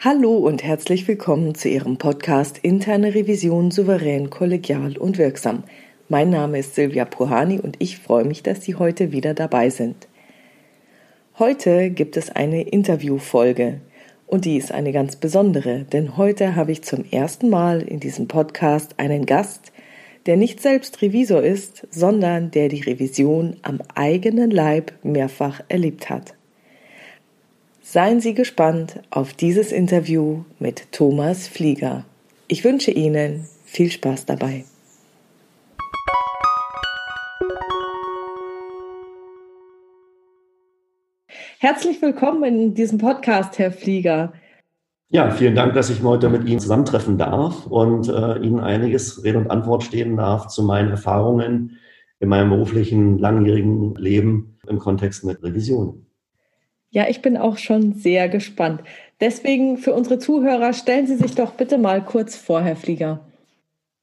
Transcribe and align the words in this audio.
Hallo 0.00 0.36
und 0.36 0.62
herzlich 0.62 1.08
willkommen 1.08 1.56
zu 1.56 1.68
Ihrem 1.68 1.96
Podcast 1.96 2.58
Interne 2.58 3.16
Revision 3.16 3.72
souverän, 3.72 4.30
kollegial 4.30 4.96
und 4.96 5.18
wirksam. 5.18 5.64
Mein 6.08 6.30
Name 6.30 6.60
ist 6.60 6.76
Silvia 6.76 7.04
Puhani 7.04 7.58
und 7.58 7.74
ich 7.80 7.98
freue 7.98 8.24
mich, 8.24 8.44
dass 8.44 8.62
Sie 8.62 8.76
heute 8.76 9.10
wieder 9.10 9.34
dabei 9.34 9.70
sind. 9.70 10.06
Heute 11.40 11.90
gibt 11.90 12.16
es 12.16 12.30
eine 12.30 12.62
Interviewfolge 12.62 13.80
und 14.28 14.44
die 14.44 14.56
ist 14.56 14.70
eine 14.70 14.92
ganz 14.92 15.16
besondere, 15.16 15.84
denn 15.92 16.16
heute 16.16 16.54
habe 16.54 16.70
ich 16.70 16.84
zum 16.84 17.04
ersten 17.10 17.50
Mal 17.50 17.82
in 17.82 17.98
diesem 17.98 18.28
Podcast 18.28 18.94
einen 18.98 19.26
Gast, 19.26 19.72
der 20.26 20.36
nicht 20.36 20.62
selbst 20.62 21.02
Revisor 21.02 21.42
ist, 21.42 21.88
sondern 21.90 22.52
der 22.52 22.68
die 22.68 22.82
Revision 22.82 23.56
am 23.62 23.80
eigenen 23.96 24.52
Leib 24.52 24.92
mehrfach 25.02 25.60
erlebt 25.68 26.08
hat. 26.08 26.37
Seien 27.90 28.20
Sie 28.20 28.34
gespannt 28.34 29.00
auf 29.08 29.32
dieses 29.32 29.72
Interview 29.72 30.44
mit 30.58 30.92
Thomas 30.92 31.48
Flieger. 31.48 32.04
Ich 32.46 32.62
wünsche 32.62 32.90
Ihnen 32.90 33.46
viel 33.64 33.90
Spaß 33.90 34.26
dabei. 34.26 34.66
Herzlich 41.60 42.02
willkommen 42.02 42.44
in 42.44 42.74
diesem 42.74 42.98
Podcast, 42.98 43.58
Herr 43.58 43.72
Flieger. 43.72 44.34
Ja, 45.08 45.30
vielen 45.30 45.54
Dank, 45.54 45.72
dass 45.72 45.88
ich 45.88 46.02
heute 46.02 46.28
mit 46.28 46.46
Ihnen 46.46 46.60
zusammentreffen 46.60 47.16
darf 47.16 47.66
und 47.68 48.10
äh, 48.10 48.38
Ihnen 48.40 48.60
einiges 48.60 49.24
Rede 49.24 49.38
und 49.38 49.50
Antwort 49.50 49.82
stehen 49.82 50.18
darf 50.18 50.48
zu 50.48 50.62
meinen 50.62 50.90
Erfahrungen 50.90 51.78
in 52.20 52.28
meinem 52.28 52.50
beruflichen 52.50 53.16
langjährigen 53.16 53.94
Leben 53.94 54.58
im 54.66 54.78
Kontext 54.78 55.24
mit 55.24 55.42
Revisionen. 55.42 56.07
Ja, 56.90 57.06
ich 57.08 57.20
bin 57.20 57.36
auch 57.36 57.58
schon 57.58 57.92
sehr 57.92 58.28
gespannt. 58.28 58.82
Deswegen 59.20 59.76
für 59.76 59.92
unsere 59.92 60.18
Zuhörer 60.18 60.72
stellen 60.72 61.06
Sie 61.06 61.16
sich 61.16 61.34
doch 61.34 61.52
bitte 61.52 61.76
mal 61.76 62.02
kurz 62.02 62.36
vor, 62.36 62.62
Herr 62.62 62.76
Flieger. 62.76 63.26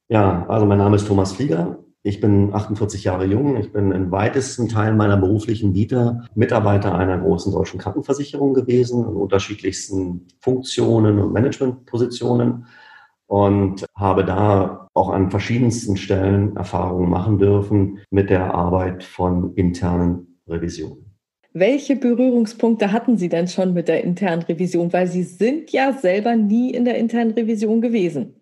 Ja, 0.08 0.46
also 0.48 0.66
mein 0.66 0.78
Name 0.78 0.96
ist 0.96 1.08
Thomas 1.08 1.32
Flieger. 1.32 1.78
Ich 2.02 2.20
bin 2.20 2.54
48 2.54 3.02
Jahre 3.02 3.24
jung. 3.24 3.56
Ich 3.56 3.72
bin 3.72 3.90
in 3.90 4.12
weitesten 4.12 4.68
Teilen 4.68 4.96
meiner 4.96 5.16
beruflichen 5.16 5.74
Vita 5.74 6.24
Mitarbeiter 6.36 6.94
einer 6.94 7.18
großen 7.18 7.52
deutschen 7.52 7.80
Krankenversicherung 7.80 8.54
gewesen, 8.54 9.00
in 9.00 9.16
unterschiedlichsten 9.16 10.28
Funktionen 10.38 11.18
und 11.18 11.32
Managementpositionen 11.32 12.66
und 13.26 13.84
habe 13.96 14.24
da 14.24 14.88
auch 14.94 15.08
an 15.08 15.32
verschiedensten 15.32 15.96
Stellen 15.96 16.56
Erfahrungen 16.56 17.10
machen 17.10 17.38
dürfen 17.38 17.98
mit 18.10 18.30
der 18.30 18.54
Arbeit 18.54 19.02
von 19.02 19.54
internen 19.54 20.38
Revisionen. 20.46 21.05
Welche 21.58 21.96
Berührungspunkte 21.96 22.92
hatten 22.92 23.16
Sie 23.16 23.30
denn 23.30 23.48
schon 23.48 23.72
mit 23.72 23.88
der 23.88 24.04
internen 24.04 24.42
Revision? 24.42 24.92
Weil 24.92 25.06
Sie 25.06 25.22
sind 25.22 25.72
ja 25.72 25.94
selber 25.94 26.36
nie 26.36 26.74
in 26.74 26.84
der 26.84 26.98
internen 26.98 27.30
Revision 27.30 27.80
gewesen. 27.80 28.34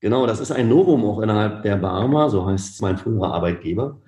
Genau, 0.00 0.26
das 0.26 0.40
ist 0.40 0.50
ein 0.50 0.68
Novum 0.68 1.04
auch 1.04 1.20
innerhalb 1.20 1.62
der 1.62 1.76
Barmer, 1.76 2.30
so 2.30 2.44
heißt 2.44 2.82
mein 2.82 2.98
früherer 2.98 3.32
Arbeitgeber. 3.32 4.00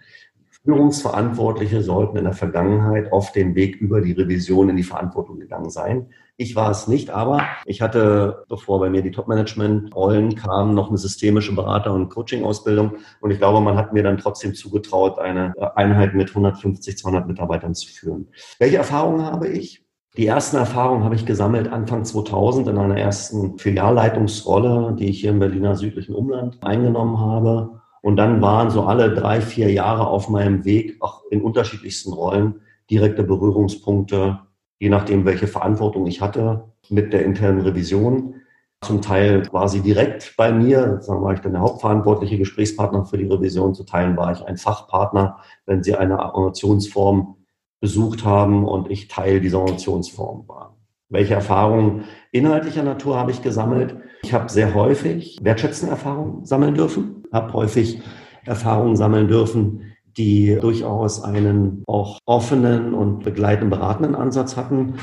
Führungsverantwortliche 0.64 1.80
sollten 1.80 2.16
in 2.16 2.24
der 2.24 2.32
Vergangenheit 2.32 3.12
auf 3.12 3.30
den 3.30 3.54
Weg 3.54 3.76
über 3.76 4.00
die 4.00 4.10
Revision 4.10 4.68
in 4.68 4.76
die 4.78 4.82
Verantwortung 4.82 5.38
gegangen 5.38 5.70
sein. 5.70 6.06
Ich 6.36 6.56
war 6.56 6.70
es 6.70 6.88
nicht, 6.88 7.10
aber 7.10 7.42
ich 7.64 7.80
hatte, 7.80 8.44
bevor 8.48 8.80
bei 8.80 8.90
mir 8.90 9.02
die 9.02 9.12
Top-Management-Rollen 9.12 10.34
kamen, 10.34 10.74
noch 10.74 10.88
eine 10.88 10.98
systemische 10.98 11.54
Berater- 11.54 11.94
und 11.94 12.08
Coaching-Ausbildung. 12.08 12.96
Und 13.20 13.30
ich 13.30 13.38
glaube, 13.38 13.60
man 13.60 13.76
hat 13.76 13.92
mir 13.92 14.02
dann 14.02 14.18
trotzdem 14.18 14.52
zugetraut, 14.52 15.20
eine 15.20 15.54
Einheit 15.76 16.14
mit 16.14 16.30
150, 16.30 16.98
200 16.98 17.28
Mitarbeitern 17.28 17.74
zu 17.74 17.88
führen. 17.88 18.26
Welche 18.58 18.78
Erfahrungen 18.78 19.24
habe 19.24 19.46
ich? 19.46 19.84
Die 20.16 20.26
ersten 20.26 20.56
Erfahrungen 20.56 21.04
habe 21.04 21.14
ich 21.14 21.24
gesammelt 21.24 21.68
Anfang 21.68 22.04
2000 22.04 22.66
in 22.66 22.78
einer 22.78 22.98
ersten 22.98 23.58
Filialleitungsrolle, 23.58 24.96
die 24.98 25.10
ich 25.10 25.20
hier 25.20 25.30
im 25.30 25.38
Berliner 25.38 25.76
südlichen 25.76 26.16
Umland 26.16 26.58
eingenommen 26.62 27.20
habe. 27.20 27.80
Und 28.02 28.16
dann 28.16 28.42
waren 28.42 28.70
so 28.70 28.82
alle 28.82 29.14
drei, 29.14 29.40
vier 29.40 29.72
Jahre 29.72 30.08
auf 30.08 30.28
meinem 30.28 30.64
Weg, 30.64 30.96
auch 31.00 31.22
in 31.30 31.42
unterschiedlichsten 31.42 32.12
Rollen, 32.12 32.60
direkte 32.90 33.22
Berührungspunkte, 33.22 34.40
je 34.78 34.88
nachdem, 34.88 35.24
welche 35.24 35.46
Verantwortung 35.46 36.06
ich 36.06 36.20
hatte, 36.20 36.64
mit 36.88 37.12
der 37.12 37.24
internen 37.24 37.60
Revision. 37.60 38.34
Zum 38.82 39.00
Teil 39.00 39.42
quasi 39.42 39.80
direkt 39.80 40.34
bei 40.36 40.52
mir, 40.52 40.98
sagen 41.00 41.22
war 41.22 41.32
ich 41.32 41.40
dann 41.40 41.52
der 41.52 41.62
hauptverantwortliche 41.62 42.36
Gesprächspartner 42.36 43.06
für 43.06 43.16
die 43.16 43.26
Revision. 43.26 43.74
Zu 43.74 43.84
Teilen 43.84 44.16
war 44.16 44.32
ich 44.32 44.44
ein 44.44 44.58
Fachpartner, 44.58 45.38
wenn 45.64 45.82
sie 45.82 45.94
eine 45.94 46.18
Organisationsform 46.18 47.36
besucht 47.80 48.24
haben 48.24 48.66
und 48.66 48.90
ich 48.90 49.08
Teil 49.08 49.40
dieser 49.40 49.60
Organisationsform 49.60 50.48
war. 50.48 50.76
Welche 51.08 51.34
Erfahrungen 51.34 52.04
inhaltlicher 52.32 52.82
Natur 52.82 53.16
habe 53.16 53.30
ich 53.30 53.42
gesammelt? 53.42 53.96
Ich 54.22 54.34
habe 54.34 54.50
sehr 54.50 54.74
häufig 54.74 55.38
wertschätzende 55.42 55.92
Erfahrungen 55.92 56.44
sammeln 56.44 56.74
dürfen, 56.74 57.24
habe 57.32 57.52
häufig 57.52 58.02
Erfahrungen 58.44 58.96
sammeln 58.96 59.28
dürfen, 59.28 59.93
die 60.16 60.58
durchaus 60.60 61.22
einen 61.22 61.82
auch 61.86 62.18
offenen 62.24 62.94
und 62.94 63.24
begleitenden, 63.24 63.70
beratenden 63.70 64.14
Ansatz 64.14 64.56
hatten. 64.56 64.94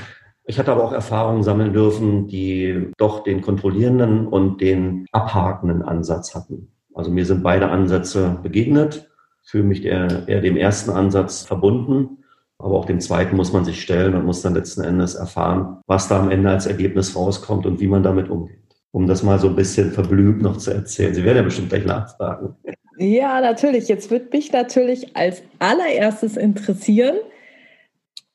Ich 0.43 0.59
hatte 0.59 0.71
aber 0.71 0.83
auch 0.83 0.93
Erfahrungen 0.93 1.43
sammeln 1.43 1.73
dürfen, 1.73 2.27
die 2.27 2.91
doch 2.97 3.23
den 3.23 3.41
kontrollierenden 3.41 4.27
und 4.27 4.61
den 4.61 5.05
abhakenden 5.11 5.81
Ansatz 5.81 6.35
hatten. 6.35 6.69
Also 6.93 7.11
mir 7.11 7.25
sind 7.25 7.43
beide 7.43 7.69
Ansätze 7.69 8.39
begegnet, 8.41 9.09
fühle 9.43 9.63
mich 9.63 9.85
eher, 9.85 10.27
eher 10.27 10.41
dem 10.41 10.57
ersten 10.57 10.91
Ansatz 10.91 11.43
verbunden, 11.43 12.23
aber 12.57 12.75
auch 12.75 12.85
dem 12.85 12.99
zweiten 12.99 13.35
muss 13.35 13.53
man 13.53 13.65
sich 13.65 13.81
stellen 13.81 14.13
und 14.15 14.25
muss 14.25 14.41
dann 14.41 14.53
letzten 14.53 14.81
Endes 14.81 15.15
erfahren, 15.15 15.77
was 15.87 16.07
da 16.07 16.19
am 16.19 16.31
Ende 16.31 16.49
als 16.49 16.67
Ergebnis 16.67 17.15
rauskommt 17.15 17.65
und 17.65 17.79
wie 17.79 17.87
man 17.87 18.03
damit 18.03 18.29
umgeht 18.29 18.61
um 18.91 19.07
das 19.07 19.23
mal 19.23 19.39
so 19.39 19.47
ein 19.47 19.55
bisschen 19.55 19.91
verblüht 19.91 20.41
noch 20.41 20.57
zu 20.57 20.71
erzählen. 20.71 21.13
Sie 21.13 21.23
werden 21.23 21.37
ja 21.37 21.43
bestimmt 21.43 21.69
gleich 21.69 21.85
nachfragen. 21.85 22.55
Ja, 23.01 23.41
natürlich. 23.41 23.87
Jetzt 23.87 24.11
wird 24.11 24.31
mich 24.31 24.51
natürlich 24.51 25.15
als 25.15 25.41
allererstes 25.57 26.37
interessieren, 26.37 27.15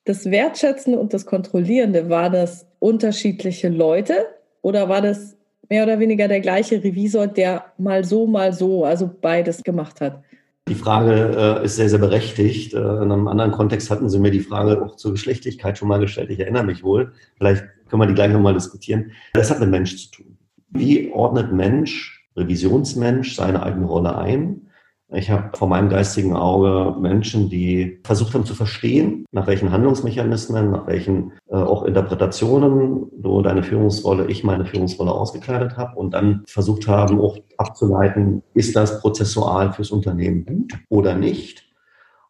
das 0.05 0.29
Wertschätzende 0.29 0.99
und 0.99 1.15
das 1.15 1.25
Kontrollierende, 1.25 2.09
war 2.09 2.31
das 2.31 2.67
unterschiedliche 2.81 3.69
Leute 3.69 4.27
oder 4.63 4.89
war 4.89 5.03
das 5.03 5.37
mehr 5.69 5.85
oder 5.85 6.01
weniger 6.01 6.27
der 6.27 6.41
gleiche 6.41 6.83
Revisor, 6.83 7.29
der 7.29 7.67
mal 7.79 8.03
so, 8.03 8.27
mal 8.27 8.53
so, 8.53 8.85
also 8.85 9.09
beides 9.21 9.63
gemacht 9.63 10.01
hat? 10.01 10.21
Die 10.69 10.75
Frage 10.75 11.61
äh, 11.61 11.65
ist 11.65 11.77
sehr, 11.77 11.89
sehr 11.89 12.01
berechtigt. 12.01 12.75
Äh, 12.75 12.79
in 12.79 13.13
einem 13.13 13.29
anderen 13.29 13.53
Kontext 13.53 13.89
hatten 13.89 14.09
Sie 14.09 14.19
mir 14.19 14.33
die 14.33 14.41
Frage 14.41 14.83
auch 14.83 14.97
zur 14.97 15.13
Geschlechtlichkeit 15.13 15.79
schon 15.79 15.87
mal 15.87 16.01
gestellt. 16.01 16.31
Ich 16.31 16.41
erinnere 16.41 16.65
mich 16.65 16.83
wohl. 16.83 17.13
Vielleicht 17.39 17.65
können 17.89 18.03
wir 18.03 18.07
die 18.07 18.15
gleich 18.15 18.33
nochmal 18.33 18.55
diskutieren. 18.55 19.13
Das 19.33 19.49
hat 19.49 19.61
mit 19.61 19.71
Mensch 19.71 19.97
zu 19.97 20.11
tun. 20.11 20.39
Wie 20.71 21.13
ordnet 21.13 21.53
Mensch, 21.53 22.16
Revisionsmensch, 22.37 23.35
seine 23.35 23.63
eigene 23.63 23.87
Rolle 23.87 24.17
ein? 24.17 24.67
Ich 25.15 25.31
habe 25.31 25.57
vor 25.57 25.69
meinem 25.69 25.89
geistigen 25.89 26.35
Auge 26.35 26.99
Menschen, 26.99 27.49
die 27.49 28.01
versucht 28.03 28.35
haben 28.35 28.45
zu 28.45 28.55
verstehen, 28.55 29.25
nach 29.31 29.47
welchen 29.47 29.71
Handlungsmechanismen, 29.71 30.73
nach 30.73 30.89
welchen 30.89 31.33
äh, 31.49 31.55
auch 31.55 31.85
Interpretationen 31.85 33.07
du 33.17 33.41
deine 33.41 33.63
Führungsrolle, 33.63 34.27
ich 34.27 34.43
meine 34.43 34.67
Führungsrolle 34.67 35.13
ausgekleidet 35.13 35.77
habe 35.77 35.97
und 35.97 36.13
dann 36.13 36.43
versucht 36.49 36.89
haben, 36.89 37.21
auch 37.21 37.39
abzuleiten, 37.57 38.43
ist 38.55 38.75
das 38.75 39.01
prozessual 39.01 39.73
fürs 39.73 39.93
Unternehmen 39.93 40.45
gut 40.45 40.75
oder 40.89 41.15
nicht? 41.15 41.65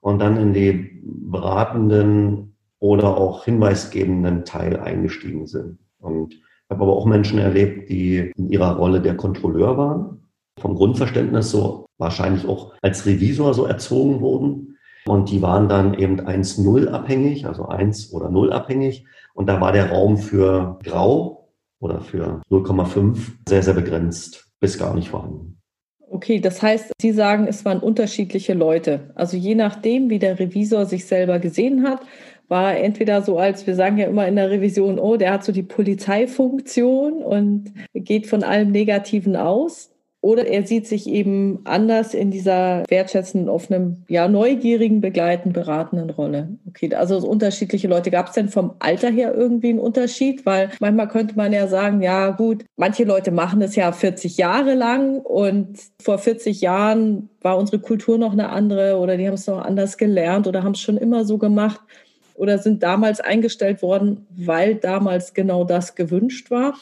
Und 0.02 0.18
dann 0.18 0.36
in 0.36 0.52
die 0.52 1.00
beratenden 1.02 2.56
oder 2.78 3.16
auch 3.16 3.44
hinweisgebenden 3.44 4.44
Teil 4.44 4.78
eingestiegen 4.78 5.46
sind. 5.46 5.78
Und 5.98 6.34
habe 6.70 6.82
aber 6.82 6.96
auch 6.96 7.06
Menschen 7.06 7.38
erlebt, 7.38 7.88
die 7.88 8.32
in 8.36 8.50
ihrer 8.50 8.76
Rolle 8.76 9.00
der 9.00 9.16
Kontrolleur 9.16 9.76
waren, 9.76 10.28
vom 10.60 10.74
Grundverständnis 10.74 11.50
so 11.50 11.86
wahrscheinlich 11.98 12.46
auch 12.46 12.74
als 12.82 13.06
Revisor 13.06 13.54
so 13.54 13.66
erzogen 13.66 14.20
wurden. 14.20 14.78
Und 15.06 15.30
die 15.30 15.40
waren 15.40 15.68
dann 15.68 15.94
eben 15.94 16.20
1-0 16.20 16.88
abhängig, 16.88 17.46
also 17.46 17.66
1 17.66 18.12
oder 18.12 18.28
0 18.28 18.52
abhängig. 18.52 19.06
Und 19.34 19.48
da 19.48 19.60
war 19.60 19.72
der 19.72 19.90
Raum 19.90 20.18
für 20.18 20.78
Grau 20.82 21.48
oder 21.78 22.00
für 22.00 22.40
0,5 22.50 23.16
sehr, 23.48 23.62
sehr 23.62 23.74
begrenzt 23.74 24.48
bis 24.58 24.78
gar 24.78 24.94
nicht 24.94 25.10
vorhanden. 25.10 25.58
Okay, 26.08 26.40
das 26.40 26.62
heißt, 26.62 26.92
Sie 27.00 27.12
sagen, 27.12 27.46
es 27.48 27.64
waren 27.64 27.80
unterschiedliche 27.80 28.54
Leute. 28.54 29.10
Also 29.16 29.36
je 29.36 29.54
nachdem, 29.54 30.08
wie 30.08 30.20
der 30.20 30.38
Revisor 30.38 30.86
sich 30.86 31.04
selber 31.04 31.40
gesehen 31.40 31.82
hat, 31.82 32.00
war 32.48 32.76
entweder 32.76 33.22
so, 33.22 33.38
als 33.38 33.66
wir 33.66 33.74
sagen 33.74 33.98
ja 33.98 34.06
immer 34.06 34.26
in 34.26 34.36
der 34.36 34.50
Revision, 34.50 34.98
oh, 34.98 35.16
der 35.16 35.32
hat 35.32 35.44
so 35.44 35.52
die 35.52 35.62
Polizeifunktion 35.62 37.22
und 37.22 37.72
geht 37.94 38.26
von 38.26 38.42
allem 38.42 38.70
Negativen 38.70 39.36
aus. 39.36 39.90
Oder 40.22 40.46
er 40.48 40.66
sieht 40.66 40.88
sich 40.88 41.06
eben 41.06 41.60
anders 41.62 42.12
in 42.12 42.32
dieser 42.32 42.82
wertschätzenden, 42.88 43.48
offenen, 43.48 44.04
ja, 44.08 44.26
neugierigen, 44.26 45.00
begleitenden, 45.00 45.52
beratenden 45.52 46.10
Rolle. 46.10 46.48
Okay, 46.66 46.92
also 46.96 47.18
unterschiedliche 47.18 47.86
Leute. 47.86 48.10
Gab 48.10 48.26
es 48.28 48.32
denn 48.32 48.48
vom 48.48 48.74
Alter 48.80 49.08
her 49.08 49.34
irgendwie 49.36 49.68
einen 49.68 49.78
Unterschied? 49.78 50.44
Weil 50.44 50.70
manchmal 50.80 51.06
könnte 51.06 51.36
man 51.36 51.52
ja 51.52 51.68
sagen, 51.68 52.02
ja 52.02 52.30
gut, 52.30 52.64
manche 52.76 53.04
Leute 53.04 53.30
machen 53.30 53.62
es 53.62 53.76
ja 53.76 53.92
40 53.92 54.36
Jahre 54.36 54.74
lang 54.74 55.20
und 55.20 55.78
vor 56.02 56.18
40 56.18 56.60
Jahren 56.60 57.28
war 57.40 57.56
unsere 57.56 57.78
Kultur 57.78 58.18
noch 58.18 58.32
eine 58.32 58.48
andere 58.48 58.98
oder 58.98 59.16
die 59.16 59.28
haben 59.28 59.34
es 59.34 59.46
noch 59.46 59.64
anders 59.64 59.96
gelernt 59.96 60.48
oder 60.48 60.64
haben 60.64 60.72
es 60.72 60.80
schon 60.80 60.96
immer 60.96 61.24
so 61.24 61.38
gemacht 61.38 61.80
oder 62.36 62.58
sind 62.58 62.82
damals 62.82 63.20
eingestellt 63.20 63.82
worden, 63.82 64.26
weil 64.36 64.76
damals 64.76 65.34
genau 65.34 65.64
das 65.64 65.94
gewünscht 65.94 66.50
war. 66.50 66.74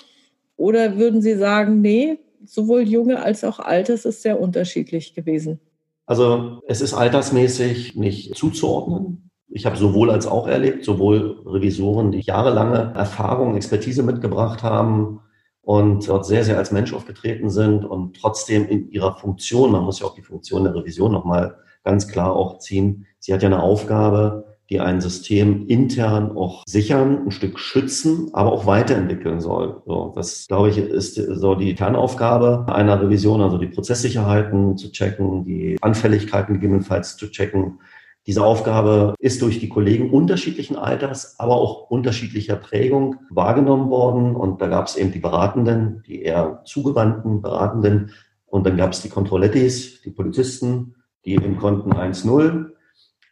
Oder 0.56 0.98
würden 0.98 1.22
Sie 1.22 1.36
sagen, 1.36 1.80
nee, 1.80 2.18
sowohl 2.44 2.82
junge 2.82 3.22
als 3.22 3.44
auch 3.44 3.58
altes 3.58 4.04
ist 4.04 4.22
sehr 4.22 4.40
unterschiedlich 4.40 5.14
gewesen? 5.14 5.60
Also 6.06 6.60
es 6.68 6.80
ist 6.80 6.94
altersmäßig 6.94 7.96
nicht 7.96 8.36
zuzuordnen. 8.36 9.30
Ich 9.48 9.66
habe 9.66 9.76
sowohl 9.76 10.10
als 10.10 10.26
auch 10.26 10.46
erlebt, 10.46 10.84
sowohl 10.84 11.42
Revisoren, 11.46 12.12
die 12.12 12.20
jahrelange 12.20 12.92
Erfahrung, 12.94 13.56
Expertise 13.56 14.02
mitgebracht 14.02 14.62
haben 14.62 15.20
und 15.62 16.08
dort 16.08 16.26
sehr, 16.26 16.44
sehr 16.44 16.58
als 16.58 16.72
Mensch 16.72 16.92
aufgetreten 16.92 17.48
sind 17.48 17.84
und 17.84 18.16
trotzdem 18.20 18.66
in 18.68 18.90
ihrer 18.90 19.16
Funktion, 19.16 19.72
man 19.72 19.84
muss 19.84 20.00
ja 20.00 20.06
auch 20.06 20.14
die 20.14 20.22
Funktion 20.22 20.64
der 20.64 20.74
Revision 20.74 21.12
nochmal 21.12 21.56
ganz 21.84 22.08
klar 22.08 22.34
auch 22.34 22.58
ziehen, 22.58 23.06
sie 23.18 23.32
hat 23.32 23.42
ja 23.42 23.48
eine 23.48 23.62
Aufgabe, 23.62 24.53
die 24.70 24.80
ein 24.80 25.00
System 25.00 25.66
intern 25.66 26.32
auch 26.36 26.62
sichern, 26.66 27.26
ein 27.26 27.30
Stück 27.30 27.58
schützen, 27.58 28.30
aber 28.32 28.52
auch 28.52 28.66
weiterentwickeln 28.66 29.40
soll. 29.40 29.82
So, 29.86 30.12
das, 30.14 30.46
glaube 30.48 30.70
ich, 30.70 30.78
ist 30.78 31.16
so 31.16 31.54
die 31.54 31.74
Kernaufgabe 31.74 32.64
einer 32.68 33.00
Revision, 33.00 33.42
also 33.42 33.58
die 33.58 33.66
Prozesssicherheiten 33.66 34.76
zu 34.78 34.90
checken, 34.90 35.44
die 35.44 35.76
Anfälligkeiten 35.82 36.54
gegebenenfalls 36.54 37.16
zu 37.16 37.30
checken. 37.30 37.80
Diese 38.26 38.42
Aufgabe 38.42 39.14
ist 39.18 39.42
durch 39.42 39.60
die 39.60 39.68
Kollegen 39.68 40.10
unterschiedlichen 40.10 40.76
Alters, 40.76 41.38
aber 41.38 41.56
auch 41.56 41.90
unterschiedlicher 41.90 42.56
Prägung 42.56 43.16
wahrgenommen 43.28 43.90
worden. 43.90 44.34
Und 44.34 44.62
da 44.62 44.68
gab 44.68 44.86
es 44.86 44.96
eben 44.96 45.12
die 45.12 45.18
Beratenden, 45.18 46.02
die 46.06 46.22
eher 46.22 46.62
zugewandten 46.64 47.42
Beratenden. 47.42 48.12
Und 48.46 48.64
dann 48.64 48.78
gab 48.78 48.92
es 48.92 49.02
die 49.02 49.10
Controlettis, 49.10 50.00
die 50.00 50.10
Polizisten, 50.10 50.94
die 51.26 51.32
eben 51.34 51.58
konnten 51.58 51.92
1-0 51.92 52.73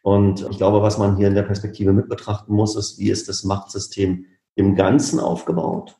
und 0.02 0.46
ich 0.50 0.58
glaube, 0.58 0.82
was 0.82 0.99
man 0.99 1.16
hier 1.16 1.28
in 1.28 1.34
der 1.34 1.43
Perspektive 1.43 1.93
mit 1.93 2.08
betrachten 2.08 2.54
muss, 2.54 2.76
ist, 2.76 2.99
wie 2.99 3.10
ist 3.10 3.28
das 3.28 3.44
Machtsystem 3.44 4.26
im 4.56 4.75
Ganzen 4.75 5.20
aufgebaut? 5.20 5.96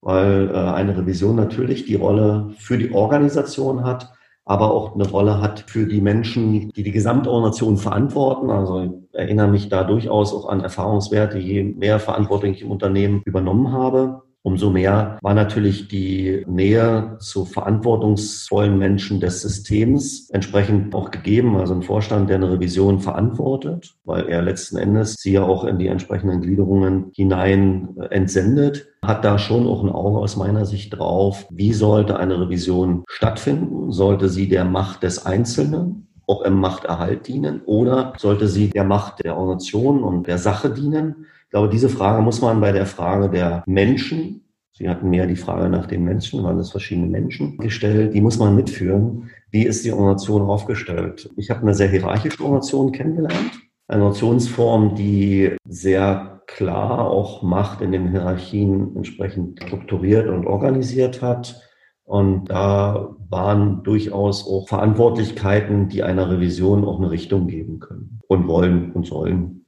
Weil 0.00 0.50
äh, 0.50 0.54
eine 0.54 0.96
Revision 0.96 1.36
natürlich 1.36 1.84
die 1.84 1.94
Rolle 1.94 2.54
für 2.58 2.78
die 2.78 2.92
Organisation 2.92 3.84
hat, 3.84 4.12
aber 4.44 4.72
auch 4.72 4.94
eine 4.94 5.08
Rolle 5.08 5.40
hat 5.40 5.60
für 5.68 5.86
die 5.86 6.00
Menschen, 6.00 6.70
die 6.70 6.82
die 6.82 6.90
Gesamtorganisation 6.90 7.76
verantworten. 7.76 8.50
Also 8.50 8.80
ich 8.82 8.90
erinnere 9.12 9.48
mich 9.48 9.68
da 9.68 9.84
durchaus 9.84 10.34
auch 10.34 10.48
an 10.48 10.60
Erfahrungswerte, 10.60 11.38
je 11.38 11.62
mehr 11.62 12.00
Verantwortung 12.00 12.50
ich 12.50 12.62
im 12.62 12.70
Unternehmen 12.70 13.22
übernommen 13.24 13.70
habe. 13.70 14.22
Umso 14.44 14.70
mehr 14.70 15.18
war 15.22 15.34
natürlich 15.34 15.86
die 15.86 16.44
Nähe 16.48 17.16
zu 17.20 17.44
verantwortungsvollen 17.44 18.76
Menschen 18.76 19.20
des 19.20 19.40
Systems 19.40 20.28
entsprechend 20.30 20.92
auch 20.96 21.12
gegeben. 21.12 21.56
Also 21.56 21.74
ein 21.74 21.82
Vorstand, 21.82 22.28
der 22.28 22.36
eine 22.36 22.50
Revision 22.50 22.98
verantwortet, 22.98 23.94
weil 24.04 24.28
er 24.28 24.42
letzten 24.42 24.78
Endes 24.78 25.14
sie 25.14 25.32
ja 25.32 25.44
auch 25.44 25.64
in 25.64 25.78
die 25.78 25.86
entsprechenden 25.86 26.40
Gliederungen 26.40 27.12
hinein 27.14 27.90
äh, 28.00 28.06
entsendet, 28.06 28.88
hat 29.04 29.24
da 29.24 29.38
schon 29.38 29.68
auch 29.68 29.84
ein 29.84 29.90
Auge 29.90 30.18
aus 30.18 30.36
meiner 30.36 30.66
Sicht 30.66 30.98
drauf, 30.98 31.46
wie 31.50 31.72
sollte 31.72 32.18
eine 32.18 32.40
Revision 32.40 33.04
stattfinden? 33.06 33.92
Sollte 33.92 34.28
sie 34.28 34.48
der 34.48 34.64
Macht 34.64 35.04
des 35.04 35.24
Einzelnen 35.24 36.08
auch 36.26 36.42
im 36.42 36.54
Machterhalt 36.54 37.28
dienen 37.28 37.62
oder 37.66 38.12
sollte 38.16 38.48
sie 38.48 38.70
der 38.70 38.84
Macht 38.84 39.24
der 39.24 39.36
Organisation 39.36 40.02
und 40.02 40.26
der 40.26 40.38
Sache 40.38 40.70
dienen? 40.70 41.26
Ich 41.52 41.54
glaube, 41.54 41.68
diese 41.68 41.90
Frage 41.90 42.22
muss 42.22 42.40
man 42.40 42.62
bei 42.62 42.72
der 42.72 42.86
Frage 42.86 43.28
der 43.28 43.62
Menschen, 43.66 44.40
Sie 44.72 44.88
hatten 44.88 45.10
mehr 45.10 45.26
die 45.26 45.36
Frage 45.36 45.68
nach 45.68 45.84
den 45.84 46.02
Menschen, 46.02 46.42
waren 46.42 46.58
es 46.58 46.70
verschiedene 46.70 47.08
Menschen 47.08 47.58
gestellt, 47.58 48.14
die 48.14 48.22
muss 48.22 48.38
man 48.38 48.56
mitführen. 48.56 49.28
Wie 49.50 49.64
ist 49.64 49.84
die 49.84 49.92
Organisation 49.92 50.40
aufgestellt? 50.40 51.28
Ich 51.36 51.50
habe 51.50 51.60
eine 51.60 51.74
sehr 51.74 51.90
hierarchische 51.90 52.42
Organisation 52.42 52.90
kennengelernt, 52.92 53.60
eine 53.86 54.00
Organisationsform, 54.00 54.94
die 54.94 55.54
sehr 55.66 56.40
klar 56.46 57.10
auch 57.10 57.42
Macht 57.42 57.82
in 57.82 57.92
den 57.92 58.10
Hierarchien 58.10 58.96
entsprechend 58.96 59.62
strukturiert 59.62 60.28
und 60.28 60.46
organisiert 60.46 61.20
hat. 61.20 61.60
Und 62.04 62.46
da 62.46 63.14
waren 63.28 63.82
durchaus 63.82 64.46
auch 64.46 64.68
Verantwortlichkeiten, 64.68 65.90
die 65.90 66.02
einer 66.02 66.30
Revision 66.30 66.86
auch 66.86 66.98
eine 66.98 67.10
Richtung 67.10 67.46
geben 67.46 67.78
können 67.78 68.20
und 68.26 68.48
wollen 68.48 68.92
und 68.92 69.06
sollen. 69.06 69.61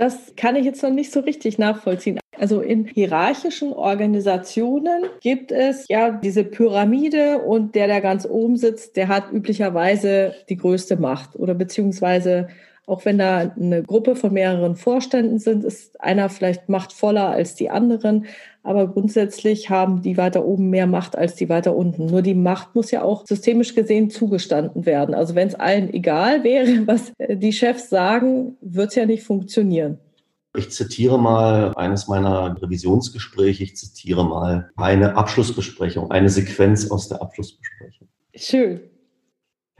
Das 0.00 0.34
kann 0.34 0.56
ich 0.56 0.64
jetzt 0.64 0.82
noch 0.82 0.90
nicht 0.90 1.12
so 1.12 1.20
richtig 1.20 1.58
nachvollziehen. 1.58 2.18
Also 2.38 2.62
in 2.62 2.86
hierarchischen 2.86 3.74
Organisationen 3.74 5.02
gibt 5.20 5.52
es 5.52 5.84
ja 5.90 6.10
diese 6.10 6.42
Pyramide 6.42 7.40
und 7.40 7.74
der, 7.74 7.86
der 7.86 8.00
ganz 8.00 8.24
oben 8.24 8.56
sitzt, 8.56 8.96
der 8.96 9.08
hat 9.08 9.30
üblicherweise 9.30 10.34
die 10.48 10.56
größte 10.56 10.96
Macht 10.96 11.36
oder 11.36 11.52
beziehungsweise 11.52 12.48
auch 12.90 13.04
wenn 13.04 13.18
da 13.18 13.38
eine 13.38 13.84
Gruppe 13.84 14.16
von 14.16 14.32
mehreren 14.32 14.74
Vorständen 14.74 15.38
sind, 15.38 15.62
ist 15.62 16.00
einer 16.00 16.28
vielleicht 16.28 16.68
machtvoller 16.68 17.28
als 17.28 17.54
die 17.54 17.70
anderen. 17.70 18.26
Aber 18.64 18.88
grundsätzlich 18.88 19.70
haben 19.70 20.02
die 20.02 20.16
weiter 20.16 20.44
oben 20.44 20.70
mehr 20.70 20.88
Macht 20.88 21.16
als 21.16 21.36
die 21.36 21.48
weiter 21.48 21.76
unten. 21.76 22.06
Nur 22.06 22.20
die 22.20 22.34
Macht 22.34 22.74
muss 22.74 22.90
ja 22.90 23.02
auch 23.02 23.24
systemisch 23.26 23.76
gesehen 23.76 24.10
zugestanden 24.10 24.86
werden. 24.86 25.14
Also 25.14 25.36
wenn 25.36 25.46
es 25.46 25.54
allen 25.54 25.94
egal 25.94 26.42
wäre, 26.42 26.66
was 26.86 27.12
die 27.28 27.52
Chefs 27.52 27.90
sagen, 27.90 28.56
wird 28.60 28.88
es 28.88 28.96
ja 28.96 29.06
nicht 29.06 29.22
funktionieren. 29.22 29.98
Ich 30.56 30.70
zitiere 30.70 31.16
mal 31.16 31.72
eines 31.76 32.08
meiner 32.08 32.60
Revisionsgespräche. 32.60 33.62
Ich 33.62 33.76
zitiere 33.76 34.24
mal 34.24 34.68
eine 34.76 35.16
Abschlussbesprechung, 35.16 36.10
eine 36.10 36.28
Sequenz 36.28 36.90
aus 36.90 37.08
der 37.08 37.22
Abschlussbesprechung. 37.22 38.08
Schön. 38.34 38.89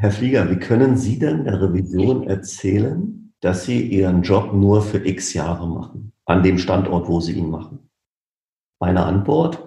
Herr 0.01 0.13
Flieger, 0.13 0.51
wie 0.51 0.57
können 0.57 0.97
Sie 0.97 1.19
denn 1.19 1.45
der 1.45 1.61
Revision 1.61 2.27
erzählen, 2.27 3.35
dass 3.41 3.67
Sie 3.67 3.83
Ihren 3.83 4.23
Job 4.23 4.55
nur 4.55 4.81
für 4.81 5.07
x 5.07 5.35
Jahre 5.35 5.69
machen, 5.69 6.15
an 6.25 6.43
dem 6.43 6.57
Standort, 6.57 7.07
wo 7.07 7.21
Sie 7.21 7.35
ihn 7.35 7.51
machen? 7.51 7.91
Meine 8.79 9.05
Antwort, 9.05 9.63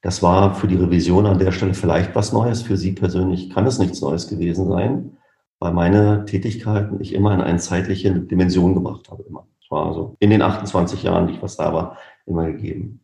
das 0.00 0.22
war 0.22 0.54
für 0.54 0.68
die 0.68 0.76
Revision 0.76 1.26
an 1.26 1.40
der 1.40 1.50
Stelle 1.50 1.74
vielleicht 1.74 2.14
was 2.14 2.32
Neues. 2.32 2.62
Für 2.62 2.76
Sie 2.76 2.92
persönlich 2.92 3.50
kann 3.50 3.66
es 3.66 3.80
nichts 3.80 4.00
Neues 4.00 4.28
gewesen 4.28 4.68
sein, 4.68 5.16
weil 5.58 5.72
meine 5.72 6.24
Tätigkeiten 6.24 7.00
ich 7.00 7.12
immer 7.12 7.34
in 7.34 7.40
eine 7.40 7.58
zeitliche 7.58 8.12
Dimension 8.12 8.74
gebracht 8.74 9.10
habe. 9.10 9.24
Immer. 9.24 9.48
Das 9.60 9.72
war 9.72 9.86
also 9.86 10.14
in 10.20 10.30
den 10.30 10.42
28 10.42 11.02
Jahren, 11.02 11.26
die 11.26 11.32
ich 11.32 11.42
was 11.42 11.56
da 11.56 11.72
war, 11.72 11.98
immer 12.26 12.46
gegeben. 12.46 13.00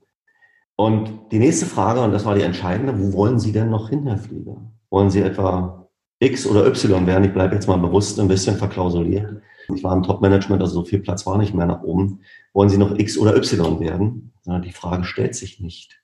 Und 0.76 1.32
die 1.32 1.40
nächste 1.40 1.66
Frage, 1.66 2.00
und 2.00 2.12
das 2.12 2.24
war 2.24 2.36
die 2.36 2.42
entscheidende, 2.42 2.96
wo 2.96 3.12
wollen 3.12 3.40
Sie 3.40 3.50
denn 3.50 3.70
noch 3.70 3.88
hin, 3.88 4.06
Herr 4.06 4.18
Flieger? 4.18 4.58
Wollen 4.88 5.10
Sie 5.10 5.20
etwa 5.20 5.79
X 6.20 6.46
oder 6.46 6.66
Y 6.66 7.06
werden. 7.06 7.24
Ich 7.24 7.32
bleibe 7.32 7.54
jetzt 7.54 7.66
mal 7.66 7.78
bewusst 7.78 8.20
ein 8.20 8.28
bisschen 8.28 8.56
verklausuliert. 8.56 9.42
Ich 9.74 9.82
war 9.82 9.94
im 9.94 10.02
Top-Management, 10.02 10.62
also 10.62 10.74
so 10.74 10.84
viel 10.84 11.00
Platz 11.00 11.26
war 11.26 11.38
nicht 11.38 11.54
mehr 11.54 11.66
nach 11.66 11.82
oben. 11.82 12.20
Wollen 12.52 12.68
Sie 12.68 12.78
noch 12.78 12.98
X 12.98 13.18
oder 13.18 13.36
Y 13.36 13.80
werden? 13.80 14.32
Ja, 14.44 14.58
die 14.58 14.72
Frage 14.72 15.04
stellt 15.04 15.34
sich 15.34 15.60
nicht. 15.60 16.00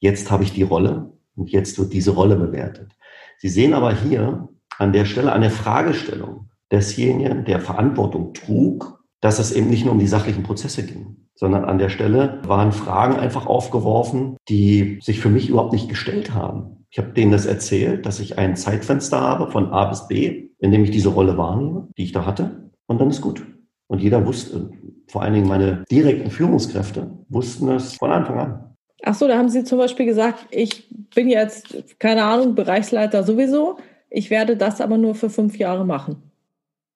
Jetzt 0.00 0.30
habe 0.30 0.44
ich 0.44 0.52
die 0.52 0.62
Rolle 0.62 1.12
und 1.36 1.50
jetzt 1.50 1.78
wird 1.78 1.92
diese 1.92 2.10
Rolle 2.10 2.36
bewertet. 2.36 2.92
Sie 3.38 3.48
sehen 3.48 3.74
aber 3.74 3.94
hier 3.94 4.48
an 4.78 4.92
der 4.92 5.04
Stelle 5.04 5.32
eine 5.32 5.50
Fragestellung 5.50 6.50
desjenigen, 6.70 7.44
der 7.44 7.60
Verantwortung 7.60 8.34
trug, 8.34 9.04
dass 9.20 9.38
es 9.38 9.52
eben 9.52 9.70
nicht 9.70 9.84
nur 9.84 9.94
um 9.94 10.00
die 10.00 10.06
sachlichen 10.06 10.42
Prozesse 10.42 10.84
ging, 10.84 11.25
sondern 11.36 11.64
an 11.64 11.78
der 11.78 11.90
Stelle 11.90 12.40
waren 12.46 12.72
Fragen 12.72 13.16
einfach 13.16 13.46
aufgeworfen, 13.46 14.36
die 14.48 14.98
sich 15.02 15.20
für 15.20 15.28
mich 15.28 15.48
überhaupt 15.48 15.72
nicht 15.72 15.88
gestellt 15.88 16.34
haben. 16.34 16.84
Ich 16.90 16.98
habe 16.98 17.10
denen 17.10 17.32
das 17.32 17.46
erzählt, 17.46 18.06
dass 18.06 18.20
ich 18.20 18.38
ein 18.38 18.56
Zeitfenster 18.56 19.20
habe 19.20 19.50
von 19.50 19.70
A 19.70 19.84
bis 19.84 20.08
B, 20.08 20.48
in 20.58 20.72
dem 20.72 20.82
ich 20.82 20.90
diese 20.90 21.10
Rolle 21.10 21.36
wahrnehme, 21.36 21.88
die 21.96 22.04
ich 22.04 22.12
da 22.12 22.24
hatte. 22.24 22.70
Und 22.86 23.00
dann 23.00 23.10
ist 23.10 23.20
gut. 23.20 23.44
Und 23.86 24.02
jeder 24.02 24.26
wusste, 24.26 24.70
vor 25.08 25.22
allen 25.22 25.34
Dingen 25.34 25.48
meine 25.48 25.84
direkten 25.90 26.30
Führungskräfte 26.30 27.10
wussten 27.28 27.68
es 27.68 27.94
von 27.96 28.10
Anfang 28.10 28.38
an. 28.38 28.76
Ach 29.04 29.14
so, 29.14 29.28
da 29.28 29.36
haben 29.36 29.48
Sie 29.48 29.62
zum 29.62 29.78
Beispiel 29.78 30.06
gesagt, 30.06 30.46
ich 30.50 30.88
bin 31.14 31.28
jetzt, 31.28 32.00
keine 32.00 32.24
Ahnung, 32.24 32.54
Bereichsleiter 32.54 33.22
sowieso. 33.22 33.76
Ich 34.08 34.30
werde 34.30 34.56
das 34.56 34.80
aber 34.80 34.96
nur 34.96 35.14
für 35.14 35.30
fünf 35.30 35.58
Jahre 35.58 35.84
machen. 35.84 36.30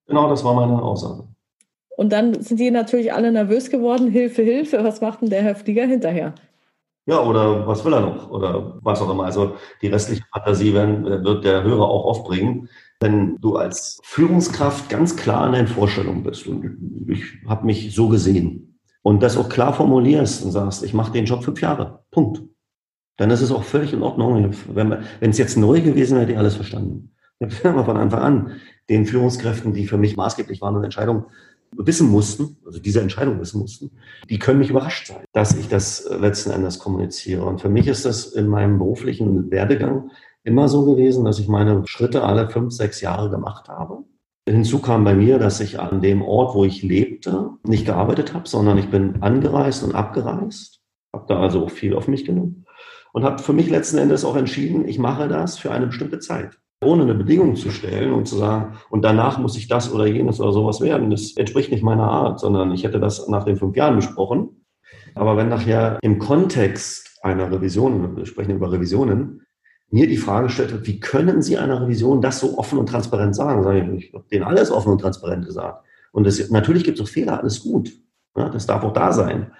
Genau, 0.06 0.28
das 0.28 0.42
war 0.42 0.54
meine 0.54 0.82
Aussage. 0.82 1.24
Und 2.00 2.14
dann 2.14 2.40
sind 2.40 2.58
die 2.58 2.70
natürlich 2.70 3.12
alle 3.12 3.30
nervös 3.30 3.68
geworden. 3.68 4.08
Hilfe, 4.08 4.40
Hilfe, 4.40 4.82
was 4.82 5.02
macht 5.02 5.20
denn 5.20 5.28
der 5.28 5.42
Herr 5.42 5.54
Flieger 5.54 5.84
hinterher? 5.84 6.34
Ja, 7.04 7.22
oder 7.22 7.66
was 7.66 7.84
will 7.84 7.92
er 7.92 8.00
noch? 8.00 8.30
Oder 8.30 8.78
was 8.80 9.02
auch 9.02 9.10
immer. 9.10 9.26
Also 9.26 9.56
die 9.82 9.88
restliche 9.88 10.22
Fantasie 10.32 10.72
werden, 10.72 11.06
äh, 11.06 11.22
wird 11.22 11.44
der 11.44 11.62
Hörer 11.62 11.86
auch 11.86 12.06
aufbringen, 12.06 12.70
wenn 13.00 13.36
du 13.42 13.56
als 13.56 14.00
Führungskraft 14.02 14.88
ganz 14.88 15.14
klar 15.14 15.46
in 15.46 15.52
deinen 15.52 15.66
Vorstellungen 15.66 16.22
bist. 16.22 16.46
Und 16.46 17.06
ich 17.06 17.22
habe 17.46 17.66
mich 17.66 17.94
so 17.94 18.08
gesehen. 18.08 18.78
Und 19.02 19.22
das 19.22 19.36
auch 19.36 19.50
klar 19.50 19.74
formulierst 19.74 20.42
und 20.42 20.52
sagst, 20.52 20.82
ich 20.82 20.94
mache 20.94 21.12
den 21.12 21.26
Job 21.26 21.44
fünf 21.44 21.60
Jahre. 21.60 22.04
Punkt. 22.10 22.42
Dann 23.18 23.30
ist 23.30 23.42
es 23.42 23.52
auch 23.52 23.64
völlig 23.64 23.92
in 23.92 24.02
Ordnung. 24.02 24.54
Wenn 24.72 25.04
es 25.20 25.36
jetzt 25.36 25.58
neu 25.58 25.82
gewesen 25.82 26.14
wäre, 26.14 26.22
hätte 26.22 26.32
ich 26.32 26.38
alles 26.38 26.56
verstanden. 26.56 27.14
Ich 27.42 27.64
habe 27.64 27.84
von 27.84 27.96
Anfang 27.96 28.20
an 28.20 28.52
den 28.90 29.06
Führungskräften, 29.06 29.72
die 29.72 29.86
für 29.86 29.96
mich 29.96 30.14
maßgeblich 30.16 30.60
waren 30.60 30.76
und 30.76 30.84
Entscheidungen 30.84 31.24
wissen 31.72 32.08
mussten, 32.08 32.56
also 32.66 32.78
diese 32.78 33.00
Entscheidung 33.00 33.40
wissen 33.40 33.60
mussten, 33.60 33.90
die 34.28 34.38
können 34.38 34.58
mich 34.58 34.70
überrascht 34.70 35.08
sein, 35.08 35.24
dass 35.32 35.56
ich 35.56 35.68
das 35.68 36.08
letzten 36.20 36.50
Endes 36.50 36.78
kommuniziere. 36.78 37.44
Und 37.44 37.60
für 37.60 37.68
mich 37.68 37.86
ist 37.86 38.04
das 38.04 38.26
in 38.26 38.48
meinem 38.48 38.78
beruflichen 38.78 39.50
Werdegang 39.50 40.10
immer 40.42 40.68
so 40.68 40.84
gewesen, 40.84 41.24
dass 41.24 41.38
ich 41.38 41.48
meine 41.48 41.86
Schritte 41.86 42.24
alle 42.24 42.48
fünf, 42.48 42.72
sechs 42.72 43.00
Jahre 43.00 43.30
gemacht 43.30 43.68
habe. 43.68 44.04
Hinzu 44.48 44.80
kam 44.80 45.04
bei 45.04 45.14
mir, 45.14 45.38
dass 45.38 45.60
ich 45.60 45.78
an 45.78 46.00
dem 46.00 46.22
Ort, 46.22 46.54
wo 46.54 46.64
ich 46.64 46.82
lebte, 46.82 47.50
nicht 47.62 47.86
gearbeitet 47.86 48.34
habe, 48.34 48.48
sondern 48.48 48.78
ich 48.78 48.90
bin 48.90 49.22
angereist 49.22 49.84
und 49.84 49.94
abgereist, 49.94 50.80
habe 51.14 51.26
da 51.28 51.40
also 51.40 51.68
viel 51.68 51.94
auf 51.94 52.08
mich 52.08 52.24
genommen 52.24 52.66
und 53.12 53.24
habe 53.24 53.42
für 53.42 53.52
mich 53.52 53.68
letzten 53.68 53.98
Endes 53.98 54.24
auch 54.24 54.36
entschieden, 54.36 54.86
ich 54.86 54.98
mache 54.98 55.28
das 55.28 55.58
für 55.58 55.70
eine 55.70 55.86
bestimmte 55.86 56.18
Zeit. 56.18 56.58
Ohne 56.82 57.02
eine 57.02 57.14
Bedingung 57.14 57.56
zu 57.56 57.70
stellen 57.70 58.12
und 58.12 58.26
zu 58.26 58.36
sagen, 58.36 58.78
und 58.88 59.02
danach 59.04 59.38
muss 59.38 59.56
ich 59.56 59.68
das 59.68 59.92
oder 59.92 60.06
jenes 60.06 60.40
oder 60.40 60.52
sowas 60.52 60.80
werden. 60.80 61.10
Das 61.10 61.36
entspricht 61.36 61.70
nicht 61.70 61.82
meiner 61.82 62.10
Art, 62.10 62.40
sondern 62.40 62.72
ich 62.72 62.84
hätte 62.84 62.98
das 62.98 63.28
nach 63.28 63.44
den 63.44 63.56
fünf 63.56 63.76
Jahren 63.76 63.96
besprochen. 63.96 64.64
Aber 65.14 65.36
wenn 65.36 65.48
nachher 65.48 65.98
im 66.00 66.18
Kontext 66.18 67.18
einer 67.22 67.50
Revision, 67.52 68.16
wir 68.16 68.24
sprechen 68.24 68.56
über 68.56 68.72
Revisionen, 68.72 69.42
mir 69.90 70.06
die 70.06 70.16
Frage 70.16 70.46
gestellt 70.46 70.72
wird, 70.72 70.86
wie 70.86 71.00
können 71.00 71.42
Sie 71.42 71.58
einer 71.58 71.82
Revision 71.82 72.22
das 72.22 72.40
so 72.40 72.56
offen 72.56 72.78
und 72.78 72.88
transparent 72.88 73.34
sagen? 73.34 73.62
Sag 73.62 73.74
ich, 73.74 74.06
ich 74.06 74.14
habe 74.14 74.24
denen 74.30 74.44
alles 74.44 74.70
offen 74.70 74.92
und 74.92 75.00
transparent 75.00 75.44
gesagt. 75.44 75.84
Und 76.12 76.26
das, 76.26 76.48
natürlich 76.50 76.84
gibt 76.84 76.98
es 76.98 77.04
auch 77.04 77.10
Fehler, 77.10 77.40
alles 77.40 77.62
gut. 77.62 77.92
Ja, 78.36 78.48
das 78.48 78.66
darf 78.66 78.84
auch 78.84 78.92
da 78.92 79.12
sein. 79.12 79.52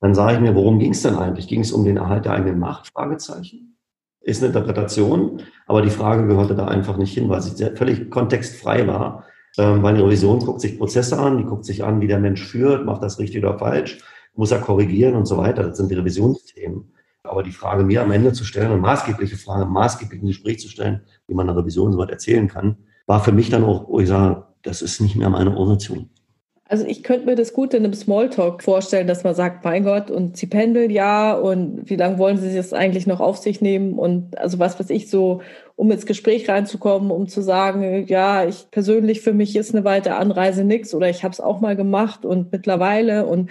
Dann 0.00 0.14
sage 0.14 0.34
ich 0.34 0.40
mir, 0.40 0.54
worum 0.54 0.78
ging 0.78 0.92
es 0.92 1.02
denn 1.02 1.14
eigentlich? 1.14 1.48
Ging 1.48 1.60
es 1.60 1.72
um 1.72 1.84
den 1.84 1.96
Erhalt 1.96 2.26
der 2.26 2.32
eigenen 2.32 2.58
Macht? 2.58 2.88
Fragezeichen. 2.92 3.73
Ist 4.24 4.42
eine 4.42 4.48
Interpretation, 4.48 5.42
aber 5.66 5.82
die 5.82 5.90
Frage 5.90 6.26
gehörte 6.26 6.54
da 6.54 6.66
einfach 6.66 6.96
nicht 6.96 7.14
hin, 7.14 7.28
weil 7.28 7.42
sie 7.42 7.70
völlig 7.76 8.10
kontextfrei 8.10 8.86
war. 8.86 9.24
Ähm, 9.56 9.82
weil 9.82 9.94
eine 9.94 10.04
Revision 10.04 10.40
guckt 10.40 10.60
sich 10.60 10.78
Prozesse 10.78 11.18
an, 11.18 11.38
die 11.38 11.44
guckt 11.44 11.64
sich 11.64 11.84
an, 11.84 12.00
wie 12.00 12.08
der 12.08 12.18
Mensch 12.18 12.44
führt, 12.44 12.84
macht 12.84 13.02
das 13.02 13.18
richtig 13.18 13.44
oder 13.44 13.58
falsch, 13.58 13.98
muss 14.34 14.50
er 14.50 14.58
korrigieren 14.58 15.14
und 15.14 15.26
so 15.26 15.36
weiter. 15.36 15.62
Das 15.62 15.76
sind 15.76 15.90
die 15.90 15.94
Revisionsthemen. 15.94 16.92
Aber 17.22 17.42
die 17.42 17.52
Frage 17.52 17.84
mir 17.84 18.02
am 18.02 18.10
Ende 18.10 18.32
zu 18.32 18.44
stellen, 18.44 18.72
eine 18.72 18.80
maßgebliche 18.80 19.36
Frage, 19.36 19.64
maßgeblich 19.66 20.22
ein 20.22 20.26
Gespräch 20.26 20.58
zu 20.58 20.68
stellen, 20.68 21.02
wie 21.26 21.34
man 21.34 21.48
eine 21.48 21.58
Revision 21.58 21.92
so 21.92 21.98
weit 21.98 22.10
erzählen 22.10 22.48
kann, 22.48 22.78
war 23.06 23.22
für 23.22 23.32
mich 23.32 23.48
dann 23.48 23.64
auch, 23.64 23.88
wo 23.88 24.00
ich 24.00 24.08
sage, 24.08 24.44
das 24.62 24.82
ist 24.82 25.00
nicht 25.00 25.16
mehr 25.16 25.30
meine 25.30 25.50
Organisation. 25.50 26.10
Also 26.66 26.86
ich 26.86 27.02
könnte 27.02 27.26
mir 27.26 27.34
das 27.34 27.52
gut 27.52 27.74
in 27.74 27.84
einem 27.84 27.92
Smalltalk 27.92 28.62
vorstellen, 28.62 29.06
dass 29.06 29.22
man 29.22 29.34
sagt, 29.34 29.64
mein 29.64 29.84
Gott, 29.84 30.10
und 30.10 30.38
Sie 30.38 30.46
pendeln 30.46 30.90
ja, 30.90 31.34
und 31.34 31.90
wie 31.90 31.96
lange 31.96 32.18
wollen 32.18 32.38
Sie 32.38 32.54
das 32.54 32.72
eigentlich 32.72 33.06
noch 33.06 33.20
auf 33.20 33.36
sich 33.36 33.60
nehmen? 33.60 33.98
Und 33.98 34.38
also 34.38 34.58
was 34.58 34.80
weiß 34.80 34.88
ich 34.88 35.10
so, 35.10 35.42
um 35.76 35.90
ins 35.90 36.06
Gespräch 36.06 36.48
reinzukommen, 36.48 37.10
um 37.10 37.28
zu 37.28 37.42
sagen, 37.42 38.06
ja, 38.06 38.46
ich 38.46 38.70
persönlich 38.70 39.20
für 39.20 39.34
mich 39.34 39.54
ist 39.56 39.74
eine 39.74 39.84
weitere 39.84 40.14
Anreise 40.14 40.64
nichts 40.64 40.94
oder 40.94 41.10
ich 41.10 41.22
habe 41.22 41.32
es 41.32 41.40
auch 41.40 41.60
mal 41.60 41.76
gemacht 41.76 42.24
und 42.24 42.50
mittlerweile 42.50 43.26
und 43.26 43.50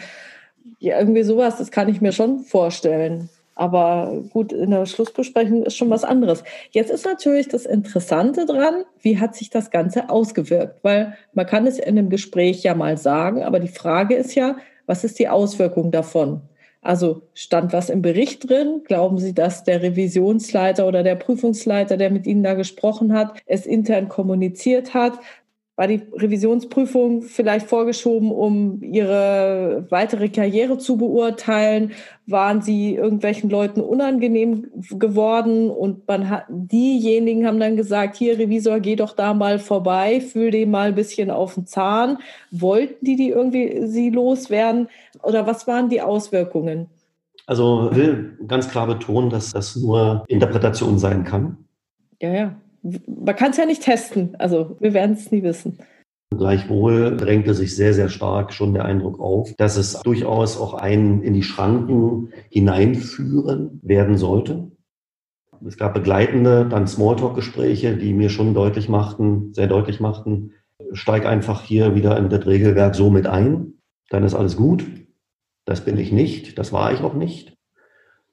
ja, 0.79 0.99
irgendwie 0.99 1.23
sowas, 1.23 1.57
das 1.57 1.69
kann 1.71 1.89
ich 1.89 2.01
mir 2.01 2.13
schon 2.13 2.39
vorstellen. 2.39 3.29
Aber 3.55 4.23
gut, 4.31 4.51
in 4.51 4.71
der 4.71 4.85
Schlussbesprechung 4.85 5.63
ist 5.63 5.77
schon 5.77 5.89
was 5.89 6.03
anderes. 6.03 6.43
Jetzt 6.71 6.89
ist 6.89 7.05
natürlich 7.05 7.47
das 7.47 7.65
Interessante 7.65 8.45
dran, 8.45 8.83
wie 9.01 9.19
hat 9.19 9.35
sich 9.35 9.49
das 9.49 9.69
Ganze 9.69 10.09
ausgewirkt? 10.09 10.83
Weil 10.83 11.15
man 11.33 11.45
kann 11.45 11.67
es 11.67 11.77
in 11.77 11.97
einem 11.97 12.09
Gespräch 12.09 12.63
ja 12.63 12.73
mal 12.73 12.97
sagen, 12.97 13.43
aber 13.43 13.59
die 13.59 13.67
Frage 13.67 14.15
ist 14.15 14.33
ja, 14.35 14.55
was 14.85 15.03
ist 15.03 15.19
die 15.19 15.29
Auswirkung 15.29 15.91
davon? 15.91 16.41
Also 16.81 17.21
stand 17.33 17.71
was 17.71 17.89
im 17.89 18.01
Bericht 18.01 18.49
drin? 18.49 18.81
Glauben 18.85 19.17
Sie, 19.17 19.33
dass 19.33 19.63
der 19.63 19.81
Revisionsleiter 19.81 20.85
oder 20.85 21.01
der 21.01 21.15
Prüfungsleiter, 21.15 21.95
der 21.95 22.11
mit 22.11 22.27
Ihnen 22.27 22.43
da 22.43 22.55
gesprochen 22.55 23.13
hat, 23.13 23.39
es 23.45 23.65
intern 23.65 24.09
kommuniziert 24.09 24.93
hat? 24.93 25.13
War 25.75 25.87
die 25.87 26.03
Revisionsprüfung 26.13 27.23
vielleicht 27.23 27.67
vorgeschoben, 27.67 28.31
um 28.31 28.83
ihre 28.83 29.87
weitere 29.89 30.29
Karriere 30.29 30.77
zu 30.77 30.97
beurteilen? 30.97 31.93
Waren 32.27 32.61
sie 32.61 32.93
irgendwelchen 32.93 33.49
Leuten 33.49 33.81
unangenehm 33.81 34.67
geworden? 34.91 35.71
Und 35.71 36.07
man 36.07 36.29
hat, 36.29 36.45
diejenigen 36.47 37.47
haben 37.47 37.59
dann 37.59 37.75
gesagt, 37.75 38.17
hier, 38.17 38.37
Revisor, 38.37 38.79
geh 38.81 38.95
doch 38.95 39.13
da 39.13 39.33
mal 39.33 39.57
vorbei, 39.57 40.21
fühl 40.21 40.51
dem 40.51 40.69
mal 40.69 40.89
ein 40.89 40.95
bisschen 40.95 41.31
auf 41.31 41.55
den 41.55 41.65
Zahn. 41.65 42.19
Wollten 42.51 43.03
die 43.03 43.15
die 43.15 43.29
irgendwie 43.29 43.87
sie 43.87 44.11
loswerden? 44.11 44.89
Oder 45.23 45.47
was 45.47 45.65
waren 45.65 45.89
die 45.89 46.01
Auswirkungen? 46.01 46.87
Also 47.47 47.89
will 47.91 48.37
ganz 48.47 48.69
klar 48.69 48.85
betonen, 48.85 49.31
dass 49.31 49.51
das 49.51 49.75
nur 49.75 50.23
Interpretation 50.27 50.99
sein 50.99 51.23
kann. 51.23 51.57
Ja, 52.21 52.31
ja 52.31 52.55
man 52.83 53.35
kann 53.35 53.51
es 53.51 53.57
ja 53.57 53.65
nicht 53.65 53.83
testen. 53.83 54.35
Also 54.39 54.77
wir 54.79 54.93
werden 54.93 55.13
es 55.13 55.31
nie 55.31 55.43
wissen. 55.43 55.79
Gleichwohl 56.37 57.15
drängte 57.15 57.53
sich 57.53 57.75
sehr, 57.75 57.93
sehr 57.93 58.09
stark 58.09 58.53
schon 58.53 58.73
der 58.73 58.85
Eindruck 58.85 59.19
auf, 59.19 59.53
dass 59.57 59.77
es 59.77 60.01
durchaus 60.01 60.57
auch 60.59 60.73
einen 60.73 61.21
in 61.21 61.33
die 61.33 61.43
Schranken 61.43 62.29
hineinführen 62.49 63.79
werden 63.83 64.17
sollte. 64.17 64.71
Es 65.65 65.77
gab 65.77 65.93
begleitende, 65.93 66.67
dann 66.67 66.87
Smalltalk-Gespräche, 66.87 67.95
die 67.95 68.13
mir 68.13 68.29
schon 68.29 68.53
deutlich 68.53 68.89
machten, 68.89 69.53
sehr 69.53 69.67
deutlich 69.67 69.99
machten, 69.99 70.51
steig 70.91 71.25
einfach 71.25 71.63
hier 71.63 71.95
wieder 71.95 72.17
in 72.17 72.29
das 72.29 72.45
Regelwerk 72.45 72.95
so 72.95 73.09
mit 73.09 73.27
ein, 73.27 73.75
dann 74.09 74.23
ist 74.23 74.33
alles 74.33 74.57
gut. 74.57 74.85
Das 75.65 75.85
bin 75.85 75.97
ich 75.97 76.11
nicht, 76.11 76.57
das 76.59 76.73
war 76.73 76.91
ich 76.91 77.01
auch 77.01 77.13
nicht. 77.13 77.52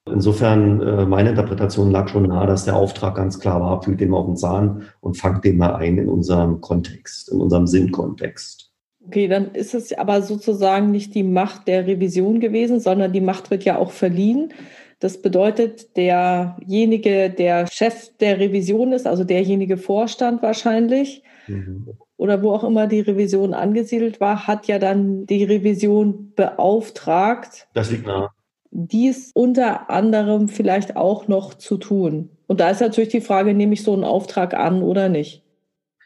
Insofern, 0.06 0.80
äh, 0.80 1.04
meine 1.04 1.30
Interpretation 1.30 1.90
lag 1.90 2.08
schon 2.08 2.24
nahe, 2.24 2.46
dass 2.46 2.64
der 2.64 2.76
Auftrag 2.76 3.16
ganz 3.16 3.38
klar 3.38 3.60
war, 3.60 3.82
fühlt 3.82 4.00
dem 4.00 4.14
auf 4.14 4.26
den 4.26 4.36
Zahn 4.36 4.82
und 5.00 5.16
fangt 5.16 5.44
den 5.44 5.58
mal 5.58 5.74
ein 5.74 5.98
in 5.98 6.08
unserem 6.08 6.60
Kontext, 6.60 7.30
in 7.30 7.40
unserem 7.40 7.66
Sinnkontext. 7.66 8.70
Okay, 9.06 9.28
dann 9.28 9.52
ist 9.52 9.74
es 9.74 9.92
aber 9.92 10.22
sozusagen 10.22 10.90
nicht 10.90 11.14
die 11.14 11.22
Macht 11.22 11.68
der 11.68 11.86
Revision 11.86 12.40
gewesen, 12.40 12.80
sondern 12.80 13.12
die 13.12 13.20
Macht 13.20 13.50
wird 13.50 13.64
ja 13.64 13.78
auch 13.78 13.90
verliehen. 13.90 14.52
Das 15.00 15.22
bedeutet, 15.22 15.96
derjenige, 15.96 17.30
der 17.30 17.66
Chef 17.66 18.16
der 18.18 18.38
Revision 18.38 18.92
ist, 18.92 19.06
also 19.06 19.24
derjenige 19.24 19.78
Vorstand 19.78 20.42
wahrscheinlich, 20.42 21.22
mhm. 21.46 21.88
oder 22.18 22.42
wo 22.42 22.52
auch 22.52 22.64
immer 22.64 22.86
die 22.86 23.00
Revision 23.00 23.54
angesiedelt 23.54 24.20
war, 24.20 24.46
hat 24.46 24.66
ja 24.66 24.78
dann 24.78 25.26
die 25.26 25.44
Revision 25.44 26.32
beauftragt. 26.34 27.68
Das 27.72 27.90
liegt 27.90 28.06
nahe 28.06 28.28
dies 28.70 29.30
unter 29.34 29.90
anderem 29.90 30.48
vielleicht 30.48 30.96
auch 30.96 31.28
noch 31.28 31.54
zu 31.54 31.76
tun? 31.76 32.30
Und 32.46 32.60
da 32.60 32.70
ist 32.70 32.80
natürlich 32.80 33.10
die 33.10 33.20
Frage, 33.20 33.54
nehme 33.54 33.74
ich 33.74 33.82
so 33.82 33.92
einen 33.92 34.04
Auftrag 34.04 34.54
an 34.54 34.82
oder 34.82 35.08
nicht? 35.08 35.42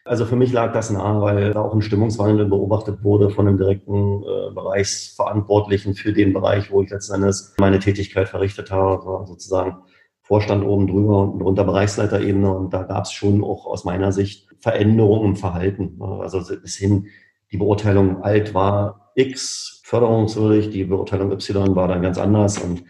Also 0.06 0.26
für 0.26 0.36
mich 0.36 0.52
lag 0.52 0.74
das 0.74 0.90
nahe, 0.90 1.22
weil 1.22 1.54
da 1.54 1.62
auch 1.62 1.72
ein 1.72 1.80
Stimmungswandel 1.80 2.44
beobachtet 2.44 3.02
wurde 3.02 3.30
von 3.30 3.48
einem 3.48 3.56
direkten 3.56 4.22
äh, 4.22 4.52
Bereichsverantwortlichen 4.54 5.94
für 5.94 6.12
den 6.12 6.34
Bereich, 6.34 6.70
wo 6.70 6.82
ich 6.82 6.90
letzten 6.90 7.14
Endes 7.14 7.54
meine 7.58 7.78
Tätigkeit 7.78 8.28
verrichtet 8.28 8.70
habe, 8.70 9.24
sozusagen 9.26 9.78
Vorstand 10.20 10.64
oben 10.64 10.86
drüber 10.86 11.22
und 11.22 11.40
unter 11.40 11.64
Bereichsleiterebene. 11.64 12.54
Und 12.54 12.74
da 12.74 12.82
gab 12.82 13.04
es 13.04 13.12
schon 13.12 13.42
auch 13.42 13.64
aus 13.64 13.84
meiner 13.84 14.12
Sicht 14.12 14.48
Veränderungen 14.58 15.30
im 15.30 15.36
Verhalten. 15.36 15.98
Also 16.02 16.40
bis 16.60 16.76
hin, 16.76 17.06
die 17.50 17.56
Beurteilung 17.56 18.22
alt 18.22 18.52
war 18.52 19.03
X, 19.14 19.80
förderungswürdig, 19.84 20.70
die 20.70 20.84
Beurteilung 20.84 21.32
Y 21.32 21.76
war 21.76 21.88
dann 21.88 22.02
ganz 22.02 22.18
anders 22.18 22.58
und 22.58 22.84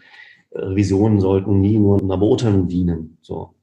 äh, 0.51 0.59
Revisionen 0.59 1.19
sollten 1.19 1.59
nie 1.59 1.77
nur 1.77 2.01
einer 2.01 2.17
Beurteilung 2.17 2.67
dienen. 2.67 3.17
So. 3.21 3.55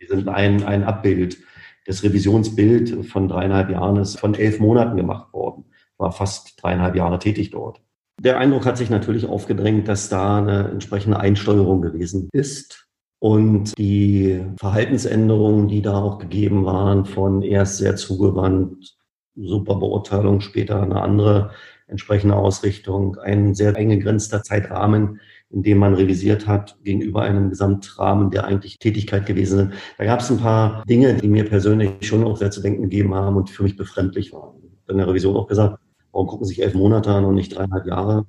Die 0.00 0.06
sind 0.06 0.28
ein, 0.28 0.64
ein 0.64 0.84
Abbild. 0.84 1.38
Das 1.86 2.02
Revisionsbild 2.02 3.06
von 3.06 3.28
dreieinhalb 3.28 3.70
Jahren 3.70 3.96
ist 3.96 4.18
von 4.18 4.34
elf 4.34 4.58
Monaten 4.58 4.96
gemacht 4.96 5.32
worden, 5.32 5.64
war 5.98 6.12
fast 6.12 6.62
dreieinhalb 6.62 6.96
Jahre 6.96 7.18
tätig 7.18 7.50
dort. 7.50 7.80
Der 8.20 8.38
Eindruck 8.38 8.64
hat 8.64 8.78
sich 8.78 8.90
natürlich 8.90 9.26
aufgedrängt, 9.26 9.88
dass 9.88 10.08
da 10.08 10.38
eine 10.38 10.68
entsprechende 10.68 11.18
Einsteuerung 11.18 11.82
gewesen 11.82 12.28
ist. 12.32 12.88
Und 13.18 13.76
die 13.78 14.44
Verhaltensänderungen, 14.56 15.68
die 15.68 15.82
da 15.82 16.00
auch 16.00 16.18
gegeben 16.18 16.64
waren, 16.64 17.06
von 17.06 17.42
erst 17.42 17.78
sehr 17.78 17.96
zugewandt, 17.96 18.96
super 19.34 19.76
Beurteilung, 19.76 20.40
später 20.40 20.82
eine 20.82 21.00
andere 21.00 21.50
entsprechende 21.86 22.36
Ausrichtung, 22.36 23.16
ein 23.16 23.54
sehr 23.54 23.76
eingegrenzter 23.76 24.42
Zeitrahmen, 24.42 25.20
in 25.50 25.62
dem 25.62 25.78
man 25.78 25.94
revisiert 25.94 26.46
hat, 26.46 26.76
gegenüber 26.82 27.22
einem 27.22 27.50
Gesamtrahmen 27.50 28.30
der 28.30 28.44
eigentlich 28.44 28.78
Tätigkeit 28.78 29.26
gewesen 29.26 29.58
sind. 29.58 29.72
Da 29.98 30.04
gab 30.04 30.20
es 30.20 30.30
ein 30.30 30.38
paar 30.38 30.84
Dinge, 30.84 31.14
die 31.14 31.28
mir 31.28 31.44
persönlich 31.44 31.90
schon 32.00 32.24
auch 32.24 32.36
sehr 32.36 32.50
zu 32.50 32.60
denken 32.60 32.82
gegeben 32.82 33.14
haben 33.14 33.36
und 33.36 33.50
für 33.50 33.62
mich 33.62 33.76
befremdlich 33.76 34.32
waren. 34.32 34.60
In 34.88 34.98
der 34.98 35.08
Revision 35.08 35.36
auch 35.36 35.46
gesagt, 35.46 35.78
warum 36.12 36.26
gucken 36.26 36.46
sich 36.46 36.62
elf 36.62 36.74
Monate 36.74 37.10
an 37.10 37.24
und 37.24 37.34
nicht 37.34 37.56
dreieinhalb 37.56 37.86
Jahre? 37.86 38.26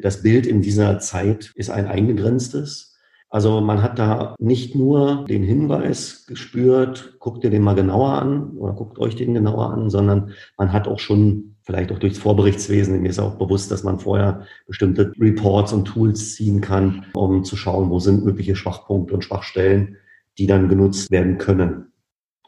Das 0.00 0.22
Bild 0.22 0.46
in 0.46 0.60
dieser 0.60 0.98
Zeit 0.98 1.52
ist 1.54 1.70
ein 1.70 1.86
eingegrenztes. 1.86 2.96
Also 3.28 3.60
man 3.60 3.82
hat 3.82 3.98
da 3.98 4.36
nicht 4.38 4.74
nur 4.74 5.24
den 5.24 5.42
Hinweis 5.42 6.26
gespürt, 6.26 7.16
guckt 7.18 7.42
ihr 7.42 7.50
den 7.50 7.62
mal 7.62 7.74
genauer 7.74 8.10
an 8.10 8.50
oder 8.50 8.72
guckt 8.74 8.98
euch 8.98 9.16
den 9.16 9.34
genauer 9.34 9.72
an, 9.72 9.90
sondern 9.90 10.32
man 10.56 10.72
hat 10.72 10.86
auch 10.86 11.00
schon 11.00 11.55
vielleicht 11.66 11.90
auch 11.90 11.98
durchs 11.98 12.18
Vorberichtswesen. 12.18 13.02
Mir 13.02 13.10
ist 13.10 13.18
auch 13.18 13.34
bewusst, 13.34 13.70
dass 13.72 13.82
man 13.82 13.98
vorher 13.98 14.46
bestimmte 14.66 15.12
Reports 15.18 15.72
und 15.72 15.84
Tools 15.84 16.36
ziehen 16.36 16.60
kann, 16.60 17.06
um 17.14 17.44
zu 17.44 17.56
schauen, 17.56 17.90
wo 17.90 17.98
sind 17.98 18.24
mögliche 18.24 18.54
Schwachpunkte 18.54 19.12
und 19.12 19.24
Schwachstellen, 19.24 19.96
die 20.38 20.46
dann 20.46 20.68
genutzt 20.68 21.10
werden 21.10 21.38
können. 21.38 21.92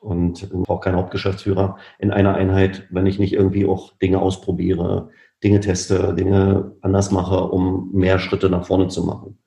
Und 0.01 0.45
ich 0.45 0.49
brauche 0.49 0.85
keinen 0.85 0.97
Hauptgeschäftsführer 0.97 1.79
in 1.99 2.13
einer 2.13 2.37
Einheit, 2.37 2.87
wenn 2.91 3.07
ich 3.07 3.19
nicht 3.19 3.33
irgendwie 3.33 3.67
auch 3.67 3.99
Dinge 3.99 4.21
ausprobiere, 4.21 5.11
Dinge 5.43 5.59
teste, 5.59 6.15
Dinge 6.15 6.77
anders 6.81 7.11
mache, 7.11 7.41
um 7.41 7.91
mehr 7.93 8.21
Schritte 8.21 8.49
nach 8.49 8.67
vorne 8.67 8.87
zu 8.87 9.05
machen. 9.05 9.39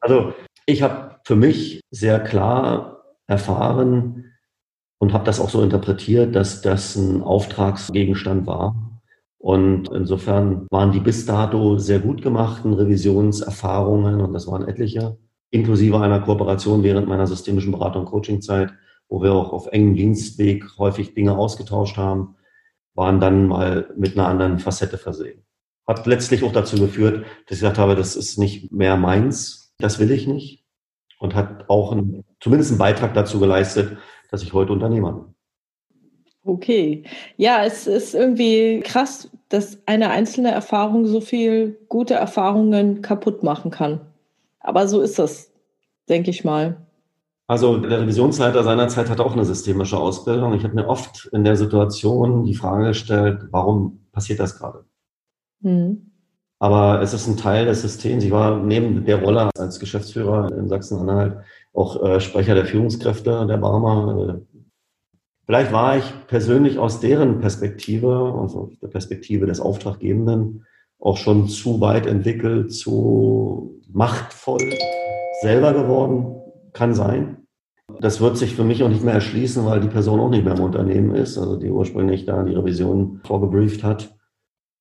Also 0.00 0.32
ich 0.66 0.82
habe 0.82 1.20
für 1.24 1.36
mich 1.36 1.80
sehr 1.90 2.18
klar 2.18 3.04
erfahren, 3.28 4.31
und 5.02 5.12
habe 5.12 5.24
das 5.24 5.40
auch 5.40 5.50
so 5.50 5.64
interpretiert, 5.64 6.36
dass 6.36 6.62
das 6.62 6.94
ein 6.94 7.24
Auftragsgegenstand 7.24 8.46
war. 8.46 9.00
Und 9.36 9.88
insofern 9.88 10.68
waren 10.70 10.92
die 10.92 11.00
bis 11.00 11.26
dato 11.26 11.76
sehr 11.76 11.98
gut 11.98 12.22
gemachten 12.22 12.72
Revisionserfahrungen, 12.72 14.20
und 14.20 14.32
das 14.32 14.46
waren 14.46 14.68
etliche, 14.68 15.18
inklusive 15.50 16.00
einer 16.00 16.20
Kooperation 16.20 16.84
während 16.84 17.08
meiner 17.08 17.26
systemischen 17.26 17.72
Beratung 17.72 18.02
und 18.02 18.10
Coachingzeit, 18.12 18.74
wo 19.08 19.20
wir 19.20 19.32
auch 19.32 19.52
auf 19.52 19.66
engem 19.72 19.96
Dienstweg 19.96 20.78
häufig 20.78 21.14
Dinge 21.14 21.36
ausgetauscht 21.36 21.96
haben, 21.96 22.36
waren 22.94 23.18
dann 23.18 23.48
mal 23.48 23.92
mit 23.96 24.16
einer 24.16 24.28
anderen 24.28 24.60
Facette 24.60 24.98
versehen. 24.98 25.42
Hat 25.84 26.06
letztlich 26.06 26.44
auch 26.44 26.52
dazu 26.52 26.76
geführt, 26.76 27.24
dass 27.48 27.56
ich 27.56 27.62
gesagt 27.62 27.78
habe, 27.78 27.96
das 27.96 28.14
ist 28.14 28.38
nicht 28.38 28.70
mehr 28.70 28.96
meins, 28.96 29.74
das 29.78 29.98
will 29.98 30.12
ich 30.12 30.28
nicht. 30.28 30.64
Und 31.18 31.34
hat 31.34 31.68
auch 31.68 31.90
einen, 31.90 32.22
zumindest 32.38 32.70
einen 32.70 32.78
Beitrag 32.78 33.14
dazu 33.14 33.40
geleistet, 33.40 33.96
dass 34.32 34.42
ich 34.42 34.52
heute 34.52 34.72
Unternehmer 34.72 35.12
bin. 35.12 35.34
Okay. 36.44 37.04
Ja, 37.36 37.64
es 37.64 37.86
ist 37.86 38.14
irgendwie 38.14 38.80
krass, 38.80 39.30
dass 39.48 39.78
eine 39.86 40.10
einzelne 40.10 40.50
Erfahrung 40.50 41.06
so 41.06 41.20
viel 41.20 41.78
gute 41.88 42.14
Erfahrungen 42.14 43.02
kaputt 43.02 43.44
machen 43.44 43.70
kann. 43.70 44.00
Aber 44.58 44.88
so 44.88 45.00
ist 45.00 45.18
das, 45.18 45.52
denke 46.08 46.30
ich 46.30 46.42
mal. 46.42 46.78
Also 47.46 47.76
der 47.76 48.00
Revisionsleiter 48.00 48.64
seinerzeit 48.64 49.10
hatte 49.10 49.24
auch 49.24 49.34
eine 49.34 49.44
systemische 49.44 49.98
Ausbildung. 49.98 50.54
Ich 50.54 50.64
habe 50.64 50.74
mir 50.74 50.88
oft 50.88 51.28
in 51.32 51.44
der 51.44 51.56
Situation 51.56 52.44
die 52.44 52.54
Frage 52.54 52.86
gestellt, 52.86 53.46
warum 53.50 54.06
passiert 54.10 54.40
das 54.40 54.58
gerade? 54.58 54.84
Mhm. 55.60 56.10
Aber 56.58 57.02
es 57.02 57.12
ist 57.12 57.26
ein 57.26 57.36
Teil 57.36 57.66
des 57.66 57.82
Systems. 57.82 58.24
Ich 58.24 58.30
war 58.30 58.56
neben 58.56 59.04
der 59.04 59.20
Rolle 59.20 59.50
als 59.58 59.80
Geschäftsführer 59.80 60.50
in 60.56 60.68
Sachsen-Anhalt 60.68 61.38
auch 61.72 62.02
äh, 62.02 62.20
Sprecher 62.20 62.54
der 62.54 62.66
Führungskräfte 62.66 63.46
der 63.46 63.56
Barmer, 63.56 64.28
äh, 64.28 64.52
Vielleicht 65.46 65.72
war 65.72 65.98
ich 65.98 66.04
persönlich 66.28 66.78
aus 66.78 67.00
deren 67.00 67.40
Perspektive, 67.40 68.38
also 68.40 68.70
der 68.80 68.88
Perspektive 68.88 69.46
des 69.46 69.60
Auftraggebenden, 69.60 70.64
auch 71.00 71.16
schon 71.16 71.48
zu 71.48 71.80
weit 71.80 72.06
entwickelt, 72.06 72.72
zu 72.72 73.80
machtvoll 73.92 74.72
selber 75.42 75.72
geworden. 75.72 76.36
Kann 76.72 76.94
sein. 76.94 77.38
Das 78.00 78.20
wird 78.20 78.38
sich 78.38 78.54
für 78.54 78.64
mich 78.64 78.82
auch 78.82 78.88
nicht 78.88 79.04
mehr 79.04 79.14
erschließen, 79.14 79.66
weil 79.66 79.80
die 79.80 79.88
Person 79.88 80.20
auch 80.20 80.30
nicht 80.30 80.44
mehr 80.44 80.54
im 80.54 80.62
Unternehmen 80.62 81.14
ist, 81.14 81.36
also 81.36 81.56
die 81.56 81.70
ursprünglich 81.70 82.24
da 82.24 82.42
die 82.44 82.54
Revision 82.54 83.20
vorgebrieft 83.24 83.82
hat. 83.84 84.16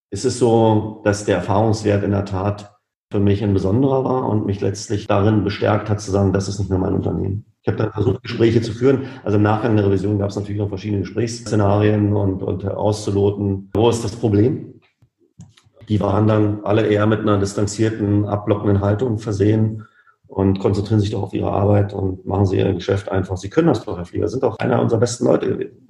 Es 0.09 0.23
ist 0.23 0.39
so, 0.39 1.01
dass 1.03 1.25
der 1.25 1.37
Erfahrungswert 1.37 2.03
in 2.03 2.11
der 2.11 2.25
Tat 2.25 2.70
für 3.11 3.19
mich 3.19 3.43
ein 3.43 3.53
besonderer 3.53 4.05
war 4.05 4.29
und 4.29 4.45
mich 4.45 4.61
letztlich 4.61 5.05
darin 5.05 5.43
bestärkt 5.43 5.89
hat 5.89 5.99
zu 5.99 6.11
sagen, 6.11 6.31
das 6.31 6.47
ist 6.47 6.59
nicht 6.59 6.69
mehr 6.69 6.79
mein 6.79 6.95
Unternehmen. 6.95 7.45
Ich 7.61 7.67
habe 7.67 7.77
dann 7.77 7.91
versucht, 7.91 8.23
Gespräche 8.23 8.61
zu 8.61 8.71
führen. 8.71 9.03
Also 9.23 9.37
im 9.37 9.43
Nachgang 9.43 9.75
der 9.75 9.85
Revision 9.85 10.17
gab 10.17 10.29
es 10.29 10.35
natürlich 10.35 10.59
noch 10.59 10.69
verschiedene 10.69 11.01
Gesprächsszenarien 11.01 12.15
und, 12.15 12.41
und 12.41 12.65
auszuloten, 12.65 13.69
wo 13.73 13.89
ist 13.89 14.03
das 14.03 14.15
Problem. 14.15 14.79
Die 15.89 15.99
waren 15.99 16.25
dann 16.25 16.61
alle 16.63 16.87
eher 16.87 17.05
mit 17.05 17.19
einer 17.19 17.37
distanzierten, 17.37 18.25
abblockenden 18.25 18.79
Haltung 18.79 19.19
versehen 19.19 19.85
und 20.27 20.59
konzentrieren 20.59 21.01
sich 21.01 21.11
doch 21.11 21.23
auf 21.23 21.33
ihre 21.33 21.51
Arbeit 21.51 21.93
und 21.93 22.25
machen 22.25 22.45
sie 22.45 22.57
ihr 22.57 22.73
Geschäft 22.73 23.11
einfach. 23.11 23.35
Sie 23.35 23.49
können 23.49 23.67
das 23.67 23.83
doch, 23.83 23.97
Herr 23.97 24.05
Flieger, 24.05 24.29
sind 24.29 24.43
doch 24.43 24.57
einer 24.59 24.81
unserer 24.81 25.01
besten 25.01 25.25
Leute 25.25 25.49
gewesen. 25.49 25.85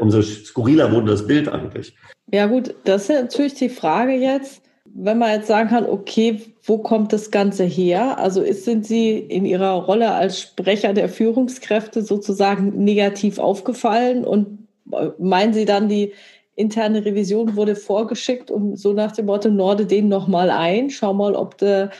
Umso 0.00 0.20
skurriler 0.20 0.92
wurde 0.92 1.12
das 1.12 1.26
Bild 1.26 1.48
eigentlich. 1.48 1.96
Ja 2.32 2.46
gut, 2.46 2.74
das 2.84 3.08
ist 3.08 3.20
natürlich 3.22 3.54
die 3.54 3.68
Frage 3.68 4.12
jetzt, 4.12 4.62
wenn 4.92 5.18
man 5.18 5.30
jetzt 5.30 5.46
sagen 5.46 5.68
kann, 5.68 5.86
okay, 5.86 6.40
wo 6.66 6.78
kommt 6.78 7.12
das 7.12 7.30
Ganze 7.30 7.64
her? 7.64 8.18
Also 8.18 8.42
ist, 8.42 8.64
sind 8.64 8.86
Sie 8.86 9.18
in 9.18 9.46
Ihrer 9.46 9.84
Rolle 9.84 10.10
als 10.12 10.40
Sprecher 10.40 10.92
der 10.92 11.08
Führungskräfte 11.08 12.02
sozusagen 12.02 12.84
negativ 12.84 13.38
aufgefallen 13.38 14.24
und 14.24 14.66
äh, 14.92 15.10
meinen 15.18 15.54
Sie 15.54 15.64
dann, 15.64 15.88
die 15.88 16.12
interne 16.56 17.04
Revision 17.04 17.54
wurde 17.54 17.76
vorgeschickt 17.76 18.50
und 18.50 18.76
so 18.76 18.92
nach 18.92 19.12
dem 19.12 19.26
Motto, 19.26 19.48
norde 19.48 19.86
den 19.86 20.08
nochmal 20.08 20.50
ein, 20.50 20.90
schau 20.90 21.14
mal, 21.14 21.36
ob 21.36 21.56
der, 21.58 21.90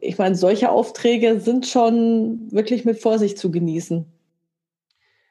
ich 0.00 0.18
meine, 0.18 0.36
solche 0.36 0.70
Aufträge 0.70 1.40
sind 1.40 1.66
schon 1.66 2.52
wirklich 2.52 2.84
mit 2.84 3.00
Vorsicht 3.00 3.38
zu 3.38 3.50
genießen. 3.50 4.06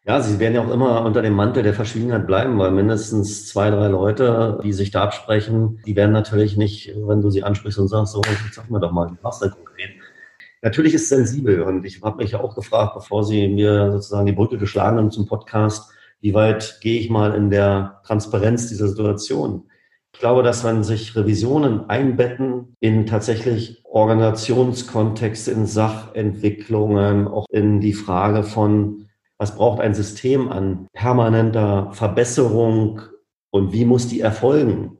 Ja, 0.08 0.22
sie 0.22 0.40
werden 0.40 0.56
ja 0.56 0.62
auch 0.62 0.72
immer 0.72 1.04
unter 1.04 1.22
dem 1.22 1.34
Mantel 1.34 1.64
der 1.64 1.74
Verschwiegenheit 1.74 2.28
bleiben, 2.28 2.58
weil 2.58 2.72
mindestens 2.72 3.46
zwei, 3.46 3.70
drei 3.70 3.90
Leute, 3.90 4.58
die 4.64 4.72
sich 4.72 4.90
da 4.90 5.04
absprechen, 5.04 5.82
die 5.86 5.98
werden 5.98 6.14
natürlich 6.14 6.56
nicht, 6.56 6.94
wenn 6.96 7.22
du 7.22 7.30
sie 7.30 7.44
ansprichst 7.44 7.78
und 7.78 7.90
sagst, 7.90 8.14
so, 8.14 8.22
sag 8.54 8.70
mir 8.70 8.80
doch 8.80 8.94
mal, 8.94 9.18
was 9.22 9.40
denn 9.40 9.52
konkret? 9.52 9.90
Natürlich 10.62 10.94
ist 10.94 11.10
sensibel 11.10 11.62
und 11.62 11.86
ich 11.86 12.02
habe 12.04 12.24
mich 12.24 12.32
ja 12.32 12.40
auch 12.40 12.56
gefragt, 12.56 12.94
bevor 12.96 13.26
Sie 13.26 13.50
mir 13.50 13.92
sozusagen 13.92 14.26
die 14.26 14.32
Brücke 14.32 14.58
geschlagen 14.58 14.98
haben 14.98 15.12
zum 15.12 15.26
Podcast, 15.26 15.92
wie 16.22 16.34
weit 16.34 16.80
gehe 16.80 17.02
ich 17.02 17.10
mal 17.10 17.34
in 17.34 17.50
der 17.50 18.00
Transparenz 18.06 18.70
dieser 18.70 18.88
Situation? 18.88 19.70
Ich 20.14 20.22
glaube, 20.22 20.42
dass 20.42 20.64
wenn 20.64 20.86
sich 20.86 21.18
Revisionen 21.18 21.90
einbetten 21.90 22.78
in 22.80 23.08
tatsächlich 23.08 23.84
Organisationskontexte, 23.84 25.52
in 25.52 25.66
Sachentwicklungen, 25.66 27.28
auch 27.28 27.46
in 27.50 27.82
die 27.82 27.94
Frage 27.94 28.44
von 28.44 29.07
was 29.38 29.56
braucht 29.56 29.80
ein 29.80 29.94
System 29.94 30.52
an 30.52 30.88
permanenter 30.94 31.92
Verbesserung 31.94 33.02
und 33.52 33.72
wie 33.72 33.86
muss 33.86 34.08
die 34.08 34.20
erfolgen? 34.20 34.98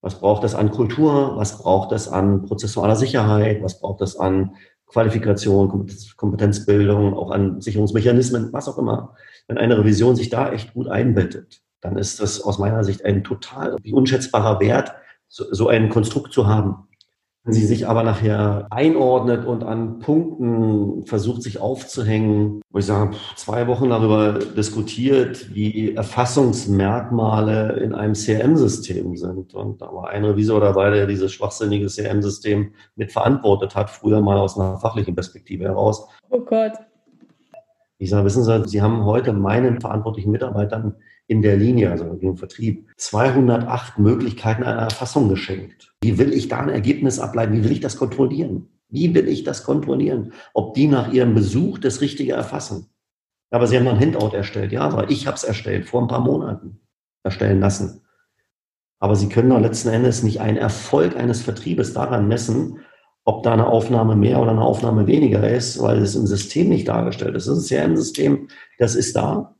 Was 0.00 0.20
braucht 0.20 0.44
es 0.44 0.54
an 0.54 0.70
Kultur? 0.70 1.36
Was 1.36 1.58
braucht 1.58 1.92
es 1.92 2.08
an 2.08 2.44
prozessualer 2.44 2.96
Sicherheit? 2.96 3.62
Was 3.62 3.80
braucht 3.80 4.02
es 4.02 4.16
an 4.16 4.54
Qualifikation, 4.86 5.88
Kompetenzbildung, 6.16 7.14
auch 7.14 7.30
an 7.30 7.60
Sicherungsmechanismen, 7.60 8.52
was 8.52 8.68
auch 8.68 8.78
immer? 8.78 9.16
Wenn 9.48 9.58
eine 9.58 9.78
Revision 9.78 10.14
sich 10.14 10.30
da 10.30 10.52
echt 10.52 10.74
gut 10.74 10.88
einbettet, 10.88 11.62
dann 11.80 11.98
ist 11.98 12.20
das 12.20 12.40
aus 12.40 12.58
meiner 12.58 12.84
Sicht 12.84 13.04
ein 13.04 13.24
total 13.24 13.76
unschätzbarer 13.90 14.60
Wert, 14.60 14.94
so, 15.28 15.44
so 15.52 15.68
ein 15.68 15.88
Konstrukt 15.88 16.32
zu 16.32 16.46
haben. 16.46 16.88
Wenn 17.46 17.52
sie 17.52 17.66
sich 17.66 17.86
aber 17.86 18.02
nachher 18.04 18.66
einordnet 18.70 19.44
und 19.44 19.64
an 19.64 19.98
Punkten 19.98 21.04
versucht, 21.04 21.42
sich 21.42 21.60
aufzuhängen, 21.60 22.62
wo 22.70 22.78
ich 22.78 22.86
sage, 22.86 23.14
zwei 23.36 23.66
Wochen 23.66 23.90
darüber 23.90 24.38
diskutiert, 24.38 25.54
wie 25.54 25.94
Erfassungsmerkmale 25.94 27.74
in 27.80 27.94
einem 27.94 28.14
CRM-System 28.14 29.14
sind. 29.18 29.52
Und 29.52 29.82
da 29.82 29.92
war 29.92 30.08
ein 30.08 30.24
Revisor 30.24 30.58
dabei, 30.58 30.88
der 30.88 31.06
dieses 31.06 31.32
schwachsinnige 31.32 31.88
CRM-System 31.88 32.72
mit 32.96 33.12
verantwortet 33.12 33.76
hat, 33.76 33.90
früher 33.90 34.22
mal 34.22 34.38
aus 34.38 34.58
einer 34.58 34.78
fachlichen 34.78 35.14
Perspektive 35.14 35.64
heraus. 35.64 36.08
Oh 36.30 36.40
Gott. 36.40 36.72
Ich 37.98 38.08
sage, 38.08 38.24
wissen 38.24 38.42
Sie, 38.42 38.68
Sie 38.68 38.80
haben 38.80 39.04
heute 39.04 39.34
meinen 39.34 39.82
verantwortlichen 39.82 40.30
Mitarbeitern 40.30 40.96
in 41.26 41.42
der 41.42 41.56
Linie, 41.56 41.90
also 41.90 42.04
im 42.04 42.36
Vertrieb, 42.36 42.88
208 42.96 43.98
Möglichkeiten 43.98 44.62
einer 44.62 44.82
Erfassung 44.82 45.28
geschenkt. 45.28 45.94
Wie 46.02 46.18
will 46.18 46.32
ich 46.32 46.48
da 46.48 46.60
ein 46.60 46.68
Ergebnis 46.68 47.18
ableiten? 47.18 47.54
Wie 47.54 47.64
will 47.64 47.72
ich 47.72 47.80
das 47.80 47.96
kontrollieren? 47.96 48.68
Wie 48.88 49.14
will 49.14 49.28
ich 49.28 49.42
das 49.42 49.64
kontrollieren? 49.64 50.32
Ob 50.52 50.74
die 50.74 50.86
nach 50.86 51.12
ihrem 51.12 51.34
Besuch 51.34 51.78
das 51.78 52.00
Richtige 52.00 52.32
erfassen? 52.32 52.90
Aber 53.50 53.66
sie 53.66 53.76
haben 53.76 53.88
ein 53.88 53.98
Handout 53.98 54.34
erstellt. 54.34 54.72
Ja, 54.72 54.82
aber 54.82 55.10
ich 55.10 55.26
habe 55.26 55.36
es 55.36 55.44
erstellt, 55.44 55.86
vor 55.86 56.02
ein 56.02 56.08
paar 56.08 56.20
Monaten 56.20 56.80
erstellen 57.22 57.60
lassen. 57.60 58.02
Aber 58.98 59.16
sie 59.16 59.28
können 59.28 59.50
doch 59.50 59.60
letzten 59.60 59.88
Endes 59.88 60.22
nicht 60.22 60.40
einen 60.40 60.56
Erfolg 60.56 61.16
eines 61.16 61.42
Vertriebes 61.42 61.94
daran 61.94 62.28
messen, 62.28 62.80
ob 63.24 63.42
da 63.42 63.52
eine 63.52 63.66
Aufnahme 63.66 64.16
mehr 64.16 64.40
oder 64.40 64.50
eine 64.50 64.62
Aufnahme 64.62 65.06
weniger 65.06 65.48
ist, 65.48 65.80
weil 65.80 65.98
es 65.98 66.14
im 66.14 66.26
System 66.26 66.68
nicht 66.68 66.88
dargestellt 66.88 67.34
ist. 67.34 67.48
Das 67.48 67.58
ist 67.58 67.70
ja 67.70 67.82
ein 67.82 67.96
System, 67.96 68.48
das 68.78 68.94
ist 68.94 69.16
da. 69.16 69.56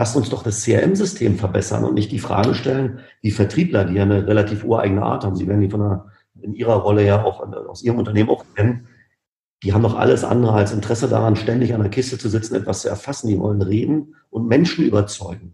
Lasst 0.00 0.16
uns 0.16 0.30
doch 0.30 0.42
das 0.42 0.64
CRM-System 0.64 1.36
verbessern 1.36 1.84
und 1.84 1.92
nicht 1.92 2.10
die 2.10 2.18
Frage 2.18 2.54
stellen, 2.54 3.00
die 3.22 3.30
Vertriebler, 3.30 3.84
die 3.84 3.96
ja 3.96 4.04
eine 4.04 4.26
relativ 4.26 4.64
ureigene 4.64 5.02
Art 5.02 5.24
haben, 5.24 5.36
sie 5.36 5.46
werden 5.46 5.60
die 5.60 5.68
von 5.68 5.82
einer, 5.82 6.06
in 6.40 6.54
ihrer 6.54 6.76
Rolle 6.76 7.04
ja 7.04 7.22
auch 7.22 7.40
aus 7.68 7.82
ihrem 7.82 7.98
Unternehmen 7.98 8.30
auch 8.30 8.46
kennen, 8.54 8.88
die 9.62 9.74
haben 9.74 9.82
doch 9.82 9.98
alles 9.98 10.24
andere 10.24 10.54
als 10.54 10.72
Interesse 10.72 11.06
daran, 11.06 11.36
ständig 11.36 11.74
an 11.74 11.82
der 11.82 11.90
Kiste 11.90 12.16
zu 12.16 12.30
sitzen, 12.30 12.54
etwas 12.54 12.80
zu 12.80 12.88
erfassen. 12.88 13.28
Die 13.28 13.38
wollen 13.38 13.60
reden 13.60 14.14
und 14.30 14.48
Menschen 14.48 14.86
überzeugen. 14.86 15.52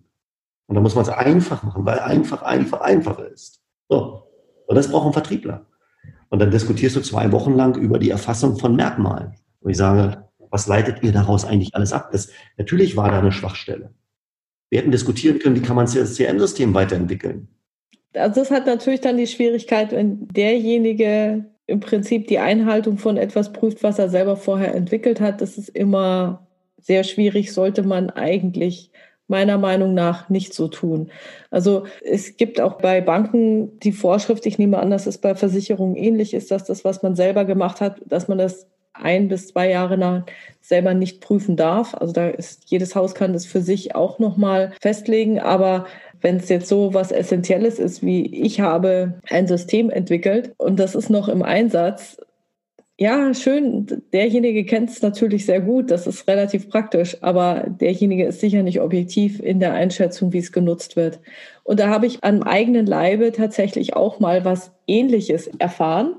Und 0.68 0.76
da 0.76 0.80
muss 0.80 0.94
man 0.94 1.02
es 1.02 1.10
einfach 1.10 1.64
machen, 1.64 1.84
weil 1.84 1.98
einfach, 1.98 2.42
einfach, 2.42 2.82
einfacher 2.82 3.28
ist. 3.28 3.64
So. 3.88 4.28
Und 4.68 4.76
das 4.76 4.92
braucht 4.92 5.08
ein 5.08 5.12
Vertriebler. 5.12 5.66
Und 6.28 6.38
dann 6.38 6.52
diskutierst 6.52 6.94
du 6.94 7.00
zwei 7.00 7.32
Wochen 7.32 7.54
lang 7.54 7.74
über 7.74 7.98
die 7.98 8.10
Erfassung 8.10 8.56
von 8.60 8.76
Merkmalen. 8.76 9.34
Und 9.58 9.72
ich 9.72 9.76
sage, 9.76 10.22
was 10.50 10.68
leitet 10.68 11.02
ihr 11.02 11.10
daraus 11.10 11.44
eigentlich 11.44 11.74
alles 11.74 11.92
ab? 11.92 12.10
Das, 12.12 12.28
natürlich 12.56 12.96
war 12.96 13.10
da 13.10 13.18
eine 13.18 13.32
Schwachstelle. 13.32 13.90
Wir 14.70 14.80
hätten 14.80 14.90
diskutieren 14.90 15.38
können, 15.38 15.56
wie 15.56 15.62
kann 15.62 15.76
man 15.76 15.86
das 15.86 16.16
CRM-System 16.16 16.74
weiterentwickeln. 16.74 17.48
Also 18.14 18.40
das 18.40 18.50
hat 18.50 18.66
natürlich 18.66 19.00
dann 19.00 19.16
die 19.16 19.26
Schwierigkeit, 19.26 19.92
wenn 19.92 20.26
derjenige 20.28 21.44
im 21.66 21.80
Prinzip 21.80 22.28
die 22.28 22.38
Einhaltung 22.38 22.98
von 22.98 23.16
etwas 23.16 23.52
prüft, 23.52 23.82
was 23.82 23.98
er 23.98 24.08
selber 24.08 24.36
vorher 24.36 24.74
entwickelt 24.74 25.20
hat. 25.20 25.40
Das 25.40 25.58
ist 25.58 25.68
immer 25.68 26.46
sehr 26.80 27.04
schwierig, 27.04 27.52
sollte 27.52 27.82
man 27.82 28.10
eigentlich 28.10 28.90
meiner 29.28 29.58
Meinung 29.58 29.92
nach 29.92 30.28
nicht 30.28 30.54
so 30.54 30.68
tun. 30.68 31.10
Also 31.50 31.84
es 32.02 32.36
gibt 32.36 32.60
auch 32.60 32.78
bei 32.78 33.00
Banken 33.00 33.78
die 33.80 33.92
Vorschrift, 33.92 34.46
ich 34.46 34.58
nehme 34.58 34.78
an, 34.78 34.90
dass 34.90 35.06
es 35.06 35.18
bei 35.18 35.34
Versicherungen 35.34 35.96
ähnlich 35.96 36.32
ist, 36.32 36.52
dass 36.52 36.64
das, 36.64 36.84
was 36.84 37.02
man 37.02 37.16
selber 37.16 37.44
gemacht 37.44 37.80
hat, 37.80 38.00
dass 38.06 38.28
man 38.28 38.38
das 38.38 38.68
ein 39.00 39.28
bis 39.28 39.48
zwei 39.48 39.70
Jahre 39.70 39.96
lang 39.96 40.24
selber 40.60 40.94
nicht 40.94 41.20
prüfen 41.20 41.56
darf. 41.56 41.94
Also 41.94 42.12
da 42.12 42.28
ist 42.28 42.64
jedes 42.70 42.94
Haus 42.94 43.14
kann 43.14 43.32
das 43.32 43.46
für 43.46 43.60
sich 43.62 43.94
auch 43.94 44.18
noch 44.18 44.36
mal 44.36 44.72
festlegen. 44.80 45.38
Aber 45.40 45.86
wenn 46.20 46.36
es 46.36 46.48
jetzt 46.48 46.68
so 46.68 46.94
was 46.94 47.12
Essentielles 47.12 47.78
ist, 47.78 48.02
wie 48.02 48.26
ich 48.42 48.60
habe 48.60 49.20
ein 49.30 49.46
System 49.46 49.90
entwickelt 49.90 50.54
und 50.58 50.78
das 50.78 50.94
ist 50.94 51.10
noch 51.10 51.28
im 51.28 51.42
Einsatz, 51.42 52.18
Ja, 52.98 53.34
schön. 53.34 53.86
Derjenige 54.14 54.64
kennt 54.64 54.88
es 54.88 55.02
natürlich 55.02 55.44
sehr 55.44 55.60
gut. 55.60 55.90
Das 55.90 56.06
ist 56.06 56.26
relativ 56.28 56.70
praktisch. 56.70 57.18
Aber 57.22 57.66
derjenige 57.68 58.24
ist 58.24 58.40
sicher 58.40 58.62
nicht 58.62 58.80
objektiv 58.80 59.38
in 59.40 59.60
der 59.60 59.74
Einschätzung, 59.74 60.32
wie 60.32 60.38
es 60.38 60.50
genutzt 60.50 60.96
wird. 60.96 61.20
Und 61.62 61.78
da 61.78 61.88
habe 61.88 62.06
ich 62.06 62.24
am 62.24 62.42
eigenen 62.42 62.86
Leibe 62.86 63.32
tatsächlich 63.32 63.94
auch 63.94 64.18
mal 64.18 64.46
was 64.46 64.72
Ähnliches 64.86 65.48
erfahren, 65.58 66.16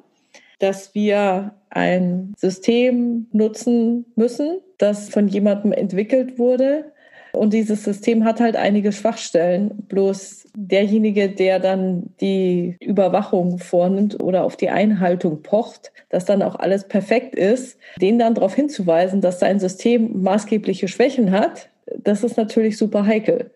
dass 0.60 0.94
wir 0.94 1.54
ein 1.70 2.34
System 2.38 3.28
nutzen 3.32 4.06
müssen, 4.16 4.60
das 4.78 5.10
von 5.10 5.28
jemandem 5.28 5.72
entwickelt 5.72 6.40
wurde, 6.40 6.92
und 7.38 7.54
dieses 7.54 7.84
System 7.84 8.26
hat 8.26 8.40
halt 8.40 8.56
einige 8.56 8.92
Schwachstellen. 8.92 9.84
Bloß 9.88 10.48
derjenige, 10.56 11.30
der 11.30 11.60
dann 11.60 12.10
die 12.20 12.78
Überwachung 12.82 13.60
vornimmt 13.60 14.22
oder 14.22 14.44
auf 14.44 14.58
die 14.58 14.70
Einhaltung 14.70 15.44
pocht, 15.44 15.92
dass 16.10 16.26
dann 16.26 16.42
auch 16.42 16.56
alles 16.56 16.88
perfekt 16.88 17.36
ist, 17.36 17.78
den 18.02 18.20
dann 18.20 18.34
darauf 18.34 18.56
hinzuweisen, 18.56 19.22
dass 19.22 19.40
sein 19.40 19.60
System 19.60 20.22
maßgebliche 20.22 20.88
Schwächen 20.88 21.32
hat, 21.32 21.70
das 21.98 22.24
ist 22.24 22.38
natürlich 22.38 22.78
super 22.78 23.06
heikel. 23.06 23.52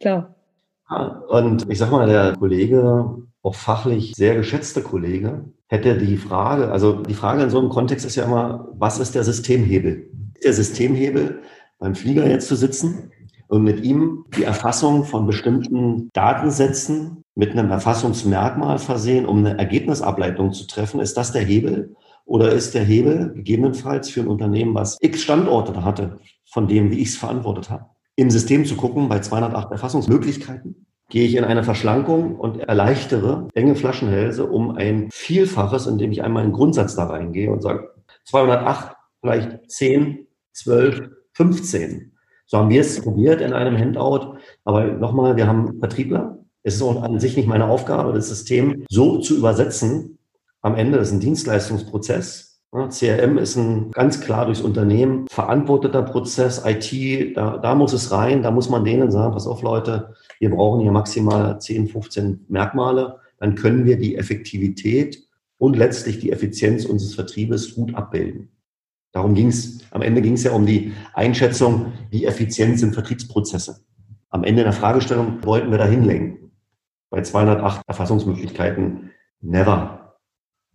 Klar. 0.00 0.34
Und 1.28 1.68
ich 1.68 1.78
sag 1.78 1.90
mal, 1.90 2.06
der 2.06 2.36
Kollege, 2.38 3.16
auch 3.42 3.54
fachlich 3.54 4.12
sehr 4.14 4.34
geschätzte 4.34 4.82
Kollege, 4.82 5.44
hätte 5.74 5.98
die 5.98 6.16
Frage, 6.16 6.70
also 6.70 7.02
die 7.02 7.14
Frage 7.14 7.42
in 7.42 7.50
so 7.50 7.58
einem 7.58 7.68
Kontext 7.68 8.06
ist 8.06 8.16
ja 8.16 8.24
immer, 8.24 8.68
was 8.78 8.98
ist 8.98 9.14
der 9.14 9.24
Systemhebel? 9.24 10.10
Der 10.42 10.52
Systemhebel 10.52 11.40
beim 11.78 11.94
Flieger 11.94 12.28
jetzt 12.28 12.48
zu 12.48 12.54
sitzen 12.54 13.10
und 13.48 13.62
mit 13.62 13.84
ihm 13.84 14.24
die 14.36 14.44
Erfassung 14.44 15.04
von 15.04 15.26
bestimmten 15.26 16.10
Datensätzen 16.12 17.24
mit 17.34 17.52
einem 17.52 17.70
Erfassungsmerkmal 17.70 18.78
versehen, 18.78 19.26
um 19.26 19.38
eine 19.38 19.58
Ergebnisableitung 19.58 20.52
zu 20.52 20.66
treffen. 20.66 21.00
Ist 21.00 21.16
das 21.16 21.32
der 21.32 21.42
Hebel? 21.42 21.96
Oder 22.24 22.52
ist 22.52 22.74
der 22.74 22.84
Hebel 22.84 23.32
gegebenenfalls 23.34 24.08
für 24.08 24.20
ein 24.20 24.28
Unternehmen, 24.28 24.74
was 24.74 24.96
x 25.00 25.22
Standorte 25.22 25.84
hatte, 25.84 26.18
von 26.46 26.68
dem, 26.68 26.90
wie 26.90 27.00
ich 27.00 27.08
es 27.08 27.16
verantwortet 27.16 27.68
habe, 27.68 27.86
im 28.16 28.30
System 28.30 28.64
zu 28.64 28.76
gucken, 28.76 29.08
bei 29.08 29.18
208 29.18 29.72
Erfassungsmöglichkeiten, 29.72 30.86
gehe 31.10 31.26
ich 31.26 31.36
in 31.36 31.44
eine 31.44 31.64
Verschlankung 31.64 32.36
und 32.36 32.60
erleichtere 32.60 33.48
enge 33.54 33.76
Flaschenhälse 33.76 34.46
um 34.46 34.76
ein 34.76 35.08
Vielfaches, 35.12 35.86
indem 35.86 36.12
ich 36.12 36.22
einmal 36.22 36.42
einen 36.42 36.52
Grundsatz 36.52 36.96
da 36.96 37.04
reingehe 37.04 37.50
und 37.50 37.62
sage, 37.62 37.90
208, 38.24 38.96
vielleicht 39.20 39.70
10, 39.70 40.26
12, 40.52 41.10
15. 41.32 42.12
So 42.46 42.58
haben 42.58 42.70
wir 42.70 42.80
es 42.80 43.00
probiert 43.00 43.40
in 43.40 43.52
einem 43.52 43.76
Handout. 43.76 44.38
Aber 44.64 44.84
nochmal, 44.84 45.36
wir 45.36 45.46
haben 45.46 45.78
Vertriebler. 45.78 46.38
Es 46.62 46.76
ist 46.76 46.82
auch 46.82 47.02
an 47.02 47.20
sich 47.20 47.36
nicht 47.36 47.48
meine 47.48 47.66
Aufgabe, 47.66 48.12
das 48.12 48.28
System 48.28 48.84
so 48.88 49.18
zu 49.18 49.36
übersetzen. 49.36 50.18
Am 50.62 50.74
Ende 50.74 50.98
ist 50.98 51.12
ein 51.12 51.20
Dienstleistungsprozess. 51.20 52.62
CRM 52.88 53.38
ist 53.38 53.56
ein 53.56 53.92
ganz 53.92 54.20
klar 54.20 54.46
durchs 54.46 54.60
Unternehmen 54.60 55.26
verantworteter 55.28 56.02
Prozess. 56.02 56.64
IT, 56.64 57.36
da, 57.36 57.58
da 57.58 57.74
muss 57.74 57.92
es 57.92 58.10
rein. 58.10 58.42
Da 58.42 58.50
muss 58.50 58.68
man 58.68 58.84
denen 58.84 59.12
sagen, 59.12 59.32
pass 59.32 59.46
auf 59.46 59.62
Leute, 59.62 60.14
wir 60.40 60.50
brauchen 60.50 60.80
hier 60.80 60.92
maximal 60.92 61.60
10, 61.60 61.88
15 61.88 62.46
Merkmale. 62.48 63.20
Dann 63.38 63.54
können 63.54 63.84
wir 63.84 63.98
die 63.98 64.16
Effektivität 64.16 65.26
und 65.58 65.76
letztlich 65.76 66.18
die 66.18 66.32
Effizienz 66.32 66.84
unseres 66.84 67.14
Vertriebes 67.14 67.74
gut 67.74 67.94
abbilden. 67.94 68.50
Darum 69.12 69.34
ging 69.34 69.48
es, 69.48 69.80
am 69.92 70.02
Ende 70.02 70.22
ging 70.22 70.34
es 70.34 70.42
ja 70.42 70.52
um 70.52 70.66
die 70.66 70.92
Einschätzung, 71.12 71.92
wie 72.10 72.24
effizient 72.24 72.78
sind 72.80 72.94
Vertriebsprozesse. 72.94 73.80
Am 74.30 74.42
Ende 74.42 74.64
der 74.64 74.72
Fragestellung 74.72 75.44
wollten 75.44 75.70
wir 75.70 75.78
dahin 75.78 76.04
lenken. 76.04 76.50
Bei 77.10 77.22
208 77.22 77.82
Erfassungsmöglichkeiten 77.86 79.12
never. 79.40 80.16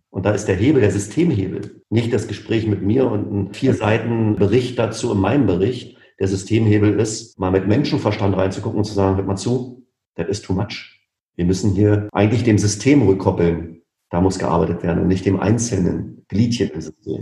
Und 0.08 0.24
da 0.24 0.32
ist 0.32 0.46
der 0.46 0.56
Hebel, 0.56 0.80
der 0.80 0.90
Systemhebel, 0.90 1.82
nicht 1.90 2.12
das 2.12 2.26
Gespräch 2.26 2.66
mit 2.66 2.82
mir 2.82 3.10
und 3.10 3.32
ein 3.32 3.54
vier 3.54 3.74
Seiten 3.74 4.36
Bericht 4.36 4.78
dazu 4.78 5.12
in 5.12 5.20
meinem 5.20 5.46
Bericht. 5.46 5.98
Der 6.20 6.28
Systemhebel 6.28 7.00
ist, 7.00 7.38
mal 7.38 7.50
mit 7.50 7.66
Menschenverstand 7.66 8.36
reinzugucken 8.36 8.78
und 8.78 8.84
zu 8.84 8.92
sagen, 8.92 9.16
hört 9.16 9.26
mal 9.26 9.36
zu, 9.36 9.86
that 10.16 10.28
is 10.28 10.42
too 10.42 10.52
much. 10.52 11.00
Wir 11.34 11.46
müssen 11.46 11.72
hier 11.72 12.08
eigentlich 12.12 12.44
dem 12.44 12.58
System 12.58 13.02
rückkoppeln. 13.02 13.82
Da 14.10 14.20
muss 14.20 14.38
gearbeitet 14.38 14.82
werden 14.82 15.02
und 15.02 15.08
nicht 15.08 15.24
dem 15.24 15.40
einzelnen 15.40 16.24
Gliedchen 16.28 16.70
im 16.70 16.80
System. 16.82 17.20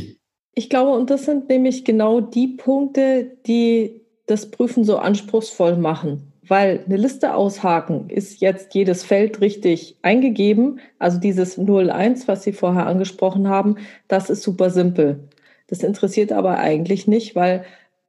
Ich 0.54 0.68
glaube, 0.68 0.98
und 0.98 1.10
das 1.10 1.24
sind 1.24 1.48
nämlich 1.48 1.84
genau 1.84 2.20
die 2.20 2.48
Punkte, 2.48 3.36
die 3.46 4.00
das 4.26 4.50
Prüfen 4.50 4.82
so 4.82 4.96
anspruchsvoll 4.96 5.76
machen. 5.76 6.32
Weil 6.48 6.82
eine 6.86 6.96
Liste 6.96 7.34
aushaken 7.34 8.08
ist 8.08 8.40
jetzt 8.40 8.74
jedes 8.74 9.04
Feld 9.04 9.40
richtig 9.40 9.98
eingegeben. 10.02 10.80
Also 10.98 11.20
dieses 11.20 11.58
01, 11.58 12.26
was 12.26 12.42
Sie 12.42 12.52
vorher 12.52 12.86
angesprochen 12.86 13.48
haben, 13.48 13.76
das 14.08 14.30
ist 14.30 14.42
super 14.42 14.70
simpel. 14.70 15.28
Das 15.68 15.82
interessiert 15.82 16.32
aber 16.32 16.58
eigentlich 16.58 17.06
nicht, 17.06 17.36
weil 17.36 17.64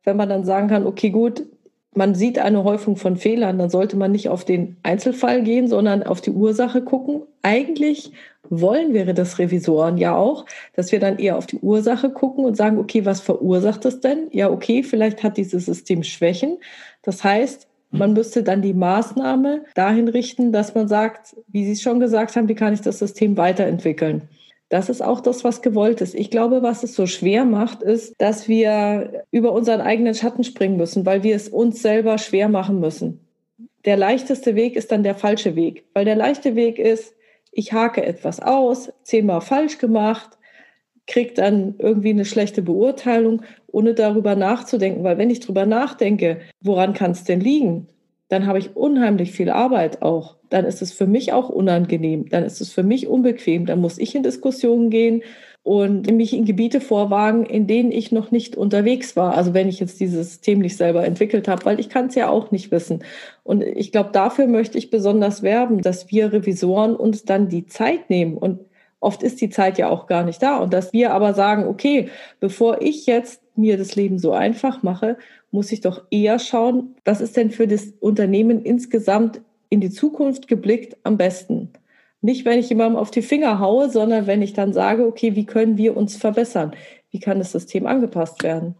wenn 0.09 0.17
man 0.17 0.29
dann 0.29 0.43
sagen 0.43 0.69
kann, 0.69 0.87
okay, 0.87 1.11
gut, 1.11 1.43
man 1.93 2.15
sieht 2.15 2.39
eine 2.39 2.63
Häufung 2.63 2.95
von 2.95 3.15
Fehlern, 3.15 3.59
dann 3.59 3.69
sollte 3.69 3.95
man 3.95 4.11
nicht 4.11 4.29
auf 4.29 4.43
den 4.43 4.77
Einzelfall 4.81 5.43
gehen, 5.43 5.67
sondern 5.67 6.01
auf 6.01 6.19
die 6.19 6.31
Ursache 6.31 6.81
gucken. 6.81 7.21
Eigentlich 7.43 8.11
wollen 8.49 8.93
wäre 8.93 9.13
das 9.13 9.37
Revisoren 9.37 9.97
ja 9.97 10.15
auch, 10.15 10.45
dass 10.75 10.91
wir 10.91 10.99
dann 10.99 11.19
eher 11.19 11.37
auf 11.37 11.45
die 11.45 11.59
Ursache 11.59 12.09
gucken 12.09 12.45
und 12.45 12.57
sagen, 12.57 12.79
okay, 12.79 13.05
was 13.05 13.21
verursacht 13.21 13.85
es 13.85 13.99
denn? 13.99 14.27
Ja, 14.31 14.49
okay, 14.49 14.81
vielleicht 14.81 15.21
hat 15.21 15.37
dieses 15.37 15.65
System 15.65 16.01
Schwächen. 16.01 16.57
Das 17.03 17.23
heißt, 17.23 17.67
man 17.91 18.13
müsste 18.13 18.43
dann 18.43 18.63
die 18.63 18.73
Maßnahme 18.73 19.65
dahin 19.75 20.07
richten, 20.07 20.51
dass 20.51 20.73
man 20.73 20.87
sagt, 20.87 21.35
wie 21.47 21.65
Sie 21.65 21.73
es 21.73 21.81
schon 21.81 21.99
gesagt 21.99 22.35
haben, 22.35 22.47
wie 22.47 22.55
kann 22.55 22.73
ich 22.73 22.81
das 22.81 22.99
System 22.99 23.37
weiterentwickeln? 23.37 24.29
Das 24.69 24.87
ist 24.87 25.01
auch 25.01 25.19
das, 25.19 25.43
was 25.43 25.63
gewollt 25.63 25.99
ist. 26.01 26.13
Ich 26.13 26.29
glaube, 26.29 26.61
was 26.61 26.83
es 26.83 26.93
so 26.93 27.07
schwer 27.07 27.43
macht, 27.43 27.81
ist, 27.81 28.13
dass 28.19 28.47
wir 28.47 29.25
über 29.31 29.51
unseren 29.51 29.81
eigenen 29.81 30.13
Schatten 30.13 30.43
springen 30.43 30.77
müssen, 30.77 31.05
weil 31.07 31.23
wir 31.23 31.35
es 31.35 31.49
uns 31.49 31.81
selber 31.81 32.19
schwer 32.19 32.49
machen 32.49 32.79
müssen. 32.79 33.19
Der 33.85 33.97
leichteste 33.97 34.55
Weg 34.55 34.75
ist 34.75 34.91
dann 34.91 35.03
der 35.03 35.15
falsche 35.15 35.55
Weg, 35.55 35.85
weil 35.93 36.05
der 36.05 36.15
leichte 36.15 36.55
Weg 36.55 36.77
ist, 36.77 37.15
ich 37.51 37.73
hake 37.73 38.05
etwas 38.05 38.39
aus, 38.39 38.91
zehnmal 39.03 39.41
falsch 39.41 39.79
gemacht, 39.79 40.37
kriege 41.07 41.33
dann 41.33 41.75
irgendwie 41.79 42.11
eine 42.11 42.25
schlechte 42.25 42.61
Beurteilung, 42.61 43.41
ohne 43.67 43.95
darüber 43.95 44.35
nachzudenken. 44.35 45.03
Weil 45.03 45.17
wenn 45.17 45.31
ich 45.31 45.39
darüber 45.39 45.65
nachdenke, 45.65 46.41
woran 46.61 46.93
kann 46.93 47.11
es 47.11 47.23
denn 47.23 47.41
liegen, 47.41 47.87
dann 48.27 48.45
habe 48.45 48.59
ich 48.59 48.75
unheimlich 48.75 49.31
viel 49.31 49.49
Arbeit 49.49 50.03
auch. 50.03 50.38
Dann 50.49 50.65
ist 50.65 50.81
es 50.81 50.91
für 50.91 51.07
mich 51.07 51.33
auch 51.33 51.49
unangenehm. 51.49 52.29
Dann 52.29 52.43
ist 52.43 52.61
es 52.61 52.71
für 52.71 52.83
mich 52.83 53.07
unbequem. 53.07 53.65
Dann 53.65 53.79
muss 53.81 53.97
ich 53.97 54.15
in 54.15 54.23
Diskussionen 54.23 54.89
gehen 54.89 55.21
und 55.63 56.09
mich 56.11 56.33
in 56.33 56.45
Gebiete 56.45 56.81
vorwagen, 56.81 57.45
in 57.45 57.67
denen 57.67 57.91
ich 57.91 58.11
noch 58.11 58.31
nicht 58.31 58.55
unterwegs 58.55 59.15
war. 59.15 59.35
Also 59.35 59.53
wenn 59.53 59.67
ich 59.67 59.79
jetzt 59.79 59.99
dieses 59.99 60.29
System 60.29 60.59
nicht 60.59 60.77
selber 60.77 61.05
entwickelt 61.05 61.47
habe, 61.47 61.65
weil 61.65 61.79
ich 61.79 61.89
kann 61.89 62.07
es 62.07 62.15
ja 62.15 62.29
auch 62.29 62.51
nicht 62.51 62.71
wissen. 62.71 63.03
Und 63.43 63.61
ich 63.63 63.91
glaube, 63.91 64.09
dafür 64.11 64.47
möchte 64.47 64.77
ich 64.77 64.89
besonders 64.89 65.43
werben, 65.43 65.81
dass 65.81 66.09
wir 66.11 66.33
Revisoren 66.33 66.95
uns 66.95 67.25
dann 67.25 67.49
die 67.49 67.65
Zeit 67.65 68.09
nehmen 68.09 68.37
und 68.37 68.59
Oft 69.01 69.23
ist 69.23 69.39
die 69.39 69.49
Zeit 69.49 69.77
ja 69.77 69.89
auch 69.89 70.07
gar 70.07 70.23
nicht 70.23 70.43
da. 70.43 70.57
Und 70.57 70.73
dass 70.73 70.91
wir 70.91 71.13
aber 71.13 71.33
sagen, 71.33 71.65
okay, 71.67 72.09
bevor 72.39 72.81
ich 72.81 73.05
jetzt 73.05 73.41
mir 73.55 73.77
das 73.77 73.95
Leben 73.95 74.19
so 74.19 74.33
einfach 74.33 74.83
mache, 74.83 75.17
muss 75.51 75.71
ich 75.71 75.81
doch 75.81 76.03
eher 76.11 76.37
schauen, 76.37 76.95
was 77.05 77.21
ist 77.21 77.37
denn 77.37 77.49
für 77.49 77.67
das 77.67 77.93
Unternehmen 77.99 78.61
insgesamt 78.61 79.41
in 79.69 79.81
die 79.81 79.91
Zukunft 79.91 80.47
geblickt 80.47 80.97
am 81.03 81.17
besten. 81.17 81.71
Nicht, 82.21 82.45
wenn 82.45 82.59
ich 82.59 82.69
jemandem 82.69 82.97
auf 82.97 83.11
die 83.11 83.21
Finger 83.21 83.59
haue, 83.59 83.89
sondern 83.89 84.27
wenn 84.27 84.41
ich 84.41 84.53
dann 84.53 84.73
sage, 84.73 85.05
okay, 85.05 85.35
wie 85.35 85.45
können 85.45 85.77
wir 85.77 85.95
uns 85.95 86.17
verbessern? 86.17 86.71
Wie 87.11 87.19
kann 87.19 87.39
das 87.39 87.51
System 87.51 87.87
angepasst 87.87 88.43
werden? 88.43 88.75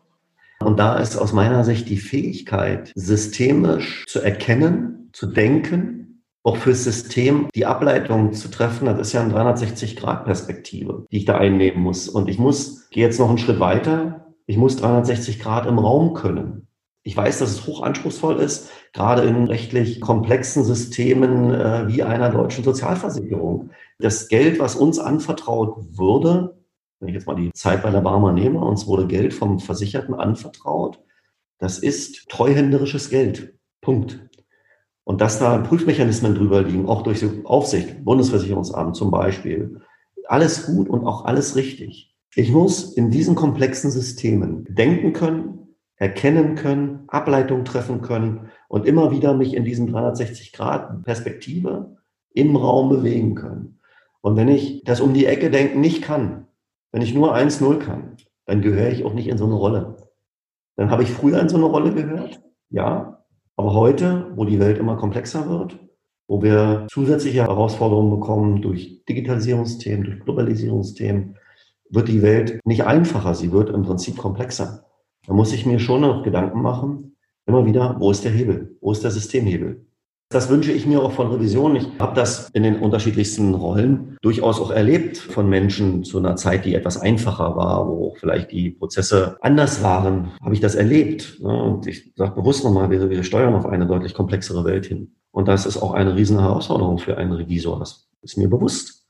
Und 0.60 0.78
da 0.78 0.98
ist 0.98 1.16
aus 1.16 1.32
meiner 1.32 1.64
Sicht 1.64 1.88
die 1.88 1.98
Fähigkeit, 1.98 2.92
systemisch 2.96 4.06
zu 4.08 4.20
erkennen, 4.20 5.10
zu 5.14 5.28
denken, 5.28 6.24
auch 6.44 6.58
fürs 6.58 6.84
System 6.84 7.48
die 7.56 7.66
Ableitung 7.66 8.34
zu 8.34 8.50
treffen, 8.50 8.86
das 8.86 9.00
ist 9.00 9.14
ja 9.14 9.22
eine 9.22 9.34
360-Grad-Perspektive, 9.34 11.06
die 11.12 11.18
ich 11.18 11.26
da 11.26 11.38
einnehmen 11.38 11.82
muss. 11.82 12.10
Und 12.10 12.30
ich 12.30 12.40
muss, 12.40 12.90
gehe 12.90 13.06
jetzt 13.06 13.20
noch 13.20 13.30
einen 13.30 13.38
Schritt 13.38 13.60
weiter, 13.60 14.34
ich 14.46 14.58
muss 14.58 14.78
360 14.78 15.40
Grad 15.40 15.66
im 15.66 15.80
Raum 15.80 16.14
können. 16.14 16.69
Ich 17.04 17.16
weiß, 17.16 17.40
dass 17.40 17.52
es 17.52 17.66
hochanspruchsvoll 17.66 18.38
ist, 18.40 18.70
gerade 18.94 19.24
in 19.24 19.46
rechtlich 19.46 20.02
komplexen 20.02 20.64
Systemen 20.64 21.54
äh, 21.54 21.88
wie 21.88 22.04
einer 22.04 22.30
deutschen 22.30 22.64
Sozialversicherung. 22.64 23.72
Das 24.00 24.28
Geld, 24.28 24.60
was 24.60 24.76
uns 24.76 25.00
anvertraut 25.00 25.78
wurde, 25.98 26.58
wenn 27.00 27.10
ich 27.10 27.16
jetzt 27.16 27.28
mal 27.28 27.36
die 27.36 27.52
Zeit 27.54 27.82
bei 27.82 27.92
der 27.92 28.02
Barmer 28.02 28.34
nehme, 28.34 28.60
uns 28.60 28.86
wurde 28.86 29.08
Geld 29.08 29.34
vom 29.34 29.60
Versicherten 29.60 30.14
anvertraut, 30.14 31.00
das 31.58 31.80
ist 31.80 32.30
treuhänderisches 32.30 33.10
Geld. 33.10 33.54
Punkt. 33.82 34.20
Und 35.04 35.22
dass 35.22 35.40
da 35.40 35.58
Prüfmechanismen 35.58 36.36
drüber 36.36 36.62
liegen, 36.62 36.88
auch 36.88 37.02
durch 37.02 37.20
die 37.20 37.46
Aufsicht, 37.46 38.04
Bundesversicherungsamt 38.04 38.96
zum 38.96 39.10
Beispiel, 39.10 39.82
alles 40.28 40.68
gut 40.68 40.90
und 40.90 41.06
auch 41.06 41.26
alles 41.26 41.56
richtig. 41.56 42.16
Ich 42.36 42.52
muss 42.52 42.94
in 42.94 43.10
diesen 43.10 43.36
komplexen 43.36 43.90
Systemen 43.90 44.66
denken 44.70 45.14
können, 45.14 45.59
erkennen 46.00 46.56
können, 46.56 47.04
Ableitung 47.08 47.66
treffen 47.66 48.02
können 48.02 48.50
und 48.68 48.86
immer 48.86 49.12
wieder 49.12 49.34
mich 49.34 49.54
in 49.54 49.66
diesem 49.66 49.94
360-Grad-Perspektive 49.94 51.98
im 52.34 52.56
Raum 52.56 52.90
bewegen 52.90 53.36
können. 53.36 53.80
Und 54.22 54.36
wenn 54.36 54.48
ich 54.48 54.84
das 54.86 55.02
um 55.02 55.14
die 55.14 55.26
Ecke 55.26 55.52
denken 55.52 55.82
nicht 55.82 56.02
kann, 56.02 56.48
Wenn 56.92 57.04
ich 57.04 57.14
nur 57.14 57.36
1-0 57.36 57.78
kann, 57.78 58.18
dann 58.46 58.62
gehöre 58.62 58.92
ich 58.92 59.06
auch 59.06 59.14
nicht 59.14 59.28
in 59.28 59.38
so 59.38 59.46
eine 59.46 59.54
Rolle. 59.54 59.98
Dann 60.76 60.90
habe 60.90 61.04
ich 61.04 61.12
früher 61.12 61.40
in 61.40 61.50
so 61.50 61.58
eine 61.58 61.66
Rolle 61.66 61.94
gehört, 61.94 62.42
ja. 62.70 63.24
Aber 63.56 63.74
heute, 63.74 64.32
wo 64.36 64.46
die 64.46 64.60
Welt 64.60 64.78
immer 64.78 64.96
komplexer 64.96 65.50
wird, 65.50 65.78
wo 66.28 66.42
wir 66.42 66.88
zusätzliche 66.90 67.44
Herausforderungen 67.44 68.10
bekommen 68.10 68.62
durch 68.62 69.04
Digitalisierungsthemen, 69.08 70.06
durch 70.06 70.20
Globalisierungsthemen, 70.22 71.38
wird 71.92 72.08
die 72.08 72.22
Welt 72.22 72.60
nicht 72.66 72.86
einfacher, 72.86 73.36
sie 73.36 73.52
wird 73.52 73.70
im 73.70 73.84
Prinzip 73.84 74.18
komplexer. 74.18 74.86
Da 75.30 75.36
muss 75.36 75.54
ich 75.54 75.64
mir 75.64 75.78
schon 75.78 76.02
noch 76.02 76.24
Gedanken 76.24 76.60
machen, 76.60 77.16
immer 77.46 77.64
wieder, 77.64 77.96
wo 78.00 78.10
ist 78.10 78.26
der 78.26 78.32
Hebel? 78.32 78.76
Wo 78.82 78.92
ist 78.92 79.04
der 79.04 79.12
Systemhebel? 79.12 79.86
Das 80.30 80.50
wünsche 80.50 80.72
ich 80.72 80.88
mir 80.88 81.04
auch 81.04 81.12
von 81.12 81.28
Revision. 81.28 81.76
Ich 81.76 81.88
habe 82.00 82.16
das 82.16 82.50
in 82.54 82.64
den 82.64 82.80
unterschiedlichsten 82.80 83.54
Rollen 83.54 84.18
durchaus 84.24 84.60
auch 84.60 84.72
erlebt 84.72 85.18
von 85.18 85.48
Menschen 85.48 86.04
zu 86.04 86.18
einer 86.18 86.36
Zeit, 86.36 86.66
die 86.66 86.74
etwas 86.74 87.00
einfacher 87.00 87.56
war, 87.56 87.88
wo 87.88 88.16
vielleicht 88.20 88.52
die 88.52 88.72
Prozesse 88.72 89.38
anders 89.42 89.84
waren, 89.84 90.32
habe 90.42 90.56
ich 90.56 90.62
das 90.62 90.74
erlebt. 90.74 91.40
Und 91.42 91.86
ich 91.86 92.12
sage 92.16 92.34
bewusst 92.34 92.64
nochmal, 92.64 92.90
wir, 92.90 93.08
wir 93.12 93.24
steuern 93.24 93.54
auf 93.54 93.68
eine 93.68 93.86
deutlich 93.86 94.16
komplexere 94.16 94.66
Welt 94.66 94.88
hin. 94.88 95.14
Und 95.30 95.48
das 95.48 95.68
ist 95.68 95.78
auch 95.78 95.94
eine 95.94 96.16
riesen 96.16 96.40
Herausforderung 96.40 96.98
für 96.98 97.18
einen 97.18 97.34
Revisor. 97.34 97.78
Das 97.78 98.10
ist 98.24 98.36
mir 98.36 98.50
bewusst. 98.50 99.06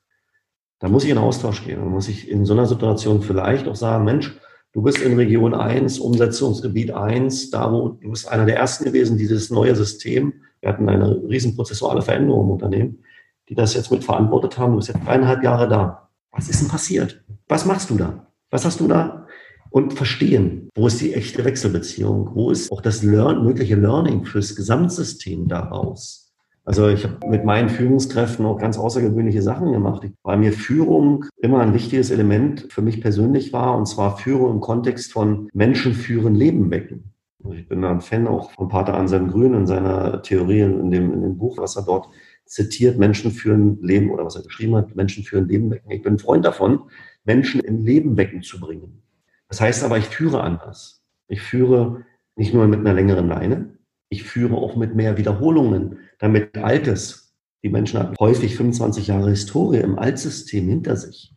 Da 0.79 0.89
muss 0.89 1.05
ich 1.05 1.11
in 1.11 1.17
Austausch 1.17 1.63
gehen. 1.63 1.79
Da 1.79 1.85
muss 1.85 2.09
ich 2.09 2.29
in 2.29 2.43
so 2.43 2.51
einer 2.51 2.65
Situation 2.65 3.21
vielleicht 3.21 3.69
auch 3.69 3.77
sagen, 3.77 4.03
Mensch, 4.03 4.37
Du 4.71 4.83
bist 4.83 4.99
in 4.99 5.15
Region 5.15 5.55
1, 5.55 5.97
Umsetzungsgebiet 5.97 6.91
1, 6.91 7.49
da 7.49 7.71
wo 7.71 7.89
du 7.89 8.11
bist 8.11 8.27
einer 8.27 8.45
der 8.45 8.57
ersten 8.57 8.83
gewesen, 8.83 9.17
dieses 9.17 9.49
neue 9.49 9.75
System. 9.75 10.33
Wir 10.61 10.69
hatten 10.69 10.87
eine 10.87 11.23
riesenprozessuale 11.27 12.03
Veränderung 12.03 12.45
im 12.45 12.51
Unternehmen, 12.51 13.03
die 13.49 13.55
das 13.55 13.73
jetzt 13.73 13.91
mit 13.91 14.03
verantwortet 14.03 14.59
haben. 14.59 14.73
Du 14.73 14.77
bist 14.77 14.89
jetzt 14.89 15.03
dreieinhalb 15.03 15.43
Jahre 15.43 15.67
da. 15.67 16.09
Was 16.31 16.49
ist 16.49 16.61
denn 16.61 16.67
passiert? 16.67 17.23
Was 17.47 17.65
machst 17.65 17.89
du 17.89 17.95
da? 17.95 18.27
Was 18.51 18.63
hast 18.63 18.79
du 18.79 18.87
da? 18.87 19.25
Und 19.71 19.93
verstehen, 19.93 20.69
wo 20.75 20.85
ist 20.85 21.01
die 21.01 21.15
echte 21.15 21.43
Wechselbeziehung? 21.45 22.29
Wo 22.35 22.51
ist 22.51 22.71
auch 22.71 22.81
das 22.81 23.01
Learn, 23.01 23.43
mögliche 23.43 23.75
Learning 23.75 24.25
fürs 24.25 24.55
Gesamtsystem 24.55 25.47
daraus? 25.47 26.28
Also 26.65 26.87
ich 26.87 27.03
habe 27.03 27.27
mit 27.27 27.45
meinen 27.45 27.69
Führungskräften 27.69 28.45
auch 28.45 28.59
ganz 28.59 28.77
außergewöhnliche 28.77 29.41
Sachen 29.41 29.71
gemacht, 29.71 30.07
weil 30.23 30.37
mir 30.37 30.53
Führung 30.53 31.25
immer 31.37 31.61
ein 31.61 31.73
wichtiges 31.73 32.11
Element 32.11 32.67
für 32.69 32.81
mich 32.81 33.01
persönlich 33.01 33.53
war, 33.53 33.75
und 33.77 33.87
zwar 33.87 34.17
Führung 34.17 34.51
im 34.51 34.59
Kontext 34.59 35.11
von 35.11 35.49
Menschen 35.53 35.93
führen, 35.93 36.35
Leben 36.35 36.69
wecken. 36.69 37.13
Ich 37.53 37.67
bin 37.67 37.83
ein 37.85 38.01
Fan 38.01 38.27
auch 38.27 38.51
von 38.51 38.67
Pater 38.67 38.95
Anselm 38.95 39.29
Grün 39.29 39.53
in 39.53 39.65
seiner 39.65 40.21
Theorie 40.21 40.59
in 40.59 40.91
dem, 40.91 41.13
in 41.13 41.21
dem 41.21 41.37
Buch, 41.37 41.57
was 41.57 41.77
er 41.77 41.83
dort 41.83 42.09
zitiert, 42.45 42.97
Menschen 42.97 43.31
führen 43.31 43.81
Leben 43.81 44.11
oder 44.11 44.25
was 44.25 44.35
er 44.35 44.43
geschrieben 44.43 44.75
hat, 44.75 44.95
Menschen 44.95 45.23
führen 45.23 45.47
Leben 45.47 45.71
wecken. 45.71 45.91
Ich 45.91 46.01
bin 46.01 46.15
ein 46.15 46.19
Freund 46.19 46.43
davon, 46.43 46.81
Menschen 47.23 47.61
in 47.61 47.85
Leben 47.85 48.17
wecken 48.17 48.41
zu 48.41 48.59
bringen. 48.59 49.03
Das 49.47 49.61
heißt 49.61 49.83
aber, 49.83 49.97
ich 49.97 50.05
führe 50.05 50.41
anders. 50.41 51.01
Ich 51.27 51.41
führe 51.41 52.05
nicht 52.35 52.53
nur 52.53 52.67
mit 52.67 52.79
einer 52.79 52.93
längeren 52.93 53.27
Leine, 53.27 53.78
ich 54.09 54.23
führe 54.23 54.55
auch 54.55 54.75
mit 54.75 54.95
mehr 54.95 55.17
Wiederholungen, 55.17 55.99
damit 56.17 56.57
Altes. 56.57 57.33
Die 57.63 57.69
Menschen 57.69 57.99
hatten 57.99 58.15
häufig 58.19 58.55
25 58.55 59.07
Jahre 59.07 59.29
Historie 59.29 59.79
im 59.79 59.99
Altsystem 59.99 60.67
hinter 60.67 60.95
sich. 60.95 61.33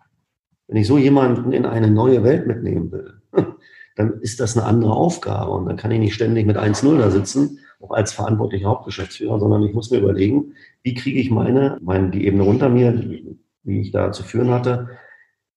Wenn 0.68 0.76
ich 0.76 0.86
so 0.86 0.96
jemanden 0.96 1.52
in 1.52 1.66
eine 1.66 1.90
neue 1.90 2.22
Welt 2.22 2.46
mitnehmen 2.46 2.90
will, 2.92 3.14
dann 3.96 4.20
ist 4.20 4.40
das 4.40 4.56
eine 4.56 4.66
andere 4.66 4.92
Aufgabe. 4.92 5.50
Und 5.50 5.66
dann 5.66 5.76
kann 5.76 5.90
ich 5.90 5.98
nicht 5.98 6.14
ständig 6.14 6.46
mit 6.46 6.56
1-0 6.56 6.96
da 6.98 7.10
sitzen, 7.10 7.58
auch 7.80 7.90
als 7.90 8.12
verantwortlicher 8.12 8.68
Hauptgeschäftsführer, 8.68 9.38
sondern 9.40 9.64
ich 9.64 9.74
muss 9.74 9.90
mir 9.90 9.98
überlegen, 9.98 10.54
wie 10.82 10.94
kriege 10.94 11.18
ich 11.18 11.30
meine, 11.30 11.78
meine, 11.82 12.10
die 12.10 12.24
Ebene 12.24 12.44
unter 12.44 12.68
mir, 12.68 12.94
wie 13.64 13.80
ich 13.80 13.90
da 13.90 14.12
zu 14.12 14.22
führen 14.22 14.50
hatte, 14.50 14.88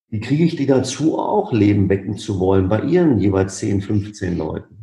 wie 0.09 0.19
kriege 0.19 0.43
ich 0.43 0.55
die 0.55 0.65
dazu, 0.65 1.19
auch 1.19 1.53
Leben 1.53 1.89
wecken 1.89 2.17
zu 2.17 2.39
wollen 2.39 2.67
bei 2.67 2.81
ihren 2.81 3.19
jeweils 3.19 3.57
10, 3.57 3.81
15 3.81 4.37
Leuten? 4.37 4.74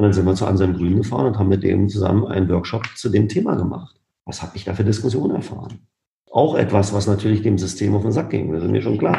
Und 0.00 0.04
dann 0.04 0.12
sind 0.14 0.24
wir 0.24 0.34
zu 0.34 0.46
Anselm 0.46 0.72
Grün 0.72 0.96
gefahren 0.96 1.26
und 1.26 1.38
haben 1.38 1.50
mit 1.50 1.62
dem 1.62 1.86
zusammen 1.90 2.24
einen 2.24 2.48
Workshop 2.48 2.86
zu 2.96 3.10
dem 3.10 3.28
Thema 3.28 3.54
gemacht. 3.54 4.00
Was 4.24 4.40
habe 4.40 4.52
ich 4.54 4.64
da 4.64 4.72
für 4.72 4.82
Diskussionen 4.82 5.34
erfahren? 5.34 5.80
Auch 6.32 6.54
etwas, 6.54 6.94
was 6.94 7.06
natürlich 7.06 7.42
dem 7.42 7.58
System 7.58 7.94
auf 7.94 8.00
den 8.00 8.10
Sack 8.10 8.30
ging. 8.30 8.50
Das 8.50 8.62
ist 8.64 8.70
mir 8.70 8.80
schon 8.80 8.96
klar. 8.96 9.18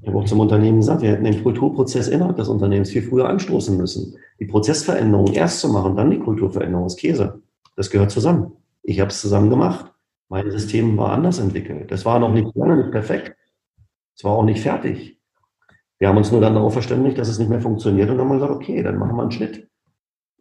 Ich 0.00 0.06
habe 0.06 0.16
auch 0.16 0.24
zum 0.24 0.38
Unternehmen 0.38 0.76
gesagt, 0.76 1.02
wir 1.02 1.10
hätten 1.10 1.24
den 1.24 1.42
Kulturprozess 1.42 2.06
innerhalb 2.06 2.36
des 2.36 2.46
Unternehmens 2.46 2.90
viel 2.90 3.02
früher 3.02 3.28
anstoßen 3.28 3.76
müssen. 3.76 4.14
Die 4.38 4.44
Prozessveränderung 4.44 5.32
erst 5.32 5.58
zu 5.58 5.68
machen, 5.68 5.96
dann 5.96 6.12
die 6.12 6.20
Kulturveränderung 6.20 6.86
ist 6.86 7.00
Käse. 7.00 7.42
Das 7.74 7.90
gehört 7.90 8.12
zusammen. 8.12 8.52
Ich 8.84 9.00
habe 9.00 9.10
es 9.10 9.20
zusammen 9.20 9.50
gemacht. 9.50 9.90
Mein 10.28 10.48
System 10.48 10.96
war 10.96 11.10
anders 11.10 11.40
entwickelt. 11.40 11.90
Das 11.90 12.04
war 12.04 12.20
noch 12.20 12.32
nicht 12.32 12.54
lange 12.54 12.76
nicht 12.76 12.92
perfekt. 12.92 13.36
Es 14.16 14.22
war 14.22 14.30
auch 14.30 14.44
nicht 14.44 14.60
fertig. 14.60 15.18
Wir 15.98 16.06
haben 16.06 16.18
uns 16.18 16.30
nur 16.30 16.40
dann 16.40 16.54
darauf 16.54 16.72
verständigt, 16.72 17.18
dass 17.18 17.26
es 17.26 17.40
nicht 17.40 17.50
mehr 17.50 17.60
funktioniert 17.60 18.10
und 18.10 18.18
dann 18.18 18.28
haben 18.28 18.38
gesagt, 18.38 18.52
okay, 18.52 18.80
dann 18.80 18.96
machen 18.96 19.16
wir 19.16 19.22
einen 19.22 19.32
Schnitt. 19.32 19.68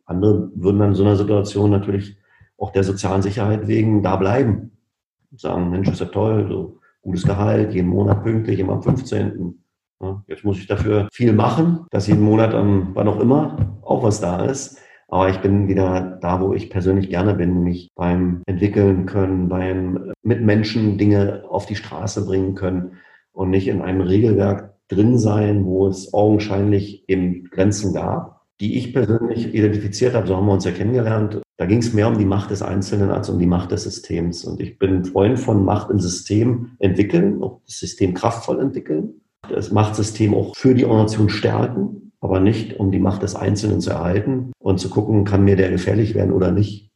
Andere 0.05 0.51
würden 0.55 0.79
dann 0.79 0.89
in 0.89 0.95
so 0.95 1.03
einer 1.03 1.15
Situation 1.15 1.71
natürlich 1.71 2.17
auch 2.57 2.71
der 2.71 2.83
sozialen 2.83 3.21
Sicherheit 3.21 3.67
wegen 3.67 4.03
da 4.03 4.15
bleiben. 4.15 4.71
Sagen, 5.35 5.71
Mensch, 5.71 5.89
ist 5.89 5.99
ja 5.99 6.05
toll, 6.07 6.47
so 6.47 6.79
gutes 7.01 7.23
Gehalt, 7.23 7.73
jeden 7.73 7.89
Monat 7.89 8.23
pünktlich, 8.23 8.59
immer 8.59 8.73
am 8.73 8.83
15. 8.83 9.55
Ja, 10.01 10.23
jetzt 10.27 10.43
muss 10.43 10.59
ich 10.59 10.67
dafür 10.67 11.07
viel 11.11 11.33
machen, 11.33 11.85
dass 11.91 12.07
jeden 12.07 12.23
Monat 12.23 12.53
am, 12.53 12.91
wann 12.93 13.07
auch 13.07 13.19
immer, 13.19 13.77
auch 13.81 14.03
was 14.03 14.21
da 14.21 14.45
ist. 14.45 14.79
Aber 15.07 15.29
ich 15.29 15.39
bin 15.39 15.67
wieder 15.67 16.17
da, 16.21 16.41
wo 16.41 16.53
ich 16.53 16.69
persönlich 16.69 17.09
gerne 17.09 17.35
bin, 17.35 17.63
mich 17.63 17.91
beim 17.95 18.41
Entwickeln 18.45 19.05
können, 19.05 19.47
beim 19.47 20.11
mit 20.23 20.41
Menschen 20.41 20.97
Dinge 20.97 21.43
auf 21.49 21.65
die 21.65 21.75
Straße 21.75 22.25
bringen 22.25 22.55
können 22.55 22.93
und 23.31 23.49
nicht 23.49 23.67
in 23.67 23.81
einem 23.81 24.01
Regelwerk 24.01 24.73
drin 24.87 25.17
sein, 25.17 25.65
wo 25.65 25.87
es 25.87 26.13
augenscheinlich 26.13 27.07
eben 27.07 27.45
Grenzen 27.45 27.93
gab 27.93 28.32
die 28.59 28.77
ich 28.77 28.93
persönlich 28.93 29.53
identifiziert 29.53 30.13
habe, 30.13 30.27
so 30.27 30.35
haben 30.35 30.45
wir 30.45 30.53
uns 30.53 30.65
ja 30.65 30.71
kennengelernt. 30.71 31.41
Da 31.57 31.65
ging 31.65 31.79
es 31.79 31.93
mehr 31.93 32.07
um 32.07 32.17
die 32.17 32.25
Macht 32.25 32.51
des 32.51 32.61
Einzelnen 32.61 33.09
als 33.09 33.29
um 33.29 33.39
die 33.39 33.47
Macht 33.47 33.71
des 33.71 33.83
Systems. 33.83 34.45
Und 34.45 34.59
ich 34.59 34.77
bin 34.79 35.05
Freund 35.05 35.39
von 35.39 35.65
Macht 35.65 35.89
im 35.89 35.99
System 35.99 36.71
entwickeln, 36.79 37.41
auch 37.41 37.61
das 37.65 37.79
System 37.79 38.13
kraftvoll 38.13 38.59
entwickeln, 38.59 39.21
das 39.49 39.71
Machtsystem 39.71 40.33
auch 40.33 40.55
für 40.55 40.73
die 40.75 40.85
Organisation 40.85 41.29
stärken, 41.29 42.11
aber 42.21 42.39
nicht 42.39 42.79
um 42.79 42.91
die 42.91 42.99
Macht 42.99 43.23
des 43.23 43.35
Einzelnen 43.35 43.81
zu 43.81 43.91
erhalten 43.91 44.51
und 44.59 44.79
zu 44.79 44.89
gucken, 44.89 45.25
kann 45.25 45.43
mir 45.43 45.55
der 45.55 45.69
gefährlich 45.69 46.15
werden 46.15 46.31
oder 46.31 46.51
nicht. 46.51 46.91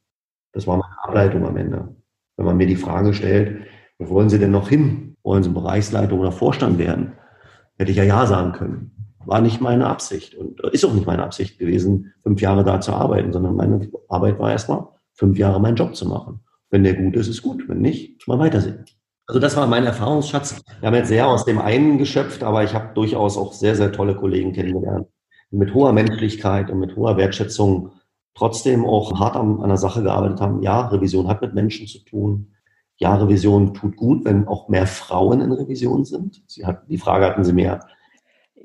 Das 0.53 0.67
war 0.67 0.77
meine 0.77 1.03
Ableitung 1.03 1.45
am 1.45 1.57
Ende. 1.57 1.95
Wenn 2.37 2.45
man 2.45 2.57
mir 2.57 2.67
die 2.67 2.75
Frage 2.75 3.13
stellt, 3.13 3.61
wo 3.99 4.09
wollen 4.09 4.29
Sie 4.29 4.39
denn 4.39 4.51
noch 4.51 4.69
hin? 4.69 5.15
Wollen 5.23 5.43
Sie 5.43 5.49
Bereichsleitung 5.49 6.19
oder 6.19 6.31
Vorstand 6.31 6.77
werden? 6.77 7.13
Hätte 7.77 7.91
ich 7.91 7.97
ja 7.97 8.03
Ja 8.03 8.25
sagen 8.25 8.53
können 8.53 8.96
war 9.27 9.41
nicht 9.41 9.59
meine 9.59 9.87
Absicht 9.87 10.35
und 10.35 10.59
ist 10.71 10.85
auch 10.85 10.93
nicht 10.93 11.05
meine 11.05 11.23
Absicht 11.23 11.59
gewesen, 11.59 12.13
fünf 12.23 12.41
Jahre 12.41 12.63
da 12.63 12.79
zu 12.79 12.93
arbeiten, 12.93 13.33
sondern 13.33 13.55
meine 13.55 13.89
Arbeit 14.07 14.39
war 14.39 14.51
erstmal, 14.51 14.87
fünf 15.13 15.37
Jahre 15.37 15.59
meinen 15.59 15.75
Job 15.75 15.95
zu 15.95 16.07
machen. 16.07 16.39
Wenn 16.69 16.83
der 16.83 16.93
gut 16.93 17.15
ist, 17.15 17.27
ist 17.27 17.41
gut. 17.41 17.67
Wenn 17.67 17.81
nicht, 17.81 18.25
mal 18.27 18.39
weitersehen. 18.39 18.85
Also 19.25 19.39
das 19.39 19.57
war 19.57 19.67
mein 19.67 19.85
Erfahrungsschatz. 19.85 20.61
Wir 20.79 20.87
haben 20.87 20.95
jetzt 20.95 21.09
sehr 21.09 21.27
aus 21.27 21.43
dem 21.43 21.59
einen 21.59 21.97
geschöpft, 21.97 22.43
aber 22.43 22.63
ich 22.63 22.73
habe 22.73 22.93
durchaus 22.93 23.37
auch 23.37 23.51
sehr, 23.51 23.75
sehr 23.75 23.91
tolle 23.91 24.15
Kollegen 24.15 24.53
kennengelernt. 24.53 25.07
Mit 25.51 25.73
hoher 25.73 25.91
Menschlichkeit 25.91 26.69
und 26.69 26.79
mit 26.79 26.95
hoher 26.95 27.17
Wertschätzung 27.17 27.91
trotzdem 28.33 28.85
auch 28.85 29.19
hart 29.19 29.35
an, 29.35 29.61
an 29.61 29.69
der 29.69 29.77
Sache 29.77 30.03
gearbeitet 30.03 30.39
haben. 30.39 30.61
Ja, 30.61 30.87
Revision 30.87 31.27
hat 31.27 31.41
mit 31.41 31.53
Menschen 31.53 31.87
zu 31.87 31.99
tun. 31.99 32.53
Ja, 32.95 33.15
Revision 33.15 33.73
tut 33.73 33.97
gut, 33.97 34.23
wenn 34.23 34.47
auch 34.47 34.69
mehr 34.69 34.87
Frauen 34.87 35.41
in 35.41 35.51
Revision 35.51 36.05
sind. 36.05 36.41
Sie 36.47 36.65
hat, 36.65 36.83
die 36.89 36.97
Frage 36.97 37.25
hatten 37.25 37.43
Sie 37.43 37.53
mehr 37.53 37.85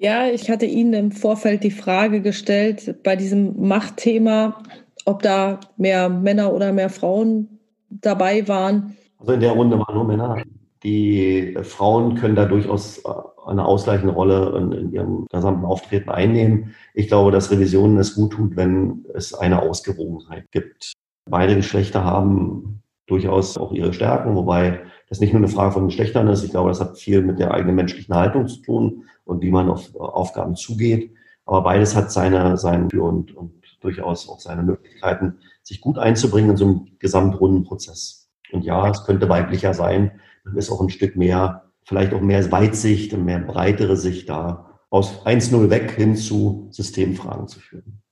ja, 0.03 0.27
ich 0.27 0.51
hatte 0.51 0.67
Ihnen 0.67 0.95
im 0.95 1.13
Vorfeld 1.13 1.63
die 1.63 1.71
Frage 1.71 2.21
gestellt 2.23 2.97
bei 3.05 3.15
diesem 3.15 3.69
Machtthema, 3.69 4.61
ob 5.05 5.23
da 5.23 5.61
mehr 5.77 6.09
Männer 6.09 6.53
oder 6.53 6.73
mehr 6.73 6.91
Frauen 6.91 7.61
dabei 7.89 8.49
waren. 8.49 8.97
Also 9.19 9.35
in 9.35 9.41
der 9.41 9.53
Runde 9.53 9.79
waren 9.79 9.95
nur 9.95 10.05
Männer. 10.05 10.43
Die 10.83 11.57
Frauen 11.63 12.17
können 12.17 12.35
da 12.35 12.47
durchaus 12.47 12.99
äh, 12.99 13.11
eine 13.47 13.65
ausgleichende 13.65 14.13
Rolle 14.13 14.75
in, 14.75 14.93
ihrem 14.93 15.27
gesamten 15.31 15.65
Auftreten 15.65 16.11
einnehmen. 16.11 16.75
Ich 16.95 17.07
glaube, 17.07 17.31
dass 17.31 17.53
Revisionen 17.53 17.97
es 17.99 18.17
gut 18.17 18.33
tut, 18.33 18.57
wenn 18.57 19.05
es 19.15 19.33
eine 19.33 19.63
Ausgewogenheit 19.63 20.51
gibt. 20.51 20.95
Beide 21.31 21.55
Geschlechter 21.55 22.03
haben 22.03 22.83
durchaus 23.07 23.57
auch 23.57 23.71
ihre 23.71 23.93
Stärken, 23.93 24.35
wobei 24.35 24.81
das 25.09 25.21
nicht 25.21 25.33
nur 25.33 25.41
eine 25.41 25.49
Frage 25.49 25.73
von 25.73 25.87
Geschlechtern 25.87 26.27
ist. 26.27 26.43
Ich 26.43 26.51
glaube, 26.51 26.71
das 26.71 26.81
hat 26.81 26.99
viel 26.99 27.23
mit 27.23 27.39
der 27.39 27.53
eigenen 27.53 27.77
menschlichen 27.77 28.17
Haltung 28.17 28.49
zu 28.49 28.63
tun 28.63 29.05
und 29.25 29.43
wie 29.43 29.51
man 29.51 29.71
auf 29.71 29.95
Aufgaben 29.97 30.57
zugeht. 30.57 31.13
Aber 31.45 31.63
beides 31.63 31.97
hat 31.97 32.13
seine, 32.13 32.57
Für 32.57 33.03
und, 33.03 33.35
und 33.35 33.53
durchaus 33.81 34.29
auch 34.29 34.41
seine 34.41 34.63
Möglichkeiten, 34.63 35.39
sich 35.63 35.81
gut 35.81 35.99
einzubringen 35.99 36.51
in 36.51 36.57
so 36.57 36.65
einem 36.65 36.87
gesamtrunden 36.99 37.65
Prozess. 37.65 38.31
Und 38.53 38.65
ja, 38.65 38.89
es 38.89 39.05
könnte 39.05 39.29
weiblicher 39.29 39.75
sein. 39.75 40.21
Dann 40.45 40.57
ist 40.57 40.71
auch 40.71 40.81
ein 40.81 40.91
Stück 40.91 41.17
mehr, 41.17 41.65
vielleicht 41.85 42.13
auch 42.13 42.21
mehr 42.21 42.51
Weitsicht 42.53 43.13
und 43.15 43.25
mehr 43.25 43.41
breitere 43.41 43.97
Sicht 43.97 44.29
da, 44.29 44.69
aus 44.91 45.25
1-0 45.25 45.71
weg 45.71 45.93
hin 45.93 46.17
zu 46.17 46.69
Systemfragen 46.71 47.49
zu 47.49 47.61
führen. 47.61 48.03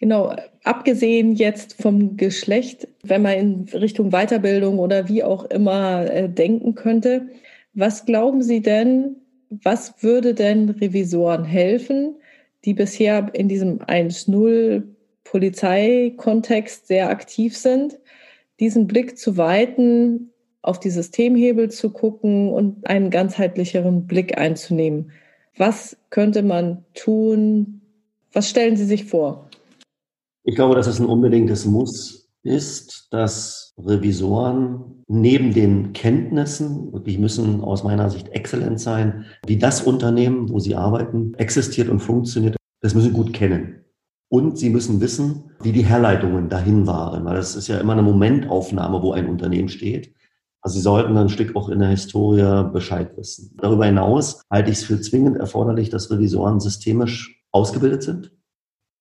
Genau, 0.00 0.36
abgesehen 0.62 1.32
jetzt 1.32 1.82
vom 1.82 2.16
Geschlecht, 2.16 2.86
wenn 3.02 3.22
man 3.22 3.32
in 3.32 3.68
Richtung 3.72 4.10
Weiterbildung 4.10 4.78
oder 4.78 5.08
wie 5.08 5.24
auch 5.24 5.44
immer 5.44 6.08
äh, 6.08 6.28
denken 6.28 6.76
könnte, 6.76 7.28
was 7.74 8.06
glauben 8.06 8.42
Sie 8.42 8.62
denn, 8.62 9.16
was 9.50 10.02
würde 10.02 10.34
denn 10.34 10.70
Revisoren 10.70 11.44
helfen, 11.44 12.16
die 12.64 12.74
bisher 12.74 13.30
in 13.34 13.48
diesem 13.48 13.78
1.0 13.78 14.82
Polizeikontext 15.24 16.86
sehr 16.86 17.10
aktiv 17.10 17.56
sind, 17.56 17.98
diesen 18.60 18.86
Blick 18.86 19.18
zu 19.18 19.36
weiten, 19.36 20.30
auf 20.62 20.80
die 20.80 20.90
Systemhebel 20.90 21.70
zu 21.70 21.90
gucken 21.90 22.50
und 22.52 22.86
einen 22.86 23.10
ganzheitlicheren 23.10 24.06
Blick 24.06 24.38
einzunehmen. 24.38 25.12
Was 25.56 25.96
könnte 26.10 26.42
man 26.42 26.84
tun? 26.94 27.80
Was 28.32 28.48
stellen 28.48 28.76
Sie 28.76 28.84
sich 28.84 29.04
vor? 29.04 29.48
Ich 30.44 30.54
glaube, 30.54 30.74
dass 30.74 30.86
es 30.86 30.98
ein 30.98 31.06
unbedingtes 31.06 31.64
Muss 31.64 32.28
ist, 32.42 33.08
dass 33.10 33.67
Revisoren 33.84 35.04
neben 35.08 35.54
den 35.54 35.92
Kenntnissen, 35.94 36.92
die 37.04 37.18
müssen 37.18 37.62
aus 37.62 37.82
meiner 37.82 38.10
Sicht 38.10 38.28
exzellent 38.28 38.78
sein, 38.78 39.24
wie 39.46 39.56
das 39.56 39.82
Unternehmen, 39.82 40.50
wo 40.50 40.58
sie 40.58 40.74
arbeiten, 40.74 41.34
existiert 41.34 41.88
und 41.88 42.00
funktioniert, 42.00 42.56
das 42.80 42.94
müssen 42.94 43.08
sie 43.08 43.14
gut 43.14 43.32
kennen. 43.32 43.84
Und 44.30 44.58
sie 44.58 44.68
müssen 44.68 45.00
wissen, 45.00 45.52
wie 45.62 45.72
die 45.72 45.86
Herleitungen 45.86 46.50
dahin 46.50 46.86
waren, 46.86 47.24
weil 47.24 47.36
das 47.36 47.56
ist 47.56 47.68
ja 47.68 47.78
immer 47.78 47.94
eine 47.94 48.02
Momentaufnahme, 48.02 49.02
wo 49.02 49.12
ein 49.12 49.26
Unternehmen 49.26 49.70
steht. 49.70 50.14
Also 50.60 50.76
sie 50.76 50.82
sollten 50.82 51.16
ein 51.16 51.30
Stück 51.30 51.56
auch 51.56 51.70
in 51.70 51.78
der 51.78 51.88
Historie 51.88 52.68
Bescheid 52.70 53.16
wissen. 53.16 53.56
Darüber 53.58 53.86
hinaus 53.86 54.42
halte 54.50 54.70
ich 54.70 54.78
es 54.78 54.84
für 54.84 55.00
zwingend 55.00 55.38
erforderlich, 55.38 55.88
dass 55.88 56.10
Revisoren 56.10 56.60
systemisch 56.60 57.42
ausgebildet 57.52 58.02
sind. 58.02 58.32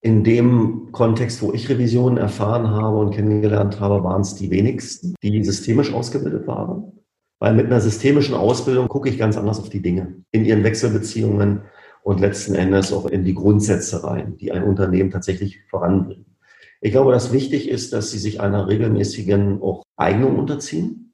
In 0.07 0.23
dem 0.23 0.93
Kontext, 0.93 1.41
wo 1.41 1.51
ich 1.51 1.67
Revisionen 1.67 2.17
erfahren 2.17 2.69
habe 2.71 2.95
und 2.95 3.13
kennengelernt 3.13 3.81
habe, 3.81 4.05
waren 4.05 4.21
es 4.21 4.35
die 4.35 4.49
wenigsten, 4.49 5.15
die 5.21 5.43
systemisch 5.43 5.93
ausgebildet 5.93 6.47
waren. 6.47 6.93
Weil 7.39 7.53
mit 7.53 7.65
einer 7.65 7.81
systemischen 7.81 8.33
Ausbildung 8.33 8.87
gucke 8.87 9.09
ich 9.09 9.17
ganz 9.17 9.35
anders 9.35 9.59
auf 9.59 9.67
die 9.67 9.81
Dinge, 9.81 10.23
in 10.31 10.45
ihren 10.45 10.63
Wechselbeziehungen 10.63 11.63
und 12.03 12.21
letzten 12.21 12.55
Endes 12.55 12.93
auch 12.93 13.07
in 13.07 13.25
die 13.25 13.33
Grundsätze 13.33 14.01
rein, 14.05 14.37
die 14.37 14.53
ein 14.53 14.63
Unternehmen 14.63 15.11
tatsächlich 15.11 15.59
voranbringen. 15.69 16.37
Ich 16.79 16.93
glaube, 16.93 17.11
dass 17.11 17.33
wichtig 17.33 17.67
ist, 17.67 17.91
dass 17.91 18.09
sie 18.09 18.19
sich 18.19 18.39
einer 18.39 18.69
regelmäßigen 18.69 19.61
auch 19.61 19.83
Eignung 19.97 20.39
unterziehen. 20.39 21.11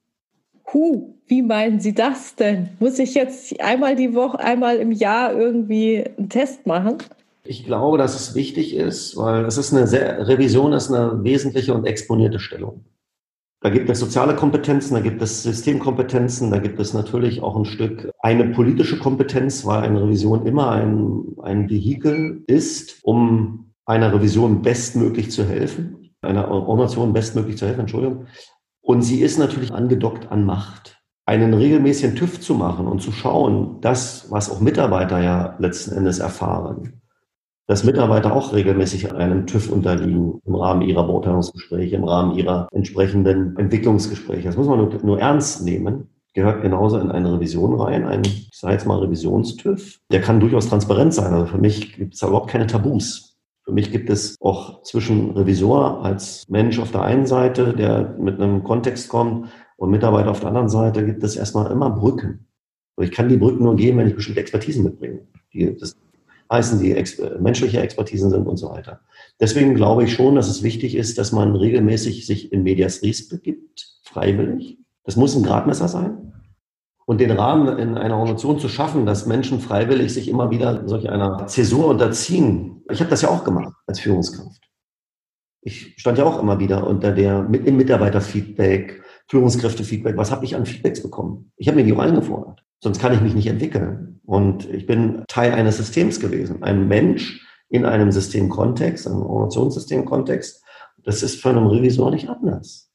Huh, 0.72 1.16
wie 1.26 1.42
meinen 1.42 1.80
Sie 1.80 1.94
das 1.94 2.36
denn? 2.36 2.68
Muss 2.78 3.00
ich 3.00 3.14
jetzt 3.14 3.60
einmal 3.60 3.96
die 3.96 4.14
Woche, 4.14 4.38
einmal 4.38 4.76
im 4.76 4.92
Jahr 4.92 5.34
irgendwie 5.34 6.04
einen 6.16 6.28
Test 6.28 6.64
machen? 6.64 6.98
Ich 7.46 7.64
glaube, 7.64 7.98
dass 7.98 8.14
es 8.14 8.34
wichtig 8.34 8.74
ist, 8.74 9.16
weil 9.18 9.44
es 9.44 9.58
ist 9.58 9.72
eine 9.74 9.86
sehr, 9.86 10.26
Revision 10.26 10.72
ist 10.72 10.90
eine 10.90 11.22
wesentliche 11.22 11.74
und 11.74 11.86
exponierte 11.86 12.38
Stellung. 12.38 12.86
Da 13.60 13.68
gibt 13.70 13.88
es 13.90 14.00
soziale 14.00 14.34
Kompetenzen, 14.34 14.94
da 14.94 15.00
gibt 15.00 15.20
es 15.20 15.42
Systemkompetenzen, 15.42 16.50
da 16.50 16.58
gibt 16.58 16.80
es 16.80 16.94
natürlich 16.94 17.42
auch 17.42 17.56
ein 17.56 17.64
Stück 17.64 18.10
eine 18.20 18.46
politische 18.46 18.98
Kompetenz, 18.98 19.64
weil 19.66 19.82
eine 19.82 20.02
Revision 20.02 20.46
immer 20.46 20.70
ein, 20.70 21.36
ein 21.42 21.68
Vehikel 21.68 22.44
ist, 22.46 22.98
um 23.02 23.72
einer 23.84 24.12
Revision 24.12 24.62
bestmöglich 24.62 25.30
zu 25.30 25.44
helfen, 25.44 26.14
einer 26.22 26.50
Organisation 26.50 27.12
bestmöglich 27.12 27.58
zu 27.58 27.66
helfen, 27.66 27.80
Entschuldigung. 27.80 28.26
Und 28.82 29.02
sie 29.02 29.20
ist 29.20 29.38
natürlich 29.38 29.72
angedockt 29.72 30.30
an 30.30 30.44
Macht. 30.44 31.02
Einen 31.26 31.54
regelmäßigen 31.54 32.16
TÜV 32.16 32.40
zu 32.40 32.54
machen 32.54 32.86
und 32.86 33.00
zu 33.00 33.12
schauen, 33.12 33.80
das, 33.80 34.30
was 34.30 34.50
auch 34.50 34.60
Mitarbeiter 34.60 35.22
ja 35.22 35.56
letzten 35.58 35.92
Endes 35.92 36.18
erfahren, 36.18 37.00
dass 37.66 37.84
Mitarbeiter 37.84 38.34
auch 38.34 38.52
regelmäßig 38.52 39.14
einem 39.14 39.46
TÜV 39.46 39.70
unterliegen 39.70 40.40
im 40.44 40.54
Rahmen 40.54 40.82
ihrer 40.82 41.06
Beurteilungsgespräche, 41.06 41.96
im 41.96 42.04
Rahmen 42.04 42.36
ihrer 42.36 42.68
entsprechenden 42.72 43.56
Entwicklungsgespräche. 43.56 44.48
Das 44.48 44.56
muss 44.56 44.66
man 44.66 44.78
nur, 44.78 44.92
nur 45.02 45.20
ernst 45.20 45.64
nehmen. 45.64 46.10
Gehört 46.34 46.62
genauso 46.62 46.98
in 46.98 47.10
eine 47.10 47.32
Revision 47.32 47.80
rein, 47.80 48.04
ein, 48.06 48.22
ich 48.24 48.50
sage 48.52 48.74
jetzt 48.74 48.86
mal 48.86 48.98
Revisionstüv. 48.98 50.00
Der 50.10 50.20
kann 50.20 50.40
durchaus 50.40 50.68
transparent 50.68 51.14
sein. 51.14 51.32
Also 51.32 51.46
für 51.46 51.58
mich 51.58 51.96
gibt 51.96 52.14
es 52.14 52.20
da 52.20 52.26
überhaupt 52.26 52.50
keine 52.50 52.66
Tabus. 52.66 53.36
Für 53.64 53.72
mich 53.72 53.92
gibt 53.92 54.10
es 54.10 54.36
auch 54.40 54.82
zwischen 54.82 55.30
Revisor 55.30 56.04
als 56.04 56.44
Mensch 56.48 56.78
auf 56.80 56.90
der 56.90 57.02
einen 57.02 57.24
Seite, 57.24 57.72
der 57.72 58.16
mit 58.18 58.40
einem 58.40 58.62
Kontext 58.62 59.08
kommt, 59.08 59.48
und 59.76 59.90
Mitarbeiter 59.90 60.30
auf 60.30 60.40
der 60.40 60.48
anderen 60.48 60.68
Seite, 60.68 61.04
gibt 61.04 61.22
es 61.24 61.36
erstmal 61.36 61.70
immer 61.70 61.90
Brücken. 61.90 62.46
Und 62.96 63.04
ich 63.04 63.10
kann 63.10 63.28
die 63.28 63.36
Brücken 63.36 63.64
nur 63.64 63.74
gehen, 63.74 63.96
wenn 63.96 64.06
ich 64.06 64.14
bestimmte 64.14 64.40
Expertisen 64.40 64.84
mitbringe. 64.84 65.26
Die, 65.52 65.76
das 65.76 65.96
heißen, 66.50 66.80
die 66.80 66.92
ex 66.92 67.20
menschliche 67.40 67.80
Expertisen 67.80 68.30
sind 68.30 68.46
und 68.46 68.56
so 68.56 68.70
weiter. 68.70 69.00
Deswegen 69.40 69.74
glaube 69.74 70.04
ich 70.04 70.12
schon, 70.12 70.34
dass 70.34 70.48
es 70.48 70.62
wichtig 70.62 70.94
ist, 70.94 71.18
dass 71.18 71.32
man 71.32 71.56
regelmäßig 71.56 72.26
sich 72.26 72.52
in 72.52 72.62
Medias 72.62 73.02
Res 73.02 73.28
begibt, 73.28 73.98
freiwillig. 74.02 74.78
Das 75.04 75.16
muss 75.16 75.34
ein 75.34 75.42
Gradmesser 75.42 75.88
sein. 75.88 76.32
Und 77.06 77.20
den 77.20 77.32
Rahmen 77.32 77.78
in 77.78 77.98
einer 77.98 78.16
Organisation 78.16 78.58
zu 78.58 78.68
schaffen, 78.68 79.04
dass 79.04 79.26
Menschen 79.26 79.60
freiwillig 79.60 80.14
sich 80.14 80.28
immer 80.28 80.50
wieder 80.50 80.88
solch 80.88 81.10
einer 81.10 81.46
Zäsur 81.46 81.88
unterziehen. 81.88 82.82
Ich 82.90 83.00
habe 83.00 83.10
das 83.10 83.20
ja 83.20 83.28
auch 83.28 83.44
gemacht 83.44 83.74
als 83.86 84.00
Führungskraft. 84.00 84.62
Ich 85.60 85.94
stand 85.98 86.18
ja 86.18 86.24
auch 86.24 86.40
immer 86.40 86.58
wieder 86.58 86.86
unter 86.86 87.12
der 87.12 87.46
im 87.46 87.76
Mitarbeiterfeedback, 87.76 89.02
Führungskräftefeedback. 89.28 90.16
Was 90.16 90.30
habe 90.30 90.44
ich 90.44 90.56
an 90.56 90.64
Feedbacks 90.66 91.02
bekommen? 91.02 91.52
Ich 91.56 91.68
habe 91.68 91.76
mir 91.76 91.84
die 91.84 91.92
auch 91.92 91.98
eingefordert. 91.98 92.63
Sonst 92.80 93.00
kann 93.00 93.14
ich 93.14 93.20
mich 93.20 93.34
nicht 93.34 93.46
entwickeln. 93.46 94.20
Und 94.26 94.68
ich 94.68 94.86
bin 94.86 95.24
Teil 95.28 95.52
eines 95.52 95.76
Systems 95.76 96.20
gewesen. 96.20 96.62
Ein 96.62 96.88
Mensch 96.88 97.46
in 97.68 97.84
einem 97.84 98.12
Systemkontext, 98.12 99.06
einem 99.06 99.22
Organisationssystemkontext. 99.22 100.62
Das 101.02 101.22
ist 101.22 101.40
für 101.40 101.50
einen 101.50 101.66
Revisor 101.66 102.10
nicht 102.10 102.28
anders. 102.28 102.90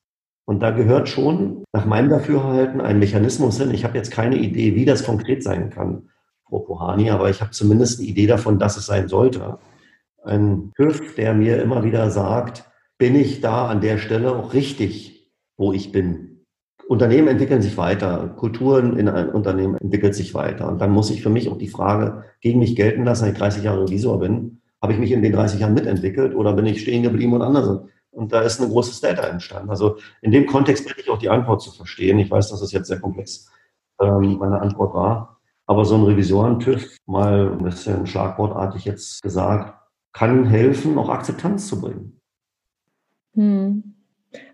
Und 0.46 0.62
da 0.62 0.72
gehört 0.72 1.10
schon 1.10 1.63
nach 1.74 1.86
meinem 1.86 2.10
Dafürhalten 2.10 2.82
ein 2.82 2.98
Mechanismus 2.98 3.60
hin. 3.60 3.72
Ich 3.72 3.84
habe 3.84 3.98
jetzt 3.98 4.10
keine 4.10 4.38
Idee, 4.38 4.74
wie 4.74 4.86
das 4.86 5.04
konkret 5.04 5.44
sein 5.44 5.70
kann, 5.70 6.10
Frau 6.48 6.60
Pohani, 6.60 7.12
aber 7.12 7.30
ich 7.30 7.42
habe 7.42 7.52
zumindest 7.52 8.00
eine 8.00 8.08
Idee 8.08 8.26
davon, 8.26 8.58
dass 8.58 8.76
es 8.76 8.88
sein 8.88 9.08
sollte. 9.08 9.60
Ein 10.24 10.72
TÜV, 10.76 11.13
der 11.15 11.36
mir 11.36 11.62
immer 11.62 11.84
wieder 11.84 12.10
sagt, 12.10 12.63
bin 12.98 13.15
ich 13.15 13.42
da 13.42 13.68
an 13.68 13.82
der 13.82 14.00
Stelle 14.00 14.36
auch 14.36 14.54
richtig, 14.54 15.32
wo 15.56 15.72
ich 15.72 15.92
bin? 15.92 16.29
Unternehmen 16.89 17.28
entwickeln 17.28 17.62
sich 17.62 17.78
weiter, 17.78 18.34
Kulturen 18.36 18.97
in 18.97 19.08
einem 19.08 19.30
Unternehmen 19.30 19.75
entwickeln 19.75 20.12
sich 20.12 20.34
weiter. 20.34 20.67
Und 20.67 20.82
dann 20.82 20.89
muss 20.89 21.12
ich 21.12 21.21
für 21.21 21.30
mich 21.30 21.47
auch 21.47 21.58
die 21.60 21.67
Frage 21.67 22.23
gegen 22.41 22.58
mich 22.58 22.75
gelten 22.75 23.04
lassen, 23.04 23.25
wenn 23.25 23.34
ich 23.34 23.38
30 23.38 23.63
Jahre 23.63 23.84
Revisor 23.84 24.19
bin, 24.19 24.62
habe 24.82 24.93
ich 24.93 24.99
mich 24.99 25.12
in 25.12 25.21
den 25.21 25.32
30 25.32 25.60
Jahren 25.60 25.75
mitentwickelt 25.75 26.34
oder 26.34 26.54
bin 26.54 26.65
ich 26.65 26.82
stehen 26.82 27.04
geblieben 27.04 27.34
und 27.34 27.43
anders? 27.43 27.82
Und 28.10 28.34
da 28.34 28.41
ist 28.41 28.60
ein 28.60 28.69
großes 28.69 29.02
Data 29.02 29.21
entstanden. 29.21 29.69
Also 29.69 29.97
in 30.23 30.32
dem 30.32 30.47
Kontext 30.47 30.88
bitte 30.88 31.02
ich 31.02 31.10
auch 31.12 31.19
die 31.19 31.30
Antwort 31.30 31.62
zu 31.62 31.69
verstehen. 31.71 32.17
Ich 32.17 32.32
weiß, 32.32 32.49
dass 32.49 32.62
es 32.62 32.71
jetzt 32.71 32.88
sehr 32.88 32.99
komplex 32.99 33.52
ähm, 34.02 34.38
meine 34.39 34.60
Antwort 34.60 34.95
war. 34.95 35.39
Aber 35.67 35.86
so 35.86 35.93
ein 35.93 36.04
Revisoren-TÜV, 36.04 36.97
mal 37.06 37.52
ein 37.52 37.63
bisschen 37.63 38.08
schlagwortartig 38.08 38.86
jetzt 38.86 39.21
gesagt, 39.21 39.80
kann 40.12 40.45
helfen, 40.45 40.97
auch 40.97 41.10
Akzeptanz 41.10 41.67
zu 41.67 41.80
bringen. 41.80 42.19
Hm. 43.36 43.93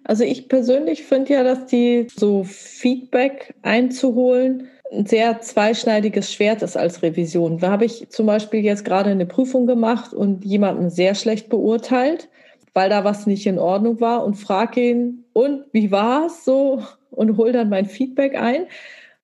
Also 0.03 0.23
ich 0.23 0.47
persönlich 0.47 1.03
finde 1.03 1.33
ja, 1.33 1.43
dass 1.43 1.65
die 1.65 2.07
so 2.15 2.43
Feedback 2.43 3.53
einzuholen 3.61 4.69
ein 4.91 5.05
sehr 5.05 5.41
zweischneidiges 5.41 6.31
Schwert 6.31 6.61
ist 6.61 6.77
als 6.77 7.01
Revision. 7.01 7.57
Da 7.57 7.71
habe 7.71 7.85
ich 7.85 8.09
zum 8.09 8.27
Beispiel 8.27 8.63
jetzt 8.63 8.85
gerade 8.85 9.09
eine 9.09 9.25
Prüfung 9.25 9.65
gemacht 9.65 10.13
und 10.13 10.45
jemanden 10.45 10.89
sehr 10.89 11.15
schlecht 11.15 11.49
beurteilt, 11.49 12.29
weil 12.73 12.89
da 12.89 13.03
was 13.03 13.25
nicht 13.25 13.45
in 13.47 13.57
Ordnung 13.59 13.99
war 13.99 14.23
und 14.23 14.35
frage 14.35 14.81
ihn, 14.81 15.25
und 15.33 15.65
wie 15.71 15.91
war 15.91 16.27
es 16.27 16.45
so? 16.45 16.83
Und 17.11 17.37
hole 17.37 17.51
dann 17.51 17.69
mein 17.69 17.85
Feedback 17.85 18.35
ein. 18.35 18.67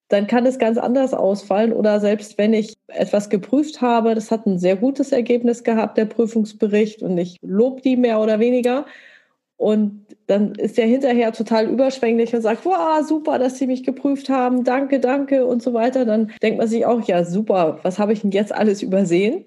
Dann 0.08 0.28
kann 0.28 0.46
es 0.46 0.60
ganz 0.60 0.78
anders 0.78 1.14
ausfallen. 1.14 1.74
Oder 1.74 2.00
selbst 2.00 2.38
wenn 2.38 2.54
ich 2.54 2.74
etwas 2.88 3.30
geprüft 3.30 3.82
habe, 3.82 4.16
das 4.16 4.32
hat 4.32 4.46
ein 4.46 4.60
sehr 4.60 4.76
gutes 4.76 5.12
Ergebnis 5.12 5.64
gehabt, 5.64 5.98
der 5.98 6.06
Prüfungsbericht, 6.06 7.02
und 7.04 7.18
ich 7.18 7.38
lobe 7.42 7.82
die 7.82 7.98
mehr 7.98 8.20
oder 8.20 8.40
weniger 8.40 8.86
und 9.62 10.08
dann 10.26 10.56
ist 10.56 10.80
er 10.80 10.88
hinterher 10.88 11.32
total 11.34 11.70
überschwänglich 11.70 12.34
und 12.34 12.42
sagt, 12.42 12.66
wow, 12.66 13.08
super, 13.08 13.38
dass 13.38 13.60
Sie 13.60 13.68
mich 13.68 13.84
geprüft 13.84 14.28
haben, 14.28 14.64
danke, 14.64 15.00
danke 15.00 15.46
und 15.46 15.62
so 15.62 15.76
weiter. 15.76 16.04
Dann 16.04 16.32
denkt 16.42 16.58
man 16.58 16.68
sich 16.68 16.84
auch, 16.88 17.08
ja, 17.08 17.24
super, 17.24 17.78
was 17.84 18.00
habe 18.00 18.12
ich 18.12 18.22
denn 18.22 18.32
jetzt 18.32 18.56
alles 18.56 18.82
übersehen? 18.82 19.46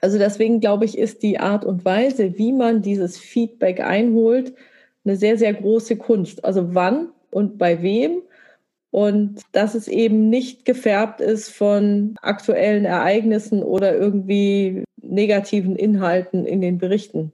Also 0.00 0.18
deswegen 0.18 0.58
glaube 0.58 0.86
ich, 0.86 0.98
ist 0.98 1.22
die 1.22 1.38
Art 1.38 1.64
und 1.64 1.84
Weise, 1.84 2.36
wie 2.36 2.52
man 2.52 2.82
dieses 2.82 3.16
Feedback 3.16 3.78
einholt, 3.78 4.54
eine 5.04 5.14
sehr, 5.14 5.38
sehr 5.38 5.54
große 5.54 5.94
Kunst. 5.98 6.44
Also 6.44 6.74
wann 6.74 7.10
und 7.30 7.58
bei 7.58 7.80
wem 7.80 8.22
und 8.90 9.42
dass 9.52 9.76
es 9.76 9.86
eben 9.86 10.30
nicht 10.30 10.64
gefärbt 10.64 11.20
ist 11.20 11.48
von 11.48 12.16
aktuellen 12.22 12.86
Ereignissen 12.86 13.62
oder 13.62 13.94
irgendwie 13.96 14.82
negativen 15.00 15.76
Inhalten 15.76 16.44
in 16.44 16.60
den 16.60 16.78
Berichten. 16.78 17.30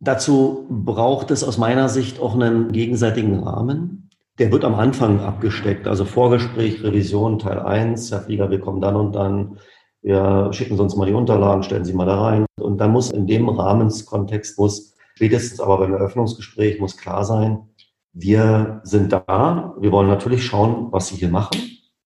Dazu 0.00 0.66
braucht 0.70 1.30
es 1.30 1.44
aus 1.44 1.58
meiner 1.58 1.90
Sicht 1.90 2.20
auch 2.20 2.34
einen 2.34 2.72
gegenseitigen 2.72 3.40
Rahmen. 3.40 4.10
Der 4.38 4.50
wird 4.50 4.64
am 4.64 4.74
Anfang 4.74 5.20
abgesteckt, 5.20 5.86
also 5.86 6.06
Vorgespräch, 6.06 6.82
Revision, 6.82 7.38
Teil 7.38 7.60
1, 7.60 8.10
Herr 8.10 8.22
Flieger, 8.22 8.50
wir 8.50 8.60
kommen 8.60 8.80
dann 8.80 8.96
und 8.96 9.14
dann, 9.14 9.58
wir 10.00 10.48
schicken 10.52 10.80
uns 10.80 10.96
mal 10.96 11.04
die 11.04 11.12
Unterlagen, 11.12 11.62
stellen 11.62 11.84
Sie 11.84 11.92
mal 11.92 12.06
da 12.06 12.22
rein. 12.22 12.46
Und 12.58 12.78
dann 12.78 12.92
muss 12.92 13.10
in 13.10 13.26
dem 13.26 13.50
Rahmenskontext, 13.50 14.58
muss 14.58 14.94
spätestens 15.14 15.60
aber 15.60 15.76
beim 15.76 15.92
Eröffnungsgespräch, 15.92 16.80
muss 16.80 16.96
klar 16.96 17.24
sein, 17.24 17.68
wir 18.14 18.80
sind 18.84 19.12
da, 19.12 19.74
wir 19.78 19.92
wollen 19.92 20.08
natürlich 20.08 20.44
schauen, 20.46 20.88
was 20.90 21.08
Sie 21.08 21.16
hier 21.16 21.28
machen. 21.28 21.60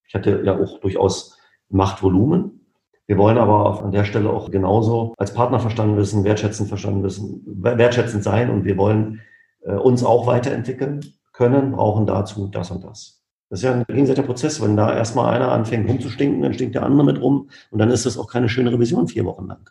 Ich 0.08 0.14
hatte 0.14 0.42
ja 0.44 0.60
auch 0.60 0.80
durchaus 0.80 1.38
macht 1.68 2.02
Volumen. 2.02 2.63
Wir 3.06 3.18
wollen 3.18 3.36
aber 3.36 3.82
an 3.82 3.92
der 3.92 4.04
Stelle 4.04 4.30
auch 4.30 4.50
genauso 4.50 5.14
als 5.18 5.34
Partner 5.34 5.60
verstanden 5.60 5.96
wissen, 5.96 6.24
wertschätzend 6.24 6.68
verstanden 6.68 7.02
wissen, 7.02 7.42
wertschätzend 7.44 8.22
sein 8.22 8.50
und 8.50 8.64
wir 8.64 8.78
wollen 8.78 9.20
äh, 9.62 9.74
uns 9.74 10.02
auch 10.04 10.26
weiterentwickeln 10.26 11.00
können, 11.32 11.72
brauchen 11.72 12.06
dazu 12.06 12.48
das 12.48 12.70
und 12.70 12.84
das. 12.84 13.22
Das 13.50 13.60
ist 13.60 13.64
ja 13.64 13.72
ein 13.72 13.84
gegenseitiger 13.86 14.26
Prozess. 14.26 14.62
Wenn 14.62 14.76
da 14.76 14.96
erstmal 14.96 15.34
einer 15.34 15.52
anfängt 15.52 15.88
rumzustinken, 15.88 16.42
dann 16.42 16.54
stinkt 16.54 16.74
der 16.74 16.82
andere 16.82 17.04
mit 17.04 17.20
rum 17.20 17.50
und 17.70 17.78
dann 17.78 17.90
ist 17.90 18.06
das 18.06 18.16
auch 18.16 18.26
keine 18.26 18.48
schöne 18.48 18.72
Revision 18.72 19.06
vier 19.06 19.24
Wochen 19.26 19.46
lang. 19.46 19.68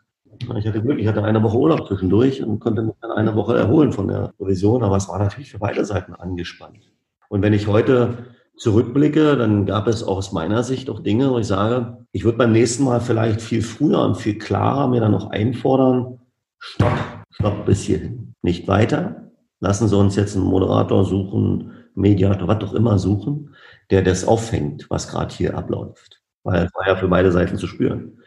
Ich 0.57 0.67
hatte 0.67 0.81
Glück, 0.81 0.99
ich 0.99 1.07
hatte 1.07 1.23
eine 1.23 1.41
Woche 1.41 1.57
Urlaub 1.57 1.87
zwischendurch 1.87 2.43
und 2.43 2.59
konnte 2.59 2.81
mich 2.81 2.95
dann 3.01 3.11
eine 3.11 3.35
Woche 3.35 3.57
erholen 3.57 3.91
von 3.91 4.07
der 4.07 4.33
Revision, 4.39 4.83
aber 4.83 4.97
es 4.97 5.07
war 5.07 5.19
natürlich 5.19 5.51
für 5.51 5.59
beide 5.59 5.85
Seiten 5.85 6.13
angespannt. 6.13 6.91
Und 7.29 7.41
wenn 7.41 7.53
ich 7.53 7.67
heute 7.67 8.17
zurückblicke, 8.57 9.35
dann 9.35 9.65
gab 9.65 9.87
es 9.87 10.03
auch 10.03 10.17
aus 10.17 10.31
meiner 10.31 10.63
Sicht 10.63 10.89
auch 10.89 10.99
Dinge, 10.99 11.31
wo 11.31 11.39
ich 11.39 11.47
sage, 11.47 12.05
ich 12.11 12.23
würde 12.23 12.37
beim 12.37 12.51
nächsten 12.51 12.83
Mal 12.83 13.01
vielleicht 13.01 13.41
viel 13.41 13.61
früher 13.61 14.01
und 14.03 14.15
viel 14.15 14.37
klarer 14.37 14.87
mir 14.87 15.01
dann 15.01 15.11
noch 15.11 15.31
einfordern, 15.31 16.19
stopp, 16.59 16.97
stopp 17.31 17.65
bis 17.65 17.81
hierhin. 17.81 18.35
Nicht 18.41 18.67
weiter. 18.67 19.31
Lassen 19.59 19.87
Sie 19.87 19.97
uns 19.97 20.15
jetzt 20.15 20.35
einen 20.35 20.45
Moderator 20.45 21.05
suchen, 21.05 21.71
Mediator, 21.95 22.47
was 22.47 22.63
auch 22.63 22.73
immer 22.73 22.99
suchen, 22.99 23.55
der 23.89 24.01
das 24.01 24.27
auffängt, 24.27 24.87
was 24.89 25.07
gerade 25.07 25.33
hier 25.33 25.57
abläuft. 25.57 26.21
Weil 26.43 26.65
es 26.65 26.71
war 26.73 26.87
ja 26.87 26.95
für 26.95 27.07
beide 27.07 27.31
Seiten 27.31 27.57
zu 27.57 27.67
spüren. 27.67 28.19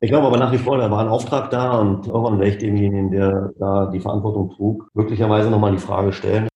Ich 0.00 0.10
glaube 0.10 0.26
aber 0.26 0.36
nach 0.36 0.52
wie 0.52 0.58
vor, 0.58 0.76
da 0.76 0.90
war 0.90 1.00
ein 1.00 1.08
Auftrag 1.08 1.48
da 1.50 1.78
und 1.78 2.06
irgendwann 2.06 2.38
werde 2.38 2.50
ich 2.50 2.58
demjenigen, 2.58 3.10
der 3.10 3.52
da 3.58 3.86
die 3.86 4.00
Verantwortung 4.00 4.50
trug, 4.50 4.90
möglicherweise 4.92 5.50
nochmal 5.50 5.72
die 5.72 5.78
Frage 5.78 6.12
stellen. 6.12 6.48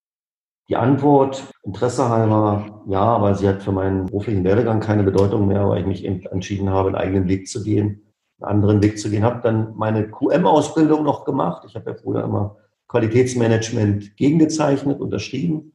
Die 0.69 0.77
Antwort, 0.77 1.45
Interesse 1.63 2.11
halber, 2.11 2.83
ja, 2.87 3.01
aber 3.01 3.35
sie 3.35 3.49
hat 3.49 3.63
für 3.63 3.73
meinen 3.73 4.07
beruflichen 4.07 4.45
Werdegang 4.45 4.81
keine 4.81 5.03
Bedeutung 5.03 5.47
mehr, 5.47 5.67
weil 5.67 5.81
ich 5.81 5.87
mich 5.87 6.05
entschieden 6.05 6.69
habe, 6.69 6.89
einen 6.89 6.97
eigenen 6.97 7.29
Weg 7.29 7.49
zu 7.49 7.63
gehen, 7.63 8.03
einen 8.39 8.51
anderen 8.51 8.83
Weg 8.83 8.99
zu 8.99 9.09
gehen. 9.09 9.25
Habe 9.25 9.41
dann 9.43 9.75
meine 9.77 10.11
QM-Ausbildung 10.11 11.05
noch 11.05 11.25
gemacht. 11.25 11.65
Ich 11.67 11.75
habe 11.75 11.91
ja 11.91 11.97
früher 11.97 12.23
immer 12.23 12.57
Qualitätsmanagement 12.89 14.17
gegengezeichnet, 14.19 15.01
unterschrieben. 15.01 15.73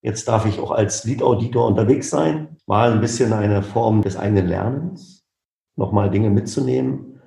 Jetzt 0.00 0.28
darf 0.28 0.46
ich 0.46 0.60
auch 0.60 0.70
als 0.70 1.04
Lead-Auditor 1.04 1.66
unterwegs 1.66 2.10
sein. 2.10 2.56
War 2.66 2.92
ein 2.92 3.00
bisschen 3.00 3.32
eine 3.32 3.62
Form 3.62 4.02
des 4.02 4.16
eigenen 4.16 4.46
Lernens, 4.46 5.26
nochmal 5.74 6.08
Dinge 6.10 6.30
mitzunehmen 6.30 7.20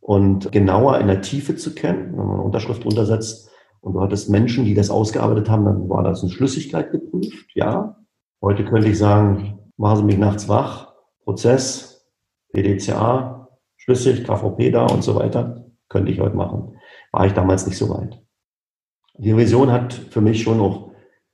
und 0.00 0.50
genauer 0.50 0.98
in 0.98 1.06
der 1.06 1.20
Tiefe 1.20 1.54
zu 1.54 1.72
kennen. 1.72 2.16
Wenn 2.16 2.26
man 2.26 2.34
eine 2.34 2.42
Unterschrift 2.42 2.84
untersetzt, 2.84 3.50
und 3.84 3.92
du 3.92 4.00
hattest 4.00 4.30
Menschen, 4.30 4.64
die 4.64 4.72
das 4.72 4.88
ausgearbeitet 4.88 5.50
haben, 5.50 5.66
dann 5.66 5.88
war 5.90 6.02
das 6.02 6.22
in 6.22 6.30
Schlüssigkeit 6.30 6.90
geprüft, 6.90 7.50
ja. 7.54 7.96
Heute 8.40 8.64
könnte 8.64 8.88
ich 8.88 8.98
sagen, 8.98 9.58
machen 9.76 9.98
Sie 9.98 10.04
mich 10.04 10.16
nachts 10.16 10.48
wach, 10.48 10.94
Prozess, 11.22 12.06
PDCA, 12.52 13.48
schlüssig, 13.76 14.24
KVP 14.24 14.70
da 14.70 14.86
und 14.86 15.04
so 15.04 15.14
weiter, 15.16 15.66
könnte 15.90 16.10
ich 16.10 16.20
heute 16.20 16.34
machen. 16.34 16.76
War 17.12 17.26
ich 17.26 17.34
damals 17.34 17.66
nicht 17.66 17.76
so 17.76 17.90
weit. 17.90 18.22
Die 19.18 19.32
Revision 19.32 19.70
hat 19.70 19.92
für 19.92 20.22
mich 20.22 20.42
schon 20.42 20.58
noch, 20.58 20.92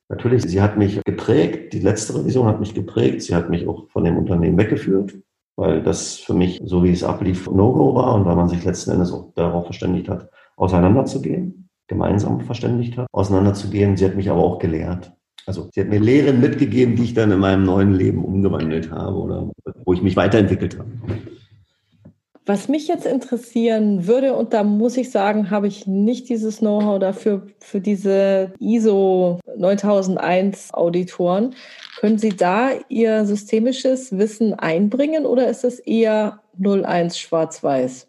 natürlich, 0.08 0.42
sie 0.42 0.60
hat 0.60 0.76
mich 0.76 1.00
geprägt, 1.04 1.72
die 1.72 1.78
letzte 1.78 2.16
Revision 2.16 2.48
hat 2.48 2.58
mich 2.58 2.74
geprägt, 2.74 3.22
sie 3.22 3.34
hat 3.36 3.48
mich 3.48 3.68
auch 3.68 3.88
von 3.90 4.02
dem 4.02 4.18
Unternehmen 4.18 4.58
weggeführt, 4.58 5.14
weil 5.54 5.84
das 5.84 6.16
für 6.16 6.34
mich, 6.34 6.60
so 6.64 6.82
wie 6.82 6.90
es 6.90 7.04
ablief, 7.04 7.48
No-Go 7.48 7.94
war 7.94 8.16
und 8.16 8.24
weil 8.24 8.34
man 8.34 8.48
sich 8.48 8.64
letzten 8.64 8.90
Endes 8.90 9.12
auch 9.12 9.32
darauf 9.34 9.66
verständigt 9.66 10.08
hat, 10.08 10.28
auseinanderzugehen 10.56 11.59
gemeinsam 11.90 12.40
verständigt 12.40 12.96
hat, 12.96 13.08
auseinanderzugehen. 13.12 13.96
Sie 13.96 14.04
hat 14.06 14.14
mich 14.14 14.30
aber 14.30 14.42
auch 14.42 14.58
gelehrt. 14.58 15.12
Also 15.44 15.68
sie 15.74 15.80
hat 15.80 15.88
mir 15.88 15.98
Lehren 15.98 16.40
mitgegeben, 16.40 16.94
die 16.96 17.02
ich 17.02 17.14
dann 17.14 17.32
in 17.32 17.40
meinem 17.40 17.64
neuen 17.64 17.92
Leben 17.92 18.24
umgewandelt 18.24 18.90
habe 18.90 19.16
oder 19.16 19.50
wo 19.84 19.92
ich 19.92 20.00
mich 20.00 20.16
weiterentwickelt 20.16 20.78
habe. 20.78 20.88
Was 22.46 22.68
mich 22.68 22.88
jetzt 22.88 23.06
interessieren 23.06 24.06
würde, 24.06 24.34
und 24.34 24.52
da 24.52 24.62
muss 24.62 24.96
ich 24.96 25.10
sagen, 25.10 25.50
habe 25.50 25.66
ich 25.66 25.86
nicht 25.86 26.28
dieses 26.28 26.58
Know-how 26.58 26.98
dafür, 26.98 27.46
für 27.58 27.80
diese 27.80 28.52
ISO 28.60 29.40
9001 29.56 30.72
Auditoren. 30.72 31.54
Können 31.98 32.18
Sie 32.18 32.30
da 32.30 32.70
Ihr 32.88 33.26
systemisches 33.26 34.16
Wissen 34.16 34.54
einbringen 34.54 35.26
oder 35.26 35.48
ist 35.48 35.64
es 35.64 35.80
eher 35.80 36.40
01 36.58 37.18
schwarz-weiß? 37.18 38.08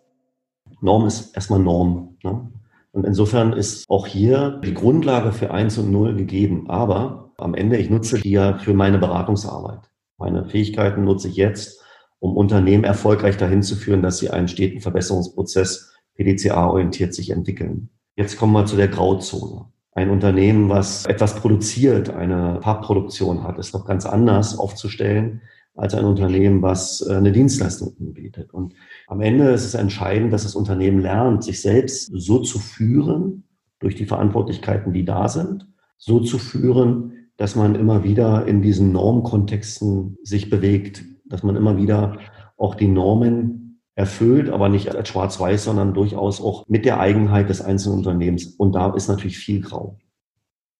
Norm 0.82 1.08
ist 1.08 1.36
erstmal 1.36 1.60
Norm. 1.60 2.18
Ne? 2.24 2.48
Und 2.92 3.06
insofern 3.06 3.54
ist 3.54 3.90
auch 3.90 4.06
hier 4.06 4.60
die 4.64 4.74
Grundlage 4.74 5.32
für 5.32 5.52
eins 5.52 5.78
und 5.78 5.92
null 5.92 6.16
gegeben. 6.16 6.70
Aber 6.70 7.32
am 7.38 7.54
Ende, 7.54 7.78
ich 7.78 7.90
nutze 7.90 8.20
die 8.20 8.32
ja 8.32 8.58
für 8.58 8.74
meine 8.74 8.98
Beratungsarbeit. 8.98 9.90
Meine 10.18 10.46
Fähigkeiten 10.46 11.04
nutze 11.04 11.30
ich 11.30 11.36
jetzt, 11.36 11.82
um 12.20 12.36
Unternehmen 12.36 12.84
erfolgreich 12.84 13.38
dahin 13.38 13.64
zu 13.64 13.76
führen, 13.76 14.02
dass 14.02 14.20
sie 14.20 14.30
einen 14.30 14.48
steten 14.48 14.82
Verbesserungsprozess 14.82 15.94
PDCA-orientiert 16.16 17.14
sich 17.14 17.32
entwickeln. 17.32 17.90
Jetzt 18.16 18.38
kommen 18.38 18.54
wir 18.54 18.66
zu 18.66 18.76
der 18.76 18.90
Grauzone. 18.90 19.66
Ein 19.94 20.10
Unternehmen, 20.10 20.70
was 20.70 21.06
etwas 21.06 21.36
produziert, 21.36 22.10
eine 22.12 22.62
Farbproduktion 22.62 23.44
hat, 23.44 23.58
ist 23.58 23.74
doch 23.74 23.86
ganz 23.86 24.06
anders 24.06 24.58
aufzustellen 24.58 25.42
als 25.76 25.94
ein 25.94 26.06
Unternehmen, 26.06 26.62
was 26.62 27.06
äh, 27.08 27.14
eine 27.16 27.32
Dienstleistung 27.32 27.96
anbietet. 28.00 28.54
Und 28.54 28.74
am 29.08 29.22
Ende 29.22 29.50
ist 29.52 29.66
es 29.66 29.74
entscheidend, 29.74 30.34
dass 30.34 30.44
das 30.44 30.56
Unternehmen 30.56 31.00
lernt, 31.00 31.44
sich 31.44 31.62
selbst 31.62 32.12
so 32.14 32.40
zu 32.40 32.60
führen, 32.60 33.44
durch 33.80 33.96
die 33.96 34.06
Verantwortlichkeiten, 34.06 34.94
die 34.94 35.06
da 35.06 35.28
sind, 35.28 35.68
so 35.98 36.20
zu 36.20 36.38
führen, 36.38 37.30
dass 37.38 37.56
man 37.56 37.76
immer 37.76 38.04
wieder 38.04 38.46
in 38.46 38.62
diesen 38.62 38.92
Normkontexten 38.92 40.18
sich 40.24 40.50
bewegt, 40.50 41.04
dass 41.26 41.44
man 41.44 41.56
immer 41.56 41.78
wieder 41.78 42.20
auch 42.58 42.76
die 42.76 42.88
Normen 42.88 43.82
erfüllt, 43.96 44.50
aber 44.50 44.70
nicht 44.70 44.94
als 44.96 45.10
schwarz-weiß, 45.10 45.64
sondern 45.64 45.94
durchaus 45.94 46.42
auch 46.42 46.68
mit 46.68 46.86
der 46.86 47.00
Eigenheit 47.00 47.50
des 47.50 47.62
einzelnen 47.62 47.98
Unternehmens. 47.98 48.46
Und 48.46 48.74
da 48.74 48.94
ist 48.94 49.08
natürlich 49.08 49.38
viel 49.38 49.62
grau. 49.62 49.98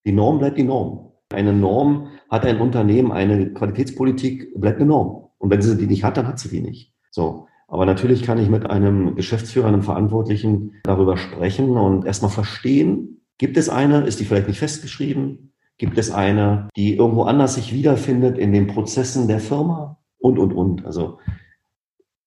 Die 0.06 0.12
Norm 0.12 0.38
bleibt 0.38 0.58
die 0.58 0.64
Norm. 0.64 1.11
Eine 1.32 1.52
Norm 1.52 2.08
hat 2.30 2.46
ein 2.46 2.60
Unternehmen, 2.60 3.12
eine 3.12 3.52
Qualitätspolitik, 3.52 4.58
bleibt 4.60 4.78
eine 4.78 4.86
Norm. 4.86 5.28
Und 5.38 5.50
wenn 5.50 5.62
sie 5.62 5.76
die 5.76 5.86
nicht 5.86 6.04
hat, 6.04 6.16
dann 6.16 6.28
hat 6.28 6.38
sie 6.38 6.48
die 6.48 6.60
nicht. 6.60 6.92
So. 7.10 7.46
Aber 7.68 7.86
natürlich 7.86 8.22
kann 8.22 8.38
ich 8.38 8.48
mit 8.48 8.68
einem 8.68 9.16
Geschäftsführer, 9.16 9.68
einem 9.68 9.82
Verantwortlichen 9.82 10.72
darüber 10.84 11.16
sprechen 11.16 11.76
und 11.76 12.04
erstmal 12.04 12.30
verstehen, 12.30 13.22
gibt 13.38 13.56
es 13.56 13.68
eine, 13.68 14.02
ist 14.02 14.20
die 14.20 14.24
vielleicht 14.24 14.48
nicht 14.48 14.58
festgeschrieben? 14.58 15.52
Gibt 15.78 15.98
es 15.98 16.10
eine, 16.10 16.68
die 16.76 16.96
irgendwo 16.96 17.22
anders 17.22 17.54
sich 17.54 17.72
wiederfindet 17.72 18.38
in 18.38 18.52
den 18.52 18.66
Prozessen 18.66 19.26
der 19.26 19.40
Firma? 19.40 19.98
Und, 20.18 20.38
und, 20.38 20.52
und. 20.52 20.84
Also 20.84 21.18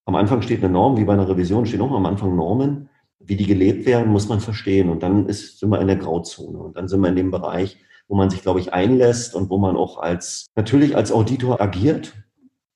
am 0.04 0.14
Anfang 0.14 0.42
steht 0.42 0.62
eine 0.62 0.72
Norm, 0.72 0.96
wie 0.96 1.04
bei 1.04 1.14
einer 1.14 1.28
Revision 1.28 1.64
stehen 1.64 1.80
auch 1.80 1.92
am 1.92 2.06
Anfang 2.06 2.36
Normen. 2.36 2.88
Wie 3.18 3.36
die 3.36 3.46
gelebt 3.46 3.86
werden, 3.86 4.12
muss 4.12 4.28
man 4.28 4.40
verstehen. 4.40 4.90
Und 4.90 5.02
dann 5.02 5.26
ist, 5.26 5.58
sind 5.58 5.70
wir 5.70 5.80
in 5.80 5.86
der 5.86 5.96
Grauzone. 5.96 6.58
Und 6.58 6.76
dann 6.76 6.86
sind 6.86 7.00
wir 7.00 7.08
in 7.08 7.16
dem 7.16 7.30
Bereich, 7.30 7.78
wo 8.08 8.16
man 8.16 8.30
sich, 8.30 8.42
glaube 8.42 8.60
ich, 8.60 8.72
einlässt 8.72 9.34
und 9.34 9.50
wo 9.50 9.58
man 9.58 9.76
auch 9.76 9.98
als, 9.98 10.46
natürlich 10.54 10.96
als 10.96 11.12
Auditor 11.12 11.60
agiert. 11.60 12.14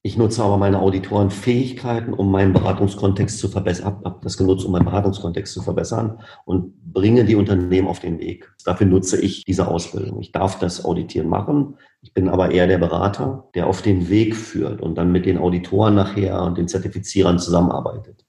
Ich 0.03 0.17
nutze 0.17 0.43
aber 0.43 0.57
meine 0.57 0.81
Auditorenfähigkeiten, 0.81 2.15
um 2.15 2.31
meinen 2.31 2.55
Beratungskontext 2.55 3.39
zu 3.39 3.49
verbessern, 3.49 4.01
habe 4.03 4.21
das 4.23 4.39
genutzt, 4.39 4.65
um 4.65 4.73
meinen 4.73 4.87
Beratungskontext 4.87 5.53
zu 5.53 5.61
verbessern 5.61 6.21
und 6.47 6.75
bringe 6.83 7.27
die 7.27 7.37
Unternehmen 7.37 7.87
auf 7.87 8.01
den 8.01 8.19
Weg. 8.19 8.51
Dafür 8.65 8.87
nutze 8.87 9.21
ich 9.21 9.45
diese 9.45 9.69
Ausbildung. 9.69 10.19
Ich 10.21 10.33
darf 10.33 10.59
das 10.59 10.87
Auditieren 10.87 11.29
machen. 11.29 11.77
Ich 12.01 12.15
bin 12.15 12.31
aber 12.31 12.51
eher 12.51 12.67
der 12.67 12.79
Berater, 12.79 13.51
der 13.55 13.67
auf 13.67 13.83
den 13.83 14.09
Weg 14.09 14.37
führt 14.37 14.81
und 14.81 14.97
dann 14.97 15.13
mit 15.13 15.27
den 15.27 15.37
Auditoren 15.37 15.97
nachher 15.97 16.43
und 16.45 16.57
den 16.57 16.67
Zertifizierern 16.67 17.39
zusammenarbeitet. 17.39 18.25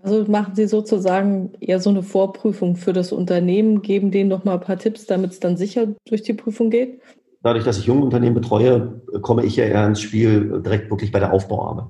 Also 0.00 0.24
machen 0.30 0.54
Sie 0.54 0.66
sozusagen 0.66 1.52
eher 1.60 1.80
so 1.80 1.90
eine 1.90 2.02
Vorprüfung 2.02 2.76
für 2.76 2.92
das 2.92 3.12
Unternehmen, 3.12 3.82
geben 3.82 4.10
denen 4.10 4.30
noch 4.30 4.44
mal 4.44 4.54
ein 4.54 4.60
paar 4.60 4.78
Tipps, 4.78 5.06
damit 5.06 5.32
es 5.32 5.40
dann 5.40 5.56
sicher 5.56 5.88
durch 6.06 6.22
die 6.22 6.34
Prüfung 6.34 6.70
geht? 6.70 7.00
Dadurch, 7.42 7.64
dass 7.64 7.78
ich 7.78 7.86
junge 7.86 8.04
Unternehmen 8.04 8.34
betreue, 8.34 9.00
komme 9.22 9.44
ich 9.44 9.56
ja 9.56 9.64
eher 9.64 9.86
ins 9.86 10.00
Spiel 10.00 10.60
direkt 10.62 10.90
wirklich 10.90 11.10
bei 11.10 11.18
der 11.18 11.32
Aufbauarbeit. 11.32 11.86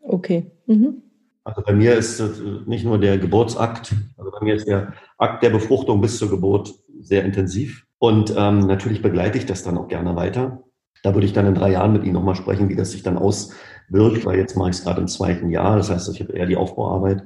Okay. 0.00 0.46
Mhm. 0.66 1.02
Also 1.44 1.62
bei 1.62 1.72
mir 1.72 1.94
ist 1.94 2.20
nicht 2.66 2.84
nur 2.84 2.98
der 2.98 3.18
Geburtsakt, 3.18 3.94
also 4.16 4.30
bei 4.32 4.44
mir 4.44 4.56
ist 4.56 4.66
der 4.66 4.94
Akt 5.18 5.42
der 5.42 5.50
Befruchtung 5.50 6.00
bis 6.00 6.18
zur 6.18 6.30
Geburt 6.30 6.74
sehr 7.00 7.24
intensiv. 7.24 7.86
Und 7.98 8.34
ähm, 8.36 8.66
natürlich 8.66 9.02
begleite 9.02 9.38
ich 9.38 9.46
das 9.46 9.62
dann 9.62 9.78
auch 9.78 9.88
gerne 9.88 10.16
weiter. 10.16 10.62
Da 11.02 11.14
würde 11.14 11.26
ich 11.26 11.32
dann 11.32 11.46
in 11.46 11.54
drei 11.54 11.70
Jahren 11.70 11.92
mit 11.92 12.02
Ihnen 12.02 12.14
nochmal 12.14 12.34
sprechen, 12.34 12.68
wie 12.68 12.74
das 12.74 12.90
sich 12.90 13.02
dann 13.02 13.16
aus 13.16 13.52
wirkt, 13.88 14.24
weil 14.24 14.38
jetzt 14.38 14.56
mache 14.56 14.70
ich 14.70 14.76
es 14.76 14.84
gerade 14.84 15.00
im 15.00 15.08
zweiten 15.08 15.50
Jahr. 15.50 15.76
Das 15.76 15.90
heißt, 15.90 16.08
ich 16.12 16.20
habe 16.20 16.32
eher 16.32 16.46
die 16.46 16.56
Aufbauarbeit. 16.56 17.24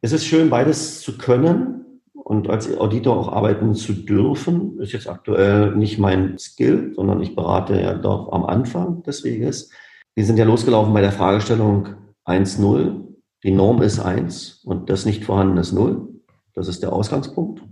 Es 0.00 0.12
ist 0.12 0.24
schön, 0.24 0.50
beides 0.50 1.00
zu 1.00 1.18
können 1.18 2.00
und 2.12 2.50
als 2.50 2.76
Auditor 2.76 3.16
auch 3.16 3.32
arbeiten 3.32 3.74
zu 3.74 3.92
dürfen. 3.92 4.78
Ist 4.80 4.92
jetzt 4.92 5.08
aktuell 5.08 5.74
nicht 5.76 5.98
mein 5.98 6.38
Skill, 6.38 6.92
sondern 6.94 7.22
ich 7.22 7.34
berate 7.34 7.80
ja 7.80 7.94
doch 7.94 8.32
am 8.32 8.44
Anfang 8.44 9.02
des 9.02 9.24
Weges. 9.24 9.70
Wir 10.14 10.24
sind 10.24 10.38
ja 10.38 10.44
losgelaufen 10.44 10.94
bei 10.94 11.00
der 11.00 11.12
Fragestellung 11.12 11.88
1-0. 12.24 13.02
Die 13.42 13.52
Norm 13.52 13.82
ist 13.82 14.00
1 14.00 14.62
und 14.64 14.90
das 14.90 15.06
nicht 15.06 15.24
vorhanden 15.24 15.58
ist 15.58 15.72
0. 15.72 16.08
Das 16.54 16.68
ist 16.68 16.82
der 16.82 16.92
Ausgangspunkt. 16.92 17.62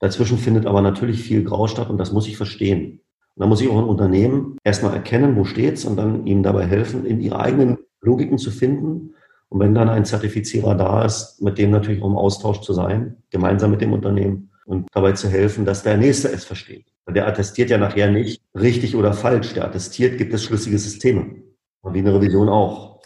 Dazwischen 0.00 0.38
findet 0.38 0.66
aber 0.66 0.82
natürlich 0.82 1.22
viel 1.22 1.44
Grau 1.44 1.66
statt 1.66 1.88
und 1.88 1.98
das 1.98 2.12
muss 2.12 2.26
ich 2.26 2.36
verstehen. 2.36 3.00
Und 3.36 3.42
da 3.42 3.46
muss 3.46 3.60
ich 3.60 3.68
auch 3.68 3.78
ein 3.78 3.88
Unternehmen 3.88 4.58
erstmal 4.64 4.94
erkennen, 4.94 5.36
wo 5.36 5.44
steht's 5.44 5.84
und 5.84 5.96
dann 5.96 6.26
ihnen 6.26 6.42
dabei 6.42 6.66
helfen, 6.66 7.04
in 7.04 7.20
ihre 7.20 7.40
eigenen 7.40 7.78
Logiken 8.00 8.38
zu 8.38 8.50
finden 8.50 9.14
Und 9.48 9.60
wenn 9.60 9.74
dann 9.74 9.88
ein 9.88 10.04
Zertifizierer 10.04 10.74
da 10.74 11.04
ist, 11.04 11.40
mit 11.40 11.58
dem 11.58 11.70
natürlich 11.70 12.02
auch 12.02 12.08
im 12.08 12.16
Austausch 12.16 12.60
zu 12.60 12.72
sein, 12.72 13.16
gemeinsam 13.30 13.70
mit 13.70 13.80
dem 13.80 13.92
Unternehmen 13.92 14.50
und 14.66 14.88
dabei 14.92 15.12
zu 15.12 15.28
helfen, 15.28 15.64
dass 15.64 15.82
der 15.82 15.96
Nächste 15.96 16.28
es 16.32 16.44
versteht. 16.44 16.86
Weil 17.04 17.14
der 17.14 17.26
attestiert 17.26 17.70
ja 17.70 17.78
nachher 17.78 18.10
nicht 18.10 18.42
richtig 18.54 18.96
oder 18.96 19.12
falsch. 19.12 19.54
Der 19.54 19.64
attestiert, 19.64 20.18
gibt 20.18 20.32
es 20.34 20.44
schlüssige 20.44 20.78
Systeme. 20.78 21.36
Und 21.82 21.94
wie 21.94 21.98
eine 21.98 22.14
Revision 22.14 22.48
auch. 22.48 23.00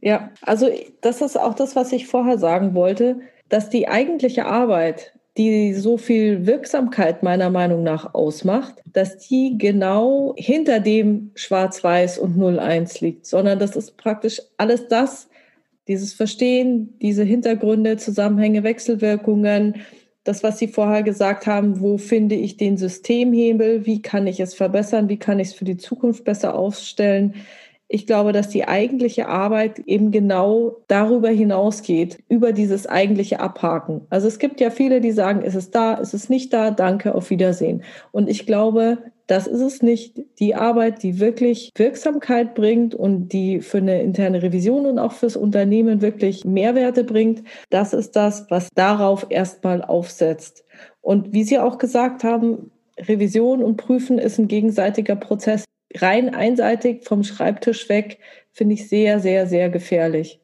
Ja, 0.00 0.30
also 0.42 0.68
das 1.00 1.22
ist 1.22 1.38
auch 1.38 1.54
das, 1.54 1.76
was 1.76 1.92
ich 1.92 2.06
vorher 2.06 2.38
sagen 2.38 2.74
wollte, 2.74 3.20
dass 3.48 3.70
die 3.70 3.88
eigentliche 3.88 4.44
Arbeit, 4.44 5.17
die 5.38 5.72
so 5.72 5.96
viel 5.96 6.46
Wirksamkeit 6.46 7.22
meiner 7.22 7.48
Meinung 7.48 7.84
nach 7.84 8.12
ausmacht, 8.12 8.74
dass 8.92 9.18
die 9.18 9.56
genau 9.56 10.34
hinter 10.36 10.80
dem 10.80 11.30
Schwarz-Weiß 11.36 12.18
und 12.18 12.36
0-1 12.36 13.02
liegt, 13.02 13.24
sondern 13.24 13.58
das 13.58 13.76
ist 13.76 13.96
praktisch 13.96 14.42
alles 14.56 14.88
das, 14.88 15.28
dieses 15.86 16.12
Verstehen, 16.12 16.98
diese 17.00 17.22
Hintergründe, 17.22 17.96
Zusammenhänge, 17.96 18.64
Wechselwirkungen, 18.64 19.76
das, 20.24 20.42
was 20.42 20.58
Sie 20.58 20.68
vorher 20.68 21.02
gesagt 21.02 21.46
haben, 21.46 21.80
wo 21.80 21.96
finde 21.96 22.34
ich 22.34 22.58
den 22.58 22.76
Systemhebel, 22.76 23.86
wie 23.86 24.02
kann 24.02 24.26
ich 24.26 24.40
es 24.40 24.52
verbessern, 24.52 25.08
wie 25.08 25.16
kann 25.16 25.38
ich 25.38 25.48
es 25.48 25.54
für 25.54 25.64
die 25.64 25.78
Zukunft 25.78 26.24
besser 26.24 26.54
aufstellen. 26.54 27.36
Ich 27.90 28.06
glaube, 28.06 28.32
dass 28.32 28.50
die 28.50 28.68
eigentliche 28.68 29.28
Arbeit 29.28 29.78
eben 29.80 30.10
genau 30.10 30.76
darüber 30.88 31.30
hinausgeht, 31.30 32.18
über 32.28 32.52
dieses 32.52 32.86
eigentliche 32.86 33.40
Abhaken. 33.40 34.02
Also 34.10 34.28
es 34.28 34.38
gibt 34.38 34.60
ja 34.60 34.70
viele, 34.70 35.00
die 35.00 35.12
sagen, 35.12 35.40
ist 35.40 35.54
es 35.54 35.70
da, 35.70 35.94
ist 35.94 36.12
es 36.12 36.28
nicht 36.28 36.52
da, 36.52 36.70
danke, 36.70 37.14
auf 37.14 37.30
Wiedersehen. 37.30 37.82
Und 38.12 38.28
ich 38.28 38.44
glaube, 38.44 38.98
das 39.26 39.46
ist 39.46 39.60
es 39.60 39.82
nicht. 39.82 40.20
Die 40.38 40.54
Arbeit, 40.54 41.02
die 41.02 41.18
wirklich 41.18 41.70
Wirksamkeit 41.76 42.54
bringt 42.54 42.94
und 42.94 43.28
die 43.32 43.60
für 43.60 43.78
eine 43.78 44.02
interne 44.02 44.42
Revision 44.42 44.84
und 44.84 44.98
auch 44.98 45.12
fürs 45.12 45.36
Unternehmen 45.36 46.02
wirklich 46.02 46.44
Mehrwerte 46.44 47.04
bringt, 47.04 47.42
das 47.70 47.94
ist 47.94 48.16
das, 48.16 48.46
was 48.50 48.68
darauf 48.74 49.26
erstmal 49.30 49.82
aufsetzt. 49.82 50.64
Und 51.00 51.32
wie 51.32 51.44
Sie 51.44 51.58
auch 51.58 51.78
gesagt 51.78 52.22
haben, 52.22 52.70
Revision 52.98 53.62
und 53.62 53.76
Prüfen 53.76 54.18
ist 54.18 54.38
ein 54.38 54.48
gegenseitiger 54.48 55.16
Prozess 55.16 55.64
rein 55.94 56.34
einseitig 56.34 57.04
vom 57.04 57.24
Schreibtisch 57.24 57.88
weg, 57.88 58.18
finde 58.52 58.74
ich 58.74 58.88
sehr, 58.88 59.20
sehr, 59.20 59.46
sehr 59.46 59.70
gefährlich. 59.70 60.40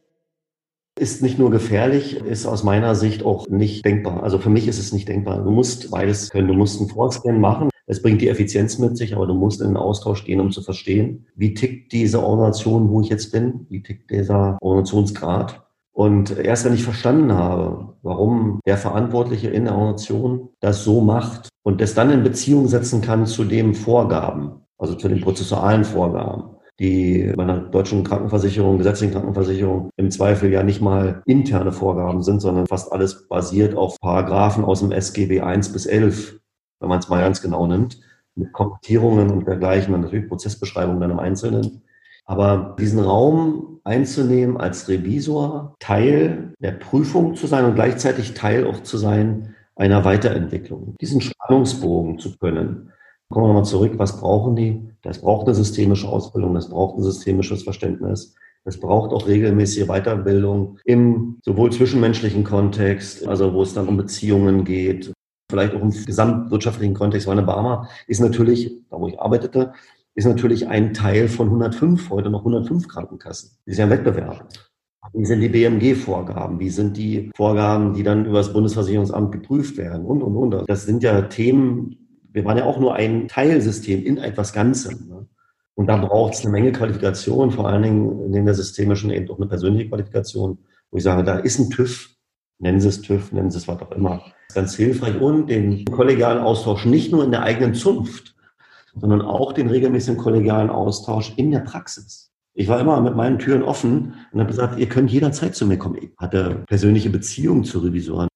Ist 0.97 1.23
nicht 1.23 1.41
nur 1.41 1.51
gefährlich, 1.51 2.17
ist 2.19 2.47
aus 2.47 2.63
meiner 2.63 2.95
Sicht 2.95 3.25
auch 3.25 3.49
nicht 3.49 3.85
denkbar. 3.85 4.23
Also 4.23 4.39
für 4.39 4.51
mich 4.51 4.69
ist 4.69 4.79
es 4.79 4.93
nicht 4.93 5.09
denkbar. 5.09 5.43
Du 5.43 5.51
musst 5.51 5.91
beides 5.91 6.31
können. 6.31 6.47
Du 6.47 6.55
musst 6.55 6.79
einen 6.79 6.89
Vorscan 6.89 7.41
machen. 7.41 7.71
Es 7.87 8.01
bringt 8.01 8.23
die 8.23 8.29
Effizienz 8.29 8.79
mit 8.79 8.97
sich, 8.97 9.15
aber 9.15 9.27
du 9.27 9.35
musst 9.35 9.61
in 9.61 9.69
den 9.69 9.77
Austausch 9.77 10.25
gehen, 10.25 10.41
um 10.41 10.53
zu 10.53 10.63
verstehen, 10.63 11.27
wie 11.35 11.53
tickt 11.53 11.93
diese 11.93 12.23
Organisation, 12.23 12.89
wo 12.89 13.01
ich 13.01 13.09
jetzt 13.09 13.33
bin, 13.33 13.67
wie 13.69 13.83
tickt 13.83 14.11
dieser 14.11 14.57
Organisationsgrad. 14.63 15.67
Und 15.93 16.39
erst 16.39 16.65
wenn 16.65 16.75
ich 16.75 16.83
verstanden 16.83 17.33
habe, 17.33 17.97
warum 18.03 18.61
der 18.67 18.79
Verantwortliche 18.79 19.49
in 19.49 19.65
der 19.65 19.75
Organisation 19.75 20.49
das 20.61 20.83
so 20.83 21.01
macht 21.01 21.49
und 21.63 21.81
das 21.81 21.95
dann 21.95 22.11
in 22.11 22.23
Beziehung 22.23 22.69
setzen 22.69 23.01
kann 23.01 23.27
zu 23.27 23.45
dem 23.45 23.75
Vorgaben, 23.75 24.64
also 24.79 24.95
zu 24.95 25.09
den 25.09 25.21
prozessualen 25.21 25.85
Vorgaben, 25.85 26.57
die 26.79 27.33
bei 27.37 27.43
einer 27.43 27.61
deutschen 27.61 28.05
Krankenversicherung, 28.05 28.79
gesetzlichen 28.79 29.13
Krankenversicherung 29.13 29.91
im 29.97 30.11
Zweifel 30.11 30.51
ja 30.51 30.63
nicht 30.63 30.81
mal 30.81 31.23
interne 31.27 31.73
Vorgaben 31.73 32.23
sind, 32.23 32.41
sondern 32.41 32.67
fast 32.67 32.93
alles 32.93 33.29
basiert 33.29 33.77
auf 33.77 33.99
Paragraphen 34.01 34.65
aus 34.65 34.81
dem 34.81 34.91
SGB 34.91 35.41
1 35.41 35.73
bis 35.73 35.87
11, 35.87 36.41
wenn 36.81 36.89
man 36.89 36.99
es 36.99 37.09
mal 37.09 37.21
ganz 37.21 37.41
genau 37.41 37.67
nimmt, 37.67 38.01
mit 38.35 38.53
Kommentierungen 38.53 39.31
und 39.31 39.47
dergleichen 39.47 39.95
und 39.95 40.01
natürlich 40.01 40.29
Prozessbeschreibungen 40.29 41.01
dann 41.01 41.13
im 41.13 41.21
Einzelnen. 41.21 41.83
Aber 42.27 42.75
diesen 42.79 42.99
Raum 42.99 43.81
einzunehmen 43.85 44.57
als 44.57 44.89
Revisor, 44.89 45.77
Teil 45.79 46.55
der 46.59 46.73
Prüfung 46.73 47.37
zu 47.37 47.47
sein 47.47 47.67
und 47.67 47.75
gleichzeitig 47.75 48.35
Teil 48.35 48.67
auch 48.67 48.83
zu 48.83 48.97
sein 48.97 49.55
einer 49.77 50.05
Weiterentwicklung, 50.05 50.97
diesen 51.01 51.21
Spannungsbogen 51.21 52.19
zu 52.19 52.37
können, 52.39 52.93
Kommen 53.31 53.45
wir 53.45 53.49
nochmal 53.49 53.65
zurück, 53.65 53.93
was 53.97 54.21
brauchen 54.21 54.57
die? 54.57 54.89
Das 55.03 55.21
braucht 55.21 55.47
eine 55.47 55.55
systemische 55.55 56.09
Ausbildung, 56.09 56.55
das 56.55 56.69
braucht 56.69 56.99
ein 56.99 57.03
systemisches 57.03 57.63
Verständnis. 57.63 58.35
Es 58.65 58.81
braucht 58.81 59.13
auch 59.13 59.27
regelmäßige 59.27 59.87
Weiterbildung 59.87 60.79
im 60.85 61.39
sowohl 61.45 61.71
zwischenmenschlichen 61.71 62.45
Kontext, 62.45 63.27
also 63.27 63.53
wo 63.53 63.63
es 63.63 63.75
dann 63.75 63.89
um 63.89 63.99
Beziehungen 63.99 64.65
geht, 64.65 65.13
vielleicht 65.51 65.75
auch 65.75 65.83
im 65.83 65.91
gesamtwirtschaftlichen 65.91 66.95
Kontext. 66.95 67.29
Meine 67.29 67.43
Barmer 67.43 67.89
ist 68.07 68.21
natürlich, 68.21 68.73
da 68.91 68.99
wo 68.99 69.09
ich 69.09 69.21
arbeitete, 69.21 69.75
ist 70.15 70.25
natürlich 70.25 70.69
ein 70.69 70.95
Teil 70.95 71.29
von 71.29 71.49
105, 71.49 72.09
heute 72.09 72.31
noch 72.31 72.41
105 72.41 72.89
Krankenkassen. 72.89 73.51
Die 73.67 73.75
sind 73.75 73.91
ja 73.91 73.91
Wettbewerb. 73.91 74.49
Wie 75.13 75.27
sind 75.27 75.41
die 75.41 75.49
BMG-Vorgaben? 75.49 76.59
Wie 76.59 76.71
sind 76.71 76.97
die 76.97 77.31
Vorgaben, 77.37 77.93
die 77.93 78.03
dann 78.03 78.25
über 78.25 78.39
das 78.39 78.53
Bundesversicherungsamt 78.53 79.33
geprüft 79.33 79.77
werden? 79.77 80.07
Und, 80.07 80.23
und, 80.23 80.37
und. 80.37 80.69
Das 80.69 80.87
sind 80.87 81.03
ja 81.03 81.21
Themen, 81.23 82.04
wir 82.35 82.45
waren 82.45 82.59
ja 82.59 82.65
auch 82.65 82.79
nur 82.79 82.95
ein 82.95 83.29
Teilsystem 83.29 84.05
in 84.05 84.19
etwas 84.19 84.53
Ganzem. 84.53 85.09
Ne? 85.09 85.27
Und 85.77 85.87
da 85.87 85.97
braucht 85.97 86.35
es 86.35 86.41
eine 86.41 86.51
Menge 86.51 86.73
Qualifikation, 86.73 87.53
vor 87.53 87.69
allen 87.69 87.83
Dingen 87.83 88.31
neben 88.31 88.45
der 88.45 88.55
systemischen 88.55 89.11
eben 89.11 89.31
auch 89.31 89.39
eine 89.39 89.47
persönliche 89.47 89.89
Qualifikation, 89.89 90.59
wo 90.91 90.99
ich 90.99 91.05
sage, 91.05 91.25
da 91.25 91.39
ist 91.39 91.59
ein 91.59 91.71
TÜV, 91.71 92.11
nennen 92.59 92.81
Sie 92.81 92.89
es 92.89 93.01
TÜV, 93.01 93.33
nennen 93.33 93.51
Sie 93.51 93.59
es 93.59 93.69
was 93.69 93.81
auch 93.81 93.93
immer, 93.93 94.21
ganz 94.53 94.75
hilfreich 94.75 95.21
und 95.21 95.49
den 95.49 95.85
kollegialen 95.87 96.43
Austausch 96.43 96.85
nicht 96.87 97.13
nur 97.13 97.25
in 97.25 97.31
der 97.31 97.43
eigenen 97.43 97.75
Zunft, 97.75 98.35
sondern 98.95 99.23
auch 99.23 99.53
den 99.53 99.71
regelmäßigen 99.71 100.19
kollegialen 100.19 100.71
Austausch 100.71 101.33
in 101.37 101.53
der 101.53 101.61
Praxis. 101.61 102.33
Ich 102.53 102.69
war 102.69 102.81
immer 102.81 103.01
mit 103.01 103.17
meinen 103.17 103.39
Türen 103.39 103.63
offen 103.63 104.15
und 104.33 104.41
habe 104.41 104.51
gesagt, 104.51 104.79
ihr 104.79 104.89
könnt 104.89 105.11
jederzeit 105.11 105.55
zu 105.55 105.67
mir 105.67 105.79
kommen. 105.79 105.97
Ich 105.97 106.11
hatte 106.19 106.65
persönliche 106.67 107.11
Beziehungen 107.11 107.65
zu 107.65 107.81
Revisoren. 107.81 108.29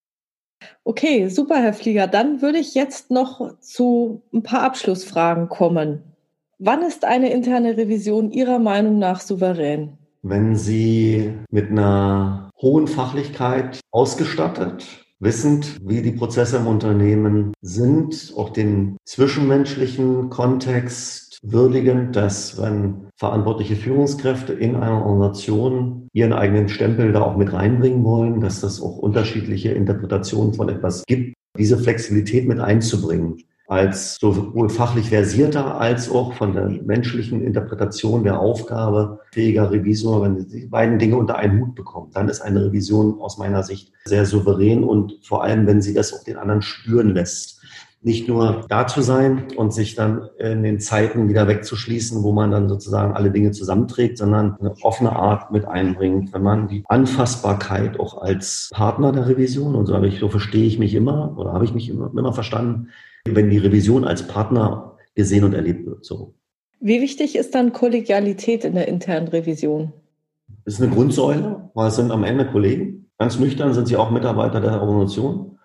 Okay, 0.89 1.28
super, 1.28 1.57
Herr 1.57 1.74
Flieger. 1.74 2.07
Dann 2.07 2.41
würde 2.41 2.57
ich 2.57 2.74
jetzt 2.74 3.11
noch 3.11 3.53
zu 3.61 4.22
ein 4.32 4.43
paar 4.43 4.62
Abschlussfragen 4.62 5.51
kommen. 5.51 6.01
Wann 6.59 6.80
ist 6.80 7.05
eine 7.05 7.30
interne 7.30 7.76
Revision 7.76 8.30
Ihrer 8.30 8.59
Meinung 8.59 8.99
nach 8.99 9.20
souverän? 9.20 9.99
Wenn 10.22 10.57
sie 10.57 11.34
mit 11.51 11.70
einer 11.70 12.49
hohen 12.62 12.86
Fachlichkeit 12.86 13.80
ausgestattet, 13.91 14.86
wissend, 15.18 15.76
wie 15.82 16.01
die 16.01 16.12
Prozesse 16.12 16.57
im 16.57 16.66
Unternehmen 16.66 17.53
sind, 17.61 18.32
auch 18.34 18.49
den 18.49 18.97
zwischenmenschlichen 19.05 20.30
Kontext 20.30 21.28
würdigen, 21.43 22.12
dass 22.12 22.61
wenn 22.61 23.09
verantwortliche 23.16 23.76
Führungskräfte 23.76 24.53
in 24.53 24.76
einer 24.76 25.05
Organisation 25.05 26.09
ihren 26.12 26.32
eigenen 26.32 26.68
Stempel 26.68 27.12
da 27.12 27.22
auch 27.22 27.36
mit 27.36 27.53
reinbringen 27.53 28.05
wollen, 28.05 28.41
dass 28.41 28.61
das 28.61 28.80
auch 28.80 28.99
unterschiedliche 28.99 29.70
Interpretationen 29.70 30.55
von 30.55 30.68
etwas 30.68 31.05
gibt, 31.07 31.34
diese 31.57 31.78
Flexibilität 31.78 32.47
mit 32.47 32.61
einzubringen. 32.61 33.36
Als 33.66 34.16
sowohl 34.18 34.70
fachlich 34.70 35.11
versierter 35.11 35.78
als 35.78 36.11
auch 36.11 36.32
von 36.32 36.55
der 36.55 36.70
menschlichen 36.70 37.43
Interpretation 37.43 38.24
der 38.24 38.41
Aufgabe 38.41 39.20
fähiger 39.30 39.70
Revisor, 39.70 40.22
wenn 40.22 40.39
sie 40.39 40.61
die 40.61 40.66
beiden 40.66 40.99
Dinge 40.99 41.16
unter 41.16 41.36
einen 41.36 41.61
Hut 41.61 41.74
bekommen, 41.74 42.11
dann 42.14 42.30
ist 42.30 42.41
eine 42.41 42.64
Revision 42.64 43.20
aus 43.20 43.36
meiner 43.36 43.62
Sicht 43.62 43.93
sehr 44.07 44.24
souverän 44.24 44.84
und 44.84 45.18
vor 45.22 45.45
allem, 45.45 45.66
wenn 45.66 45.82
sie 45.82 45.93
das 45.93 46.14
auch 46.14 46.24
den 46.24 46.39
anderen 46.39 46.62
spüren 46.62 47.11
lässt 47.11 47.57
nicht 48.01 48.28
nur 48.28 48.64
da 48.68 48.86
zu 48.86 49.03
sein 49.03 49.49
und 49.57 49.72
sich 49.72 49.94
dann 49.94 50.28
in 50.38 50.62
den 50.62 50.78
Zeiten 50.78 51.28
wieder 51.28 51.49
wegzuschließen, 51.49 52.22
wo 52.22 52.32
man 52.32 52.51
dann 52.51 52.68
sozusagen 52.68 53.14
alle 53.14 53.30
Dinge 53.30 53.51
zusammenträgt, 53.51 54.18
sondern 54.18 54.57
eine 54.61 54.74
offene 54.82 55.16
Art 55.16 55.51
mit 55.51 55.64
einbringt, 55.64 56.32
wenn 56.32 56.42
man 56.42 56.68
die 56.68 56.84
Anfassbarkeit 56.86 57.99
auch 57.99 58.22
als 58.22 58.70
Partner 58.72 59.12
der 59.12 59.26
Revision, 59.26 59.74
und 59.74 59.86
so, 59.86 59.94
habe 59.94 60.07
ich, 60.07 60.20
so 60.20 60.28
verstehe 60.28 60.66
ich 60.66 60.78
mich 60.78 60.94
immer 60.94 61.36
oder 61.36 61.53
habe 61.53 61.64
ich 61.64 61.74
mich 61.74 61.88
immer, 61.88 62.11
immer 62.16 62.32
verstanden, 62.32 62.88
wenn 63.26 63.51
die 63.51 63.59
Revision 63.59 64.05
als 64.05 64.26
Partner 64.28 64.96
gesehen 65.14 65.42
und 65.44 65.55
erlebt 65.55 65.84
wird. 65.84 66.05
So. 66.05 66.34
Wie 66.80 67.01
wichtig 67.01 67.34
ist 67.34 67.55
dann 67.55 67.72
Kollegialität 67.72 68.64
in 68.64 68.74
der 68.74 68.86
internen 68.86 69.26
Revision? 69.28 69.92
Das 70.64 70.74
ist 70.74 70.82
eine 70.82 70.94
Grundsäule, 70.94 71.70
weil 71.74 71.88
es 71.88 71.96
sind 71.96 72.12
am 72.12 72.22
Ende 72.22 72.46
Kollegen. 72.46 73.11
Ganz 73.18 73.38
nüchtern 73.40 73.74
sind 73.74 73.88
sie 73.88 73.96
auch 73.96 74.11
Mitarbeiter 74.11 74.61
der 74.61 74.80
Organisation. 74.80 75.57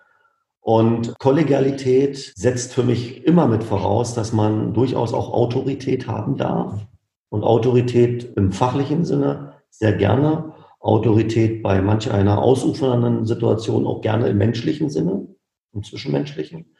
Und 0.64 1.18
Kollegialität 1.18 2.32
setzt 2.36 2.72
für 2.72 2.84
mich 2.84 3.26
immer 3.26 3.46
mit 3.46 3.62
voraus, 3.62 4.14
dass 4.14 4.32
man 4.32 4.72
durchaus 4.72 5.12
auch 5.12 5.30
Autorität 5.30 6.06
haben 6.06 6.38
darf. 6.38 6.86
Und 7.28 7.44
Autorität 7.44 8.32
im 8.36 8.50
fachlichen 8.50 9.04
Sinne 9.04 9.52
sehr 9.68 9.92
gerne. 9.92 10.54
Autorität 10.80 11.62
bei 11.62 11.82
manch 11.82 12.10
einer 12.10 12.40
ausufernden 12.40 13.26
Situation 13.26 13.86
auch 13.86 14.00
gerne 14.00 14.28
im 14.28 14.38
menschlichen 14.38 14.88
Sinne, 14.88 15.26
im 15.74 15.82
zwischenmenschlichen. 15.82 16.74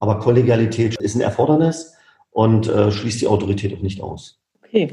Aber 0.00 0.18
Kollegialität 0.18 1.00
ist 1.00 1.14
ein 1.14 1.20
Erfordernis 1.20 1.94
und 2.32 2.66
äh, 2.66 2.90
schließt 2.90 3.20
die 3.20 3.28
Autorität 3.28 3.76
auch 3.76 3.82
nicht 3.82 4.00
aus. 4.00 4.40
Okay. 4.64 4.92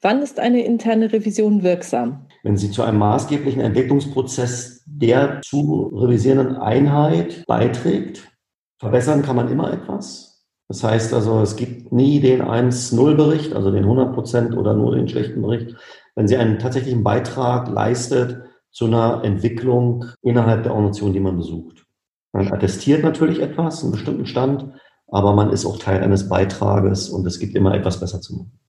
Wann 0.00 0.22
ist 0.22 0.38
eine 0.38 0.64
interne 0.64 1.12
Revision 1.12 1.64
wirksam? 1.64 2.26
Wenn 2.44 2.56
sie 2.56 2.70
zu 2.70 2.82
einem 2.82 2.98
maßgeblichen 2.98 3.60
Entwicklungsprozess 3.60 4.84
der 4.86 5.40
zu 5.42 5.90
revisierenden 5.92 6.56
Einheit 6.56 7.44
beiträgt. 7.46 8.30
Verbessern 8.78 9.22
kann 9.22 9.34
man 9.34 9.50
immer 9.50 9.72
etwas. 9.72 10.46
Das 10.68 10.84
heißt 10.84 11.14
also, 11.14 11.40
es 11.40 11.56
gibt 11.56 11.92
nie 11.92 12.20
den 12.20 12.42
1-0-Bericht, 12.42 13.54
also 13.54 13.72
den 13.72 13.84
100 13.84 14.14
Prozent 14.14 14.56
oder 14.56 14.74
nur 14.74 14.94
den 14.94 15.08
schlechten 15.08 15.42
Bericht. 15.42 15.74
Wenn 16.14 16.28
sie 16.28 16.36
einen 16.36 16.60
tatsächlichen 16.60 17.02
Beitrag 17.02 17.68
leistet 17.68 18.42
zu 18.70 18.84
einer 18.84 19.24
Entwicklung 19.24 20.04
innerhalb 20.22 20.62
der 20.62 20.72
Organisation, 20.72 21.12
die 21.12 21.20
man 21.20 21.36
besucht. 21.36 21.86
Man 22.32 22.52
attestiert 22.52 23.02
natürlich 23.02 23.40
etwas, 23.40 23.82
einen 23.82 23.92
bestimmten 23.92 24.26
Stand, 24.26 24.74
aber 25.08 25.32
man 25.32 25.50
ist 25.50 25.66
auch 25.66 25.78
Teil 25.78 26.04
eines 26.04 26.28
Beitrages 26.28 27.08
und 27.08 27.26
es 27.26 27.40
gibt 27.40 27.56
immer 27.56 27.74
etwas 27.74 27.98
besser 27.98 28.20
zu 28.20 28.36
machen. 28.36 28.60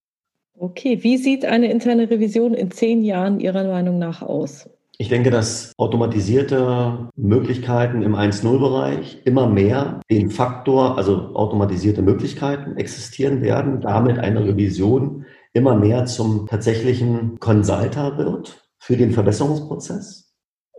Okay, 0.62 1.00
wie 1.04 1.16
sieht 1.16 1.46
eine 1.46 1.72
interne 1.72 2.10
Revision 2.10 2.54
in 2.54 2.70
zehn 2.70 3.02
Jahren 3.06 3.40
Ihrer 3.40 3.64
Meinung 3.64 3.98
nach 3.98 4.22
aus? 4.22 4.70
Ich 4.98 5.08
denke, 5.08 5.30
dass 5.30 5.72
automatisierte 5.78 7.08
Möglichkeiten 7.16 8.02
im 8.02 8.14
1.0-Bereich 8.14 9.22
immer 9.24 9.48
mehr 9.48 10.02
den 10.12 10.30
Faktor, 10.30 10.98
also 10.98 11.34
automatisierte 11.34 12.02
Möglichkeiten 12.02 12.76
existieren 12.76 13.42
werden, 13.42 13.80
damit 13.80 14.20
eine 14.20 14.44
Revision 14.44 15.26
immer 15.54 15.76
mehr 15.76 16.06
zum 16.06 16.46
tatsächlichen 16.46 17.40
Consulter 17.40 18.18
wird 18.18 18.68
für 18.80 18.98
den 18.98 19.12
Verbesserungsprozess 19.12 20.29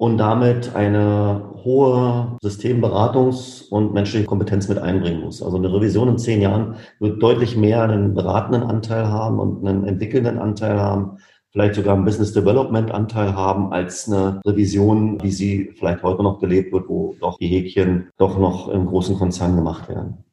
und 0.01 0.16
damit 0.16 0.74
eine 0.74 1.42
hohe 1.62 2.38
Systemberatungs- 2.42 3.68
und 3.68 3.92
menschliche 3.92 4.24
Kompetenz 4.24 4.66
mit 4.66 4.78
einbringen 4.78 5.20
muss. 5.20 5.42
Also 5.42 5.59
eine 5.59 5.70
Revision 5.70 6.09
in 6.09 6.16
zehn 6.16 6.40
Jahren 6.40 6.76
wird 7.01 7.22
deutlich 7.22 7.55
mehr 7.55 7.82
einen 7.82 8.14
beratenden 8.14 8.62
Anteil 8.62 9.09
haben 9.09 9.38
und 9.38 9.68
einen 9.68 9.84
entwickelnden 9.84 10.38
Anteil 10.38 10.80
haben, 10.80 11.18
vielleicht 11.51 11.74
sogar 11.74 11.96
einen 11.96 12.07
Business 12.07 12.32
Development 12.32 12.90
Anteil 12.90 13.34
haben 13.34 13.74
als 13.74 14.11
eine 14.11 14.40
Revision, 14.46 15.22
wie 15.22 15.32
sie 15.32 15.70
vielleicht 15.78 16.03
heute 16.03 16.22
noch 16.22 16.38
gelebt 16.38 16.72
wird, 16.72 16.88
wo 16.88 17.14
doch 17.20 17.36
die 17.36 17.48
Häkchen 17.48 18.09
doch 18.16 18.38
noch 18.38 18.70
im 18.70 18.86
großen 18.86 19.16
Konzern 19.16 19.55
gemacht 19.55 19.90
werden. 19.90 20.24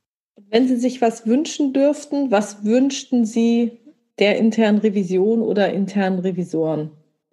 Wenn 0.50 0.70
Sie 0.70 0.78
sich 0.78 1.02
was 1.02 1.28
wünschen 1.28 1.74
dürften, 1.74 2.32
was 2.32 2.64
wünschten 2.64 3.26
Sie 3.26 3.82
der 4.18 4.38
internen 4.38 4.78
Revision 4.78 5.42
oder 5.42 5.74
internen 5.74 6.20
Revisoren? 6.20 6.92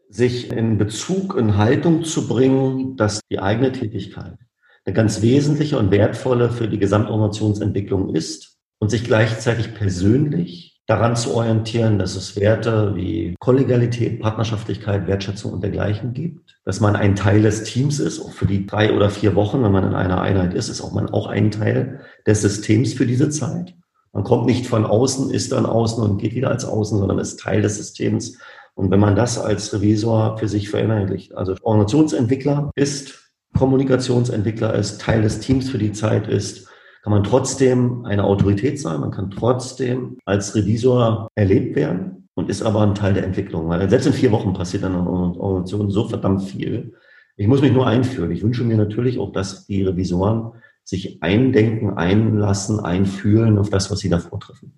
Sich 0.08 0.52
in 0.52 0.78
Bezug, 0.78 1.36
in 1.36 1.56
Haltung 1.56 2.04
zu 2.04 2.28
bringen, 2.28 2.96
dass 2.96 3.20
die 3.30 3.40
eigene 3.40 3.72
Tätigkeit 3.72 4.36
eine 4.84 4.94
ganz 4.94 5.22
wesentliche 5.22 5.78
und 5.78 5.90
wertvolle 5.90 6.50
für 6.50 6.68
die 6.68 6.78
Gesamtorganisationsentwicklung 6.78 8.14
ist 8.14 8.58
und 8.78 8.90
sich 8.90 9.04
gleichzeitig 9.04 9.74
persönlich 9.74 10.74
daran 10.86 11.16
zu 11.16 11.34
orientieren, 11.34 11.98
dass 11.98 12.14
es 12.14 12.36
Werte 12.36 12.94
wie 12.94 13.34
Kollegialität, 13.40 14.20
Partnerschaftlichkeit, 14.20 15.06
Wertschätzung 15.06 15.52
und 15.54 15.62
dergleichen 15.62 16.12
gibt, 16.12 16.58
dass 16.66 16.80
man 16.80 16.94
ein 16.94 17.16
Teil 17.16 17.40
des 17.40 17.64
Teams 17.64 17.98
ist, 17.98 18.20
auch 18.20 18.32
für 18.32 18.46
die 18.46 18.66
drei 18.66 18.94
oder 18.94 19.08
vier 19.08 19.34
Wochen, 19.34 19.62
wenn 19.62 19.72
man 19.72 19.84
in 19.84 19.94
einer 19.94 20.20
Einheit 20.20 20.52
ist, 20.52 20.68
ist 20.68 20.82
auch 20.82 20.92
man 20.92 21.08
auch 21.08 21.26
ein 21.26 21.50
Teil 21.50 22.00
des 22.26 22.42
Systems 22.42 22.92
für 22.92 23.06
diese 23.06 23.30
Zeit. 23.30 23.74
Man 24.12 24.24
kommt 24.24 24.46
nicht 24.46 24.66
von 24.66 24.84
außen, 24.84 25.30
ist 25.30 25.52
dann 25.52 25.64
außen 25.66 26.02
und 26.04 26.18
geht 26.18 26.34
wieder 26.34 26.50
als 26.50 26.66
außen, 26.66 26.98
sondern 26.98 27.18
ist 27.18 27.40
Teil 27.40 27.62
des 27.62 27.78
Systems 27.78 28.38
und 28.74 28.90
wenn 28.90 29.00
man 29.00 29.16
das 29.16 29.38
als 29.38 29.72
Revisor 29.72 30.38
für 30.38 30.48
sich 30.48 30.68
verinnerlicht, 30.68 31.34
also 31.36 31.54
Organisationsentwickler 31.62 32.70
ist, 32.74 33.32
Kommunikationsentwickler 33.56 34.74
ist, 34.74 35.00
Teil 35.00 35.22
des 35.22 35.40
Teams 35.40 35.70
für 35.70 35.78
die 35.78 35.92
Zeit 35.92 36.26
ist, 36.26 36.68
kann 37.02 37.12
man 37.12 37.22
trotzdem 37.22 38.04
eine 38.04 38.24
Autorität 38.24 38.80
sein, 38.80 39.00
man 39.00 39.10
kann 39.10 39.30
trotzdem 39.30 40.18
als 40.24 40.54
Revisor 40.54 41.28
erlebt 41.34 41.76
werden 41.76 42.28
und 42.34 42.50
ist 42.50 42.62
aber 42.62 42.80
ein 42.80 42.94
Teil 42.94 43.14
der 43.14 43.24
Entwicklung. 43.24 43.68
Weil 43.68 43.88
selbst 43.88 44.06
in 44.06 44.12
vier 44.12 44.32
Wochen 44.32 44.54
passiert 44.54 44.82
in 44.82 44.88
einer 44.88 45.08
Organisation 45.08 45.90
so 45.90 46.08
verdammt 46.08 46.42
viel. 46.42 46.94
Ich 47.36 47.46
muss 47.46 47.60
mich 47.60 47.72
nur 47.72 47.86
einführen. 47.86 48.30
Ich 48.30 48.42
wünsche 48.42 48.64
mir 48.64 48.76
natürlich 48.76 49.18
auch, 49.18 49.32
dass 49.32 49.66
die 49.66 49.82
Revisoren 49.82 50.52
sich 50.82 51.22
eindenken, 51.22 51.90
einlassen, 51.90 52.80
einfühlen 52.80 53.58
auf 53.58 53.70
das, 53.70 53.90
was 53.90 54.00
sie 54.00 54.08
da 54.08 54.18
vortreffen. 54.18 54.72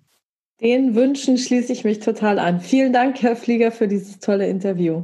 Den 0.61 0.95
Wünschen 0.95 1.37
schließe 1.37 1.71
ich 1.71 1.83
mich 1.83 1.99
total 1.99 2.39
an. 2.39 2.59
Vielen 2.59 2.91
Dank, 2.91 3.21
Herr 3.21 3.35
Flieger, 3.35 3.71
für 3.71 3.87
dieses 3.87 4.19
tolle 4.19 4.47
Interview. 4.47 5.03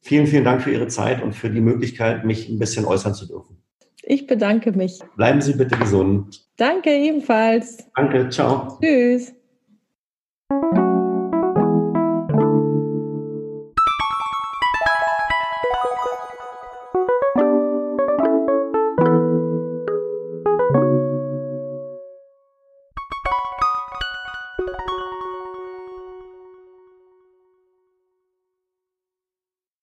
Vielen, 0.00 0.26
vielen 0.26 0.44
Dank 0.44 0.62
für 0.62 0.70
Ihre 0.70 0.88
Zeit 0.88 1.22
und 1.22 1.34
für 1.34 1.50
die 1.50 1.60
Möglichkeit, 1.60 2.24
mich 2.24 2.48
ein 2.48 2.58
bisschen 2.58 2.84
äußern 2.84 3.14
zu 3.14 3.26
dürfen. 3.26 3.58
Ich 4.02 4.26
bedanke 4.26 4.72
mich. 4.72 5.00
Bleiben 5.16 5.40
Sie 5.40 5.54
bitte 5.54 5.78
gesund. 5.78 6.46
Danke 6.56 6.90
ebenfalls. 6.90 7.78
Danke, 7.94 8.28
ciao. 8.28 8.78
Tschüss. 8.82 9.34